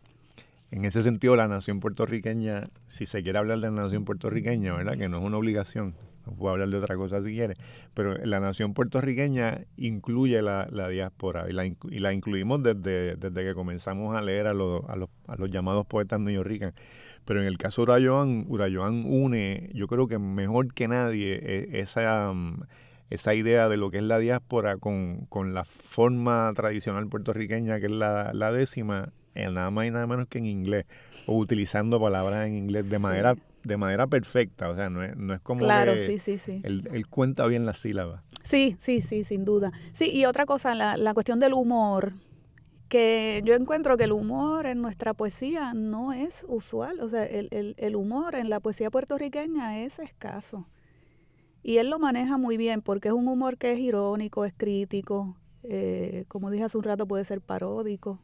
en 0.71 0.85
ese 0.85 1.01
sentido, 1.01 1.35
la 1.35 1.47
nación 1.47 1.79
puertorriqueña, 1.79 2.63
si 2.87 3.05
se 3.05 3.23
quiere 3.23 3.39
hablar 3.39 3.59
de 3.59 3.71
la 3.71 3.83
nación 3.83 4.05
puertorriqueña, 4.05 4.73
¿verdad? 4.73 4.97
Que 4.97 5.07
no 5.07 5.19
es 5.19 5.23
una 5.23 5.37
obligación, 5.37 5.95
no 6.25 6.33
puedo 6.33 6.51
hablar 6.53 6.69
de 6.69 6.77
otra 6.77 6.95
cosa 6.97 7.23
si 7.23 7.31
quiere, 7.31 7.55
pero 7.93 8.13
la 8.25 8.39
nación 8.39 8.73
puertorriqueña 8.73 9.61
incluye 9.77 10.41
la, 10.41 10.67
la 10.69 10.89
diáspora 10.89 11.49
y 11.49 11.53
la, 11.53 11.65
y 11.65 11.99
la 11.99 12.13
incluimos 12.13 12.61
desde, 12.63 13.15
desde 13.15 13.43
que 13.45 13.53
comenzamos 13.53 14.15
a 14.15 14.21
leer 14.21 14.47
a 14.47 14.53
los, 14.53 14.83
a 14.89 14.97
los, 14.97 15.09
a 15.27 15.35
los 15.37 15.49
llamados 15.49 15.85
poetas 15.85 16.19
neoyorricanos. 16.19 16.75
Pero 17.23 17.41
en 17.41 17.47
el 17.47 17.57
caso 17.57 17.81
de 17.81 17.91
Urayoan, 17.91 18.45
Urayoan 18.47 19.03
une, 19.05 19.69
yo 19.73 19.87
creo 19.87 20.07
que 20.07 20.17
mejor 20.17 20.73
que 20.73 20.87
nadie, 20.87 21.35
e- 21.35 21.79
esa, 21.79 22.31
mm, 22.33 22.61
esa 23.09 23.33
idea 23.33 23.69
de 23.69 23.77
lo 23.77 23.89
que 23.89 23.97
es 23.97 24.03
la 24.03 24.19
diáspora 24.19 24.77
con, 24.77 25.25
con 25.29 25.53
la 25.53 25.63
forma 25.65 26.51
tradicional 26.55 27.07
puertorriqueña 27.07 27.79
que 27.79 27.85
es 27.87 27.91
la, 27.91 28.31
la 28.33 28.51
décima, 28.51 29.09
eh, 29.37 29.49
nada 29.51 29.69
más 29.71 29.85
y 29.85 29.91
nada 29.91 30.07
menos 30.07 30.27
que 30.27 30.37
en 30.39 30.45
inglés, 30.45 30.85
o 31.27 31.37
utilizando 31.37 31.99
palabras 31.99 32.47
en 32.47 32.55
inglés 32.57 32.89
de 32.89 32.97
Sí. 32.97 33.01
manera 33.03 33.35
de 33.63 33.75
manera 33.75 34.07
perfecta, 34.07 34.69
o 34.69 34.75
sea, 34.75 34.89
no 34.89 35.03
es, 35.03 35.17
no 35.17 35.33
es 35.33 35.41
como 35.41 35.59
Claro, 35.59 35.93
que 35.93 35.99
sí, 35.99 36.19
sí, 36.19 36.37
sí. 36.37 36.61
Él, 36.63 36.87
él 36.93 37.07
cuenta 37.07 37.45
bien 37.47 37.65
las 37.65 37.79
sílabas. 37.79 38.23
Sí, 38.43 38.77
sí, 38.79 39.01
sí, 39.01 39.25
sin 39.25 39.43
duda. 39.43 39.73
Sí, 39.93 40.09
y 40.09 40.23
otra 40.23 40.45
cosa, 40.45 40.73
la, 40.73 40.95
la 40.95 41.13
cuestión 41.13 41.41
del 41.41 41.51
humor, 41.53 42.13
que 42.87 43.41
yo 43.43 43.55
encuentro 43.55 43.97
que 43.97 44.05
el 44.05 44.13
humor 44.13 44.65
en 44.67 44.81
nuestra 44.81 45.13
poesía 45.13 45.73
no 45.73 46.13
es 46.13 46.45
usual, 46.47 47.01
o 47.01 47.09
sea, 47.09 47.25
el, 47.25 47.49
el, 47.51 47.75
el 47.77 47.95
humor 47.97 48.35
en 48.35 48.49
la 48.49 48.61
poesía 48.61 48.89
puertorriqueña 48.89 49.79
es 49.83 49.99
escaso. 49.99 50.65
Y 51.61 51.77
él 51.79 51.89
lo 51.89 51.99
maneja 51.99 52.37
muy 52.37 52.55
bien 52.55 52.81
porque 52.81 53.09
es 53.09 53.13
un 53.13 53.27
humor 53.27 53.57
que 53.57 53.73
es 53.73 53.79
irónico, 53.79 54.45
es 54.45 54.53
crítico, 54.55 55.35
eh, 55.63 56.23
como 56.29 56.49
dije 56.51 56.63
hace 56.63 56.77
un 56.77 56.85
rato, 56.85 57.05
puede 57.05 57.25
ser 57.25 57.41
paródico. 57.41 58.19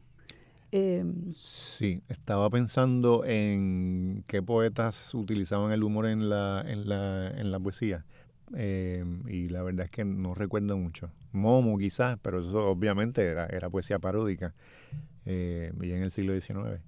Eh, 0.76 1.04
Sí, 1.36 2.02
estaba 2.08 2.50
pensando 2.50 3.24
en 3.24 4.24
qué 4.26 4.42
poetas 4.42 5.14
utilizaban 5.14 5.70
el 5.70 5.84
humor 5.84 6.06
en 6.06 6.28
la, 6.28 6.64
en 6.66 6.88
la, 6.88 7.30
en 7.30 7.52
la 7.52 7.60
poesía. 7.60 8.04
Eh, 8.56 9.04
y 9.28 9.50
la 9.50 9.62
verdad 9.62 9.84
es 9.84 9.92
que 9.92 10.04
no 10.04 10.34
recuerdo 10.34 10.76
mucho. 10.76 11.12
Momo 11.30 11.78
quizás, 11.78 12.18
pero 12.20 12.40
eso 12.40 12.68
obviamente 12.68 13.22
era, 13.24 13.46
era 13.46 13.70
poesía 13.70 14.00
paródica, 14.00 14.52
eh, 15.26 15.72
y 15.80 15.92
en 15.92 16.02
el 16.02 16.10
siglo 16.10 16.32
XIX. 16.32 16.80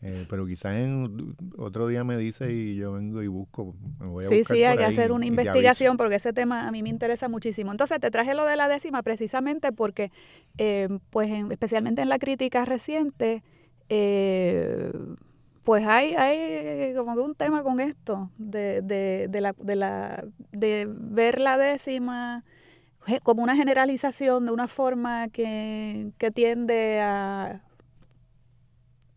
Eh, 0.00 0.26
pero 0.30 0.46
quizás 0.46 0.76
en 0.76 1.34
otro 1.56 1.88
día 1.88 2.04
me 2.04 2.16
dice 2.16 2.52
y 2.52 2.76
yo 2.76 2.92
vengo 2.92 3.20
y 3.22 3.26
busco. 3.26 3.74
me 3.98 4.06
voy 4.06 4.24
a 4.26 4.28
Sí, 4.28 4.38
buscar 4.38 4.56
sí, 4.56 4.62
hay 4.62 4.78
que 4.78 4.84
hacer 4.84 5.10
una 5.10 5.26
investigación 5.26 5.96
porque 5.96 6.14
ese 6.16 6.32
tema 6.32 6.68
a 6.68 6.70
mí 6.70 6.82
me 6.84 6.88
interesa 6.88 7.28
muchísimo. 7.28 7.72
Entonces 7.72 7.98
te 7.98 8.10
traje 8.10 8.34
lo 8.34 8.44
de 8.44 8.54
la 8.56 8.68
décima 8.68 9.02
precisamente 9.02 9.72
porque, 9.72 10.12
eh, 10.56 10.88
pues 11.10 11.28
en- 11.30 11.50
especialmente 11.50 12.00
en 12.00 12.08
la 12.08 12.18
crítica 12.20 12.64
reciente, 12.64 13.42
eh, 13.88 14.92
pues 15.64 15.84
hay, 15.86 16.14
hay 16.14 16.94
como 16.94 17.14
que 17.14 17.20
un 17.20 17.34
tema 17.34 17.62
con 17.64 17.80
esto, 17.80 18.30
de, 18.38 18.80
de, 18.82 19.26
de, 19.28 19.40
la, 19.40 19.52
de, 19.58 19.76
la, 19.76 20.24
de 20.52 20.86
ver 20.88 21.40
la 21.40 21.58
décima 21.58 22.44
como 23.22 23.42
una 23.42 23.56
generalización 23.56 24.46
de 24.46 24.52
una 24.52 24.68
forma 24.68 25.28
que, 25.28 26.10
que 26.18 26.30
tiende 26.30 27.00
a, 27.00 27.62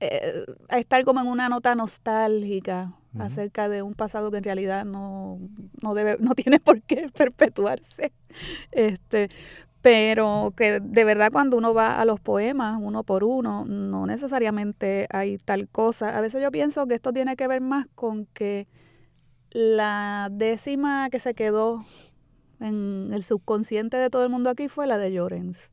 eh, 0.03 0.45
a 0.67 0.79
estar 0.79 1.05
como 1.05 1.21
en 1.21 1.27
una 1.27 1.47
nota 1.47 1.75
nostálgica 1.75 2.91
acerca 3.19 3.69
de 3.69 3.83
un 3.83 3.93
pasado 3.93 4.31
que 4.31 4.37
en 4.37 4.43
realidad 4.43 4.83
no, 4.83 5.37
no 5.79 5.93
debe, 5.93 6.17
no 6.19 6.33
tiene 6.33 6.59
por 6.59 6.81
qué 6.81 7.09
perpetuarse. 7.15 8.11
Este, 8.71 9.29
pero 9.83 10.53
que 10.57 10.79
de 10.79 11.03
verdad 11.03 11.31
cuando 11.31 11.55
uno 11.55 11.75
va 11.75 12.01
a 12.01 12.05
los 12.05 12.19
poemas 12.19 12.79
uno 12.81 13.03
por 13.03 13.23
uno, 13.23 13.63
no 13.65 14.07
necesariamente 14.07 15.07
hay 15.11 15.37
tal 15.37 15.69
cosa. 15.69 16.17
A 16.17 16.21
veces 16.21 16.41
yo 16.41 16.49
pienso 16.49 16.87
que 16.87 16.95
esto 16.95 17.13
tiene 17.13 17.35
que 17.35 17.47
ver 17.47 17.61
más 17.61 17.85
con 17.93 18.25
que 18.25 18.67
la 19.51 20.29
décima 20.31 21.11
que 21.11 21.19
se 21.19 21.35
quedó 21.35 21.85
en 22.59 23.11
el 23.13 23.21
subconsciente 23.21 23.97
de 23.97 24.09
todo 24.09 24.23
el 24.23 24.29
mundo 24.29 24.49
aquí 24.49 24.67
fue 24.67 24.87
la 24.87 24.97
de 24.97 25.11
Llorens. 25.11 25.69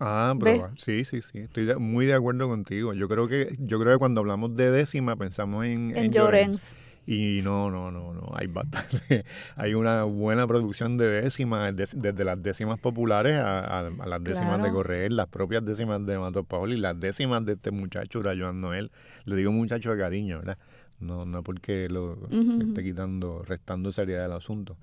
Ah, 0.00 0.32
¿Ves? 0.36 0.58
proba- 0.58 0.72
sí, 0.76 1.04
sí, 1.04 1.20
sí, 1.20 1.38
estoy 1.40 1.66
de- 1.66 1.76
muy 1.76 2.06
de 2.06 2.14
acuerdo 2.14 2.48
contigo. 2.48 2.94
Yo 2.94 3.06
creo 3.08 3.28
que 3.28 3.54
yo 3.58 3.78
creo 3.78 3.92
que 3.94 3.98
cuando 3.98 4.20
hablamos 4.22 4.54
de 4.56 4.70
décima 4.70 5.16
pensamos 5.16 5.66
en, 5.66 5.90
En 5.96 6.04
en 6.06 6.12
Llorens. 6.12 6.74
Y 7.06 7.40
no, 7.42 7.70
no, 7.70 7.90
no, 7.90 8.12
no, 8.14 8.30
hay 8.34 8.46
bastante, 8.46 9.24
hay 9.56 9.74
una 9.74 10.04
buena 10.04 10.46
producción 10.46 10.96
de 10.96 11.06
décimas, 11.22 11.74
des- 11.74 11.94
desde 11.98 12.24
las 12.24 12.40
décimas 12.42 12.78
populares 12.78 13.36
a, 13.36 13.58
a- 13.60 13.86
a 13.88 14.06
las 14.06 14.22
décimas 14.22 14.56
de 14.58 14.68
Claro. 14.68 14.74
Correer, 14.74 15.12
las 15.12 15.26
propias 15.28 15.64
décimas 15.64 16.04
de 16.06 16.18
Mato 16.18 16.44
Paoli, 16.44 16.76
las 16.76 16.98
décimas 17.00 17.44
de 17.44 17.54
este 17.54 17.70
muchacho, 17.70 18.20
Urayoan 18.20 18.60
Noel, 18.60 18.90
le 19.24 19.34
digo 19.36 19.50
muchacho 19.50 19.90
de 19.92 19.98
cariño, 19.98 20.38
¿verdad? 20.38 20.58
No, 21.00 21.24
no 21.24 21.42
porque 21.42 21.88
lo 21.88 22.12
Ujú. 22.12 22.62
esté 22.68 22.82
quitando, 22.84 23.42
restando 23.42 23.90
seriedad 23.92 24.26
al 24.26 24.32
asunto. 24.32 24.76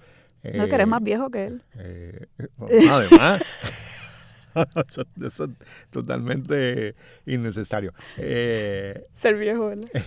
No, 0.44 0.68
que 0.68 0.76
eres 0.76 0.88
Eh, 0.88 0.90
más 0.90 1.04
viejo 1.04 1.30
que 1.30 1.46
él. 1.46 1.62
eh, 1.76 2.26
eh, 2.40 2.48
además, 2.90 3.42
eso, 5.26 5.46
es 5.46 5.52
totalmente 5.90 6.96
innecesario. 7.26 7.94
Eh, 8.18 9.06
Ser 9.16 9.36
viejo, 9.36 9.68
¿verdad? 9.68 9.90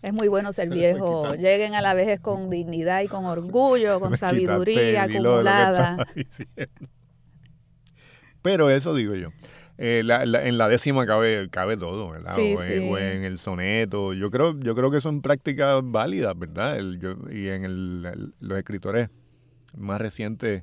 Es 0.00 0.10
muy 0.10 0.28
bueno 0.28 0.54
ser 0.54 0.70
viejo. 0.70 1.24
Quitando- 1.24 1.42
Lleguen 1.42 1.74
a 1.74 1.82
la 1.82 1.92
vez 1.92 2.18
con 2.20 2.48
dignidad 2.48 3.02
y 3.02 3.08
con 3.08 3.26
orgullo, 3.26 4.00
con 4.00 4.14
quitaste 4.14 4.46
sabiduría 4.46 5.02
acumulada. 5.02 6.06
Pero 8.42 8.70
eso 8.70 8.94
digo 8.94 9.14
yo. 9.14 9.30
Eh, 9.78 10.02
la- 10.04 10.24
la- 10.24 10.46
en 10.46 10.56
la 10.56 10.68
décima 10.68 11.04
cabe, 11.06 11.48
cabe 11.50 11.76
todo, 11.76 12.10
¿verdad? 12.10 12.34
Sí, 12.36 12.54
o, 12.56 12.62
en, 12.62 12.82
sí. 12.82 12.88
o 12.90 12.98
en 12.98 13.24
el 13.24 13.38
soneto. 13.38 14.14
Yo 14.14 14.30
creo, 14.30 14.58
yo 14.58 14.74
creo 14.74 14.90
que 14.90 15.00
son 15.02 15.20
prácticas 15.20 15.80
válidas, 15.84 16.38
¿verdad? 16.38 16.78
El- 16.78 16.98
yo- 16.98 17.16
y 17.30 17.48
en 17.48 17.64
el- 17.64 18.06
el- 18.10 18.34
los 18.40 18.58
escritores 18.58 19.10
más 19.76 20.00
recientes 20.00 20.62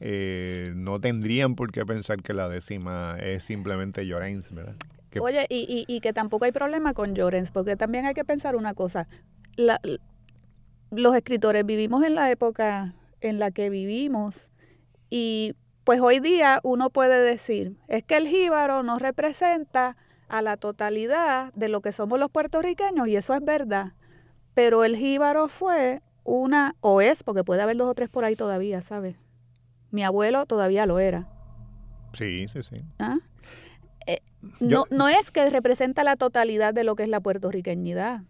eh, 0.00 0.72
no 0.76 1.00
tendrían 1.00 1.54
por 1.54 1.72
qué 1.72 1.84
pensar 1.84 2.22
que 2.22 2.32
la 2.34 2.48
décima 2.48 3.16
es 3.20 3.42
simplemente 3.44 4.06
Llorens, 4.06 4.52
¿verdad? 4.52 4.76
Oye, 5.20 5.46
y, 5.48 5.84
y, 5.88 5.92
y 5.92 6.00
que 6.00 6.12
tampoco 6.12 6.44
hay 6.44 6.52
problema 6.52 6.94
con 6.94 7.14
Llorens, 7.14 7.50
porque 7.50 7.76
también 7.76 8.06
hay 8.06 8.14
que 8.14 8.24
pensar 8.24 8.54
una 8.56 8.74
cosa. 8.74 9.08
La- 9.56 9.80
los 10.90 11.14
escritores 11.16 11.64
vivimos 11.66 12.04
en 12.04 12.14
la 12.14 12.30
época 12.30 12.94
en 13.20 13.38
la 13.38 13.50
que 13.50 13.68
vivimos 13.70 14.50
y 15.10 15.54
pues 15.84 16.00
hoy 16.00 16.20
día 16.20 16.60
uno 16.62 16.90
puede 16.90 17.20
decir, 17.20 17.76
es 17.88 18.04
que 18.04 18.16
el 18.16 18.28
jíbaro 18.28 18.82
no 18.82 18.98
representa 18.98 19.96
a 20.28 20.42
la 20.42 20.56
totalidad 20.56 21.52
de 21.54 21.68
lo 21.68 21.80
que 21.80 21.92
somos 21.92 22.18
los 22.18 22.30
puertorriqueños 22.30 23.08
y 23.08 23.16
eso 23.16 23.34
es 23.34 23.42
verdad, 23.44 23.92
pero 24.54 24.84
el 24.84 24.96
jíbaro 24.96 25.48
fue 25.48 26.02
una, 26.24 26.74
o 26.80 27.00
es, 27.00 27.22
porque 27.22 27.44
puede 27.44 27.62
haber 27.62 27.76
dos 27.78 27.88
o 27.88 27.94
tres 27.94 28.10
por 28.10 28.24
ahí 28.24 28.36
todavía, 28.36 28.82
¿sabes? 28.82 29.16
Mi 29.90 30.04
abuelo 30.04 30.46
todavía 30.46 30.86
lo 30.86 30.98
era. 30.98 31.28
Sí, 32.12 32.46
sí, 32.48 32.62
sí. 32.62 32.76
¿ah? 32.98 33.18
Eh, 34.06 34.18
Yo- 34.60 34.84
no, 34.90 34.96
no 34.96 35.08
es 35.08 35.30
que 35.30 35.48
representa 35.50 36.04
la 36.04 36.16
totalidad 36.16 36.72
de 36.74 36.84
lo 36.84 36.96
que 36.96 37.02
es 37.04 37.08
la 37.08 37.20
puertorriqueñidad, 37.20 38.22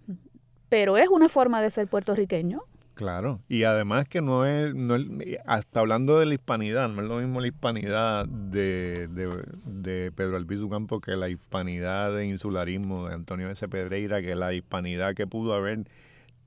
pero 0.68 0.96
es 0.96 1.08
una 1.08 1.28
forma 1.28 1.60
de 1.62 1.70
ser 1.70 1.86
puertorriqueño. 1.86 2.62
Claro, 2.94 3.40
y 3.48 3.62
además 3.62 4.08
que 4.08 4.20
no 4.20 4.44
es, 4.44 4.74
no 4.74 4.96
es- 4.96 5.06
hasta 5.46 5.78
hablando 5.78 6.18
de 6.18 6.26
la 6.26 6.34
hispanidad, 6.34 6.88
no 6.88 7.00
es 7.02 7.08
lo 7.08 7.18
mismo 7.18 7.40
la 7.40 7.46
hispanidad 7.46 8.26
de, 8.26 9.06
de, 9.08 9.44
de 9.66 10.10
Pedro 10.10 10.36
Albizu 10.36 10.68
Campo 10.68 11.00
que 11.00 11.14
la 11.14 11.28
hispanidad 11.28 12.12
de 12.12 12.26
insularismo 12.26 13.06
de 13.06 13.14
Antonio 13.14 13.48
S. 13.50 13.68
Pedreira, 13.68 14.20
que 14.20 14.34
la 14.34 14.52
hispanidad 14.52 15.14
que 15.14 15.28
pudo 15.28 15.54
haber 15.54 15.84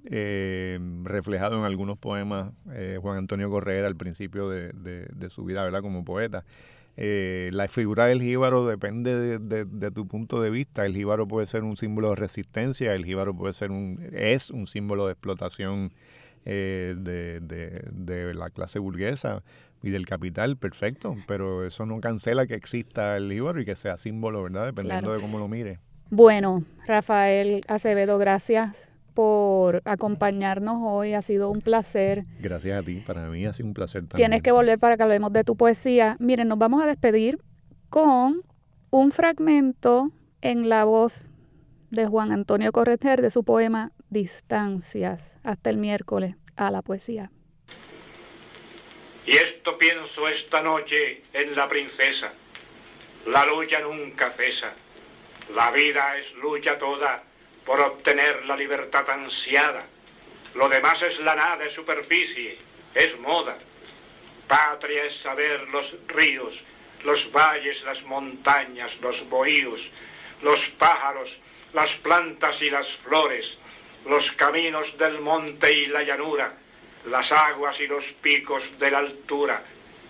eh, 0.05 0.79
reflejado 1.03 1.57
en 1.57 1.63
algunos 1.63 1.97
poemas 1.97 2.51
eh, 2.73 2.97
Juan 3.01 3.17
Antonio 3.17 3.49
Correa 3.49 3.85
al 3.87 3.95
principio 3.95 4.49
de, 4.49 4.69
de- 4.73 5.07
de 5.13 5.29
su 5.29 5.43
vida, 5.45 5.63
¿verdad? 5.63 5.81
Como 5.81 6.03
poeta. 6.03 6.43
Eh, 6.97 7.49
la 7.53 7.67
figura 7.69 8.05
del 8.07 8.21
jíbaro 8.21 8.65
depende 8.67 9.39
de, 9.39 9.91
tu 9.91 10.07
punto 10.07 10.41
de 10.41 10.49
vista. 10.49 10.85
El 10.85 10.93
jíbaro 10.93 11.27
puede 11.27 11.45
ser 11.47 11.63
un 11.63 11.77
símbolo 11.77 12.09
de 12.09 12.15
resistencia, 12.15 12.93
el 12.93 13.05
jíbaro 13.05 13.33
puede 13.33 13.53
ser 13.53 13.71
un, 13.71 14.09
es 14.11 14.49
un 14.49 14.67
símbolo 14.67 15.05
de 15.05 15.13
explotación 15.13 15.93
eh, 16.45 16.95
de, 16.97 18.33
la 18.33 18.49
clase 18.49 18.79
burguesa 18.79 19.41
y 19.83 19.89
del 19.89 20.05
capital, 20.05 20.57
perfecto, 20.57 21.15
pero 21.27 21.65
eso 21.65 21.85
no 21.85 21.99
cancela 22.01 22.45
que 22.45 22.55
exista 22.55 23.15
el 23.17 23.31
jíbaro 23.31 23.61
y 23.61 23.65
que 23.65 23.75
sea 23.75 23.97
símbolo, 23.97 24.43
¿verdad? 24.43 24.65
Dependiendo 24.65 25.07
Claro. 25.07 25.13
de 25.15 25.21
cómo 25.21 25.39
lo 25.39 25.47
mire. 25.47 25.79
Bueno, 26.09 26.63
Rafael 26.85 27.63
Acevedo, 27.67 28.17
gracias 28.17 28.75
por 29.13 29.81
acompañarnos 29.85 30.77
hoy. 30.81 31.13
Ha 31.13 31.21
sido 31.21 31.49
un 31.49 31.61
placer. 31.61 32.25
Gracias 32.39 32.79
a 32.79 32.83
ti, 32.83 32.95
para 33.05 33.27
mí 33.27 33.45
ha 33.45 33.53
sido 33.53 33.67
un 33.67 33.73
placer 33.73 34.01
también. 34.01 34.17
Tienes 34.17 34.41
que 34.41 34.51
volver 34.51 34.79
para 34.79 34.97
que 34.97 35.03
hablemos 35.03 35.31
de 35.33 35.43
tu 35.43 35.55
poesía. 35.55 36.17
Miren, 36.19 36.47
nos 36.47 36.57
vamos 36.57 36.83
a 36.83 36.87
despedir 36.87 37.39
con 37.89 38.41
un 38.89 39.11
fragmento 39.11 40.11
en 40.41 40.69
la 40.69 40.85
voz 40.85 41.29
de 41.89 42.05
Juan 42.05 42.31
Antonio 42.31 42.71
Correter 42.71 43.21
de 43.21 43.29
su 43.29 43.43
poema 43.43 43.91
Distancias. 44.09 45.37
Hasta 45.43 45.69
el 45.69 45.77
miércoles 45.77 46.35
a 46.55 46.71
la 46.71 46.81
poesía. 46.81 47.31
Y 49.25 49.31
esto 49.31 49.77
pienso 49.77 50.27
esta 50.27 50.61
noche 50.61 51.21
en 51.33 51.55
la 51.55 51.67
princesa. 51.67 52.31
La 53.27 53.45
lucha 53.45 53.79
nunca 53.79 54.29
cesa. 54.29 54.73
La 55.55 55.71
vida 55.71 56.17
es 56.17 56.33
lucha 56.35 56.77
toda 56.79 57.23
por 57.65 57.79
obtener 57.79 58.45
la 58.45 58.55
libertad 58.55 59.09
ansiada. 59.09 59.85
Lo 60.55 60.67
demás 60.69 61.01
es 61.01 61.19
la 61.19 61.35
nada, 61.35 61.65
es 61.65 61.73
superficie, 61.73 62.57
es 62.93 63.17
moda. 63.19 63.57
Patria 64.47 65.05
es 65.05 65.15
saber 65.15 65.67
los 65.69 65.95
ríos, 66.07 66.61
los 67.03 67.31
valles, 67.31 67.83
las 67.83 68.03
montañas, 68.03 68.97
los 69.01 69.27
bohíos, 69.29 69.89
los 70.41 70.65
pájaros, 70.71 71.37
las 71.73 71.93
plantas 71.95 72.61
y 72.61 72.69
las 72.69 72.89
flores, 72.89 73.57
los 74.05 74.31
caminos 74.33 74.97
del 74.97 75.21
monte 75.21 75.71
y 75.71 75.85
la 75.87 76.03
llanura, 76.03 76.53
las 77.05 77.31
aguas 77.31 77.79
y 77.79 77.87
los 77.87 78.05
picos 78.21 78.77
de 78.77 78.91
la 78.91 78.99
altura, 78.99 79.63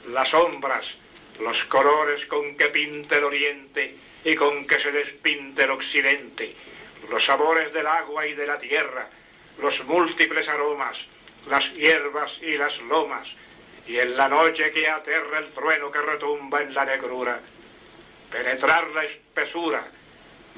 las 0.10 0.30
sombras, 0.30 0.96
los 1.40 1.64
colores 1.66 2.26
con 2.26 2.56
que 2.56 2.70
pinta 2.70 3.18
el 3.18 3.24
oriente 3.24 3.96
y 4.24 4.36
con 4.36 4.66
que 4.66 4.80
se 4.80 4.92
despinte 4.92 5.64
el 5.64 5.72
occidente, 5.72 6.56
los 7.10 7.26
sabores 7.26 7.74
del 7.74 7.88
agua 7.88 8.28
y 8.28 8.34
de 8.34 8.48
la 8.48 8.60
tierra, 8.60 9.08
los 9.60 9.84
múltiples 9.86 10.48
aromas, 10.48 11.06
las 11.48 11.74
hierbas 11.74 12.40
y 12.42 12.58
las 12.58 12.80
lomas, 12.82 13.36
y 13.88 13.98
en 13.98 14.16
la 14.16 14.30
noche 14.30 14.72
que 14.72 14.88
aterra 14.88 15.40
el 15.40 15.52
trueno 15.52 15.92
que 15.92 16.02
retumba 16.02 16.62
en 16.62 16.74
la 16.74 16.86
negrura, 16.86 17.40
penetrar 18.32 18.88
la 18.90 19.04
espesura, 19.04 19.84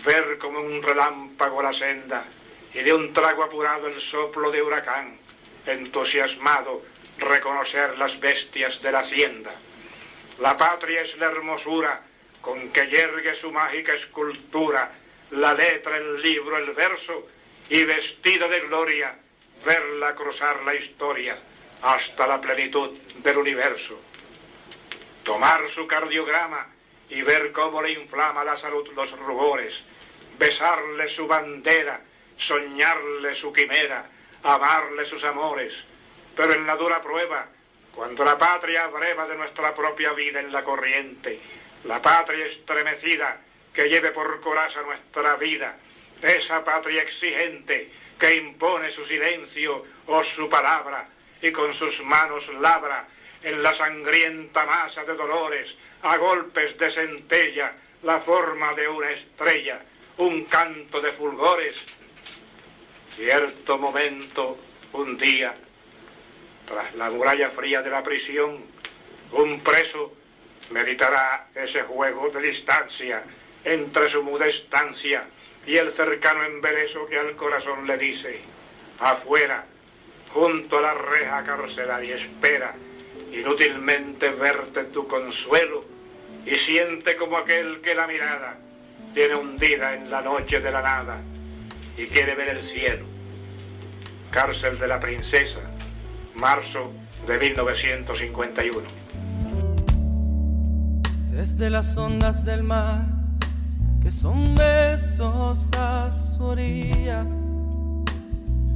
ver 0.06 0.38
como 0.38 0.60
un 0.60 0.82
relámpago 0.82 1.62
la 1.62 1.74
senda, 1.74 2.26
y 2.74 2.80
de 2.80 2.94
un 2.94 3.14
trago 3.14 3.44
apurado 3.44 3.88
el 3.88 4.00
soplo 4.00 4.52
de 4.52 4.62
huracán, 4.62 5.18
entusiasmado 5.66 6.82
reconocer 7.18 7.98
las 7.98 8.20
bestias 8.20 8.82
de 8.82 8.92
la 8.92 9.00
hacienda. 9.00 9.52
La 10.40 10.58
patria 10.58 11.02
es 11.02 11.16
la 11.18 11.28
hermosura 11.28 12.02
con 12.42 12.70
que 12.70 12.88
yergue 12.88 13.34
su 13.34 13.52
mágica 13.52 13.94
escultura, 13.94 14.92
la 15.34 15.54
letra, 15.54 15.98
el 15.98 16.22
libro, 16.22 16.58
el 16.58 16.72
verso, 16.72 17.28
y 17.70 17.84
vestida 17.86 18.48
de 18.48 18.62
gloria, 18.62 19.16
verla 19.66 20.14
cruzar 20.14 20.62
la 20.64 20.76
historia 20.76 21.38
hasta 21.82 22.28
la 22.28 22.40
plenitud 22.40 22.98
del 23.18 23.38
universo. 23.38 24.00
Tomar 25.24 25.70
su 25.70 25.88
cardiograma 25.88 26.68
y 27.10 27.22
ver 27.22 27.52
cómo 27.52 27.82
le 27.82 27.92
inflama 27.92 28.44
la 28.44 28.58
salud 28.58 28.88
los 28.94 29.12
rubores, 29.20 29.82
besarle 30.38 31.08
su 31.10 31.28
bandera, 31.28 32.02
soñarle 32.38 33.34
su 33.34 33.52
quimera, 33.52 34.06
amarle 34.44 35.06
sus 35.06 35.24
amores, 35.24 35.84
pero 36.36 36.54
en 36.54 36.68
la 36.68 36.76
dura 36.76 37.02
prueba, 37.02 37.48
cuando 37.96 38.24
la 38.26 38.38
patria 38.38 38.88
breva 38.88 39.28
de 39.28 39.36
nuestra 39.36 39.74
propia 39.74 40.14
vida 40.14 40.40
en 40.40 40.52
la 40.52 40.64
corriente, 40.64 41.40
la 41.86 42.02
patria 42.02 42.46
estremecida 42.46 43.40
que 43.74 43.90
lleve 43.90 44.12
por 44.12 44.40
coraza 44.40 44.82
nuestra 44.82 45.36
vida, 45.36 45.76
esa 46.22 46.64
patria 46.64 47.02
exigente 47.02 47.90
que 48.18 48.36
impone 48.36 48.92
su 48.92 49.04
silencio 49.04 49.84
o 50.08 50.24
su 50.24 50.48
palabra 50.48 51.08
y 51.42 51.52
con 51.52 51.74
sus 51.74 52.02
manos 52.04 52.48
labra 52.60 53.08
en 53.42 53.62
la 53.62 53.74
sangrienta 53.74 54.66
masa 54.66 55.04
de 55.04 55.16
dolores, 55.16 55.76
a 56.04 56.16
golpes 56.18 56.78
de 56.78 56.90
centella, 56.90 57.74
la 58.04 58.20
forma 58.20 58.74
de 58.74 58.88
una 58.88 59.12
estrella, 59.12 59.82
un 60.18 60.46
canto 60.46 61.02
de 61.02 61.12
fulgores. 61.12 61.76
Cierto 63.16 63.78
momento, 63.78 64.58
un 64.94 65.18
día, 65.18 65.54
tras 66.66 66.96
la 66.96 67.10
muralla 67.10 67.50
fría 67.50 67.82
de 67.82 67.90
la 67.90 68.02
prisión, 68.02 68.64
un 69.34 69.60
preso 69.60 70.14
meditará 70.70 71.48
ese 71.54 71.82
juego 71.82 72.30
de 72.30 72.42
distancia 72.42 73.24
entre 73.64 74.10
su 74.10 74.24
muda 74.24 74.48
estancia 74.48 75.26
y 75.66 75.78
el 75.78 75.92
cercano 75.92 76.44
embeleso 76.44 77.06
que 77.06 77.18
al 77.18 77.36
corazón 77.36 77.88
le 77.88 77.98
dice, 77.98 78.42
afuera, 79.00 79.66
junto 80.34 80.80
a 80.80 80.82
la 80.82 80.94
reja 80.94 81.44
carcelaria, 81.44 82.16
espera 82.16 82.74
inútilmente 83.32 84.30
verte 84.30 84.84
tu 84.86 85.08
consuelo 85.08 85.86
y 86.46 86.56
siente 86.56 87.16
como 87.16 87.38
aquel 87.38 87.82
que 87.82 87.96
la 87.96 88.08
mirada 88.08 88.58
tiene 89.14 89.36
hundida 89.36 89.96
en 89.96 90.10
la 90.10 90.22
noche 90.22 90.60
de 90.60 90.72
la 90.72 90.82
nada 90.82 91.22
y 91.98 92.06
quiere 92.08 92.36
ver 92.36 92.50
el 92.50 92.64
cielo. 92.64 93.06
Cárcel 94.32 94.80
de 94.80 94.88
la 94.88 95.00
Princesa, 95.00 95.62
marzo 96.36 96.92
de 97.28 97.38
1951. 97.38 98.82
Desde 101.30 101.70
las 101.70 101.98
ondas 101.98 102.44
del 102.46 102.64
mar, 102.64 103.23
que 104.04 104.12
son 104.12 104.54
besos 104.54 105.72
a 105.78 106.12
su 106.12 106.44
orilla, 106.44 107.26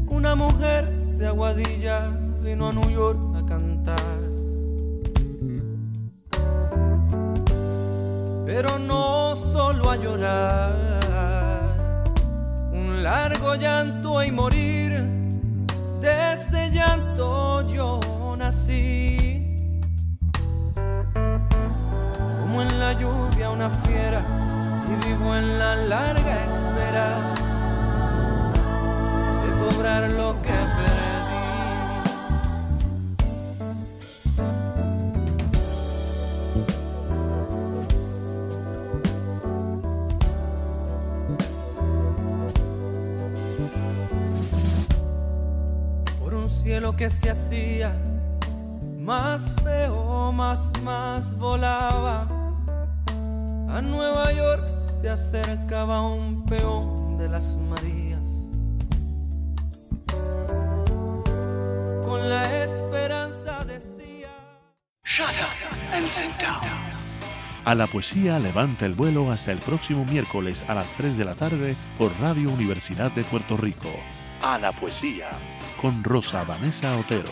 Una 0.10 0.36
mujer 0.36 0.90
de 1.18 1.28
Aguadilla 1.28 2.12
vino 2.42 2.70
a 2.70 2.72
New 2.72 2.90
York 2.90 3.22
a 3.36 3.46
cantar. 3.46 4.20
Pero 8.46 8.80
no 8.80 9.36
solo 9.36 9.92
a 9.92 9.98
llorar, 9.98 11.76
un 12.72 13.04
largo 13.04 13.56
llanto 13.56 14.24
y 14.24 14.32
morir. 14.32 14.94
De 16.00 16.34
ese 16.34 16.72
llanto 16.72 17.68
yo 17.68 18.00
nací. 18.38 19.44
Como 22.40 22.62
en 22.62 22.80
la 22.80 22.94
lluvia 22.94 23.50
una 23.50 23.70
fiera 23.70 24.47
y 24.90 24.96
vivo 25.06 25.36
en 25.36 25.60
la 25.60 25.76
larga 25.76 26.46
espera 26.46 27.34
de 29.44 29.50
cobrar 29.60 30.12
lo 30.12 30.42
que 30.42 30.50
perdí. 30.78 31.08
Por 46.20 46.34
un 46.34 46.50
cielo 46.50 46.96
que 46.96 47.10
se 47.10 47.30
hacía 47.30 47.94
más 48.98 49.56
feo, 49.64 50.32
más, 50.32 50.72
más 50.84 51.38
volaba. 51.38 52.37
A 53.78 53.82
Nueva 53.84 54.34
York 54.34 54.66
se 54.66 55.08
acercaba 55.08 56.02
un 56.02 56.44
peón 56.46 57.16
de 57.20 57.30
las 57.30 57.58
Marías. 57.58 58.28
Con 62.04 62.28
la 62.28 62.64
esperanza 62.64 63.64
decía. 63.66 64.30
Shut 65.06 65.28
up 65.28 65.94
and 65.94 66.08
sit 66.08 66.32
down. 66.42 66.60
A 67.66 67.76
la 67.76 67.86
poesía 67.86 68.40
levanta 68.40 68.88
el 68.88 68.96
vuelo 68.96 69.30
hasta 69.32 69.52
el 69.52 69.60
próximo 69.60 70.06
miércoles 70.06 70.66
a 70.68 70.74
las 70.74 70.94
3 70.94 71.16
de 71.16 71.26
la 71.26 71.36
tarde 71.36 71.76
por 72.00 72.12
Radio 72.20 72.50
Universidad 72.50 73.12
de 73.12 73.24
Puerto 73.26 73.58
Rico. 73.58 73.94
A 74.42 74.58
la 74.58 74.72
poesía. 74.72 75.30
Con 75.80 76.04
Rosa 76.04 76.44
Vanessa 76.44 76.96
Otero. 76.96 77.32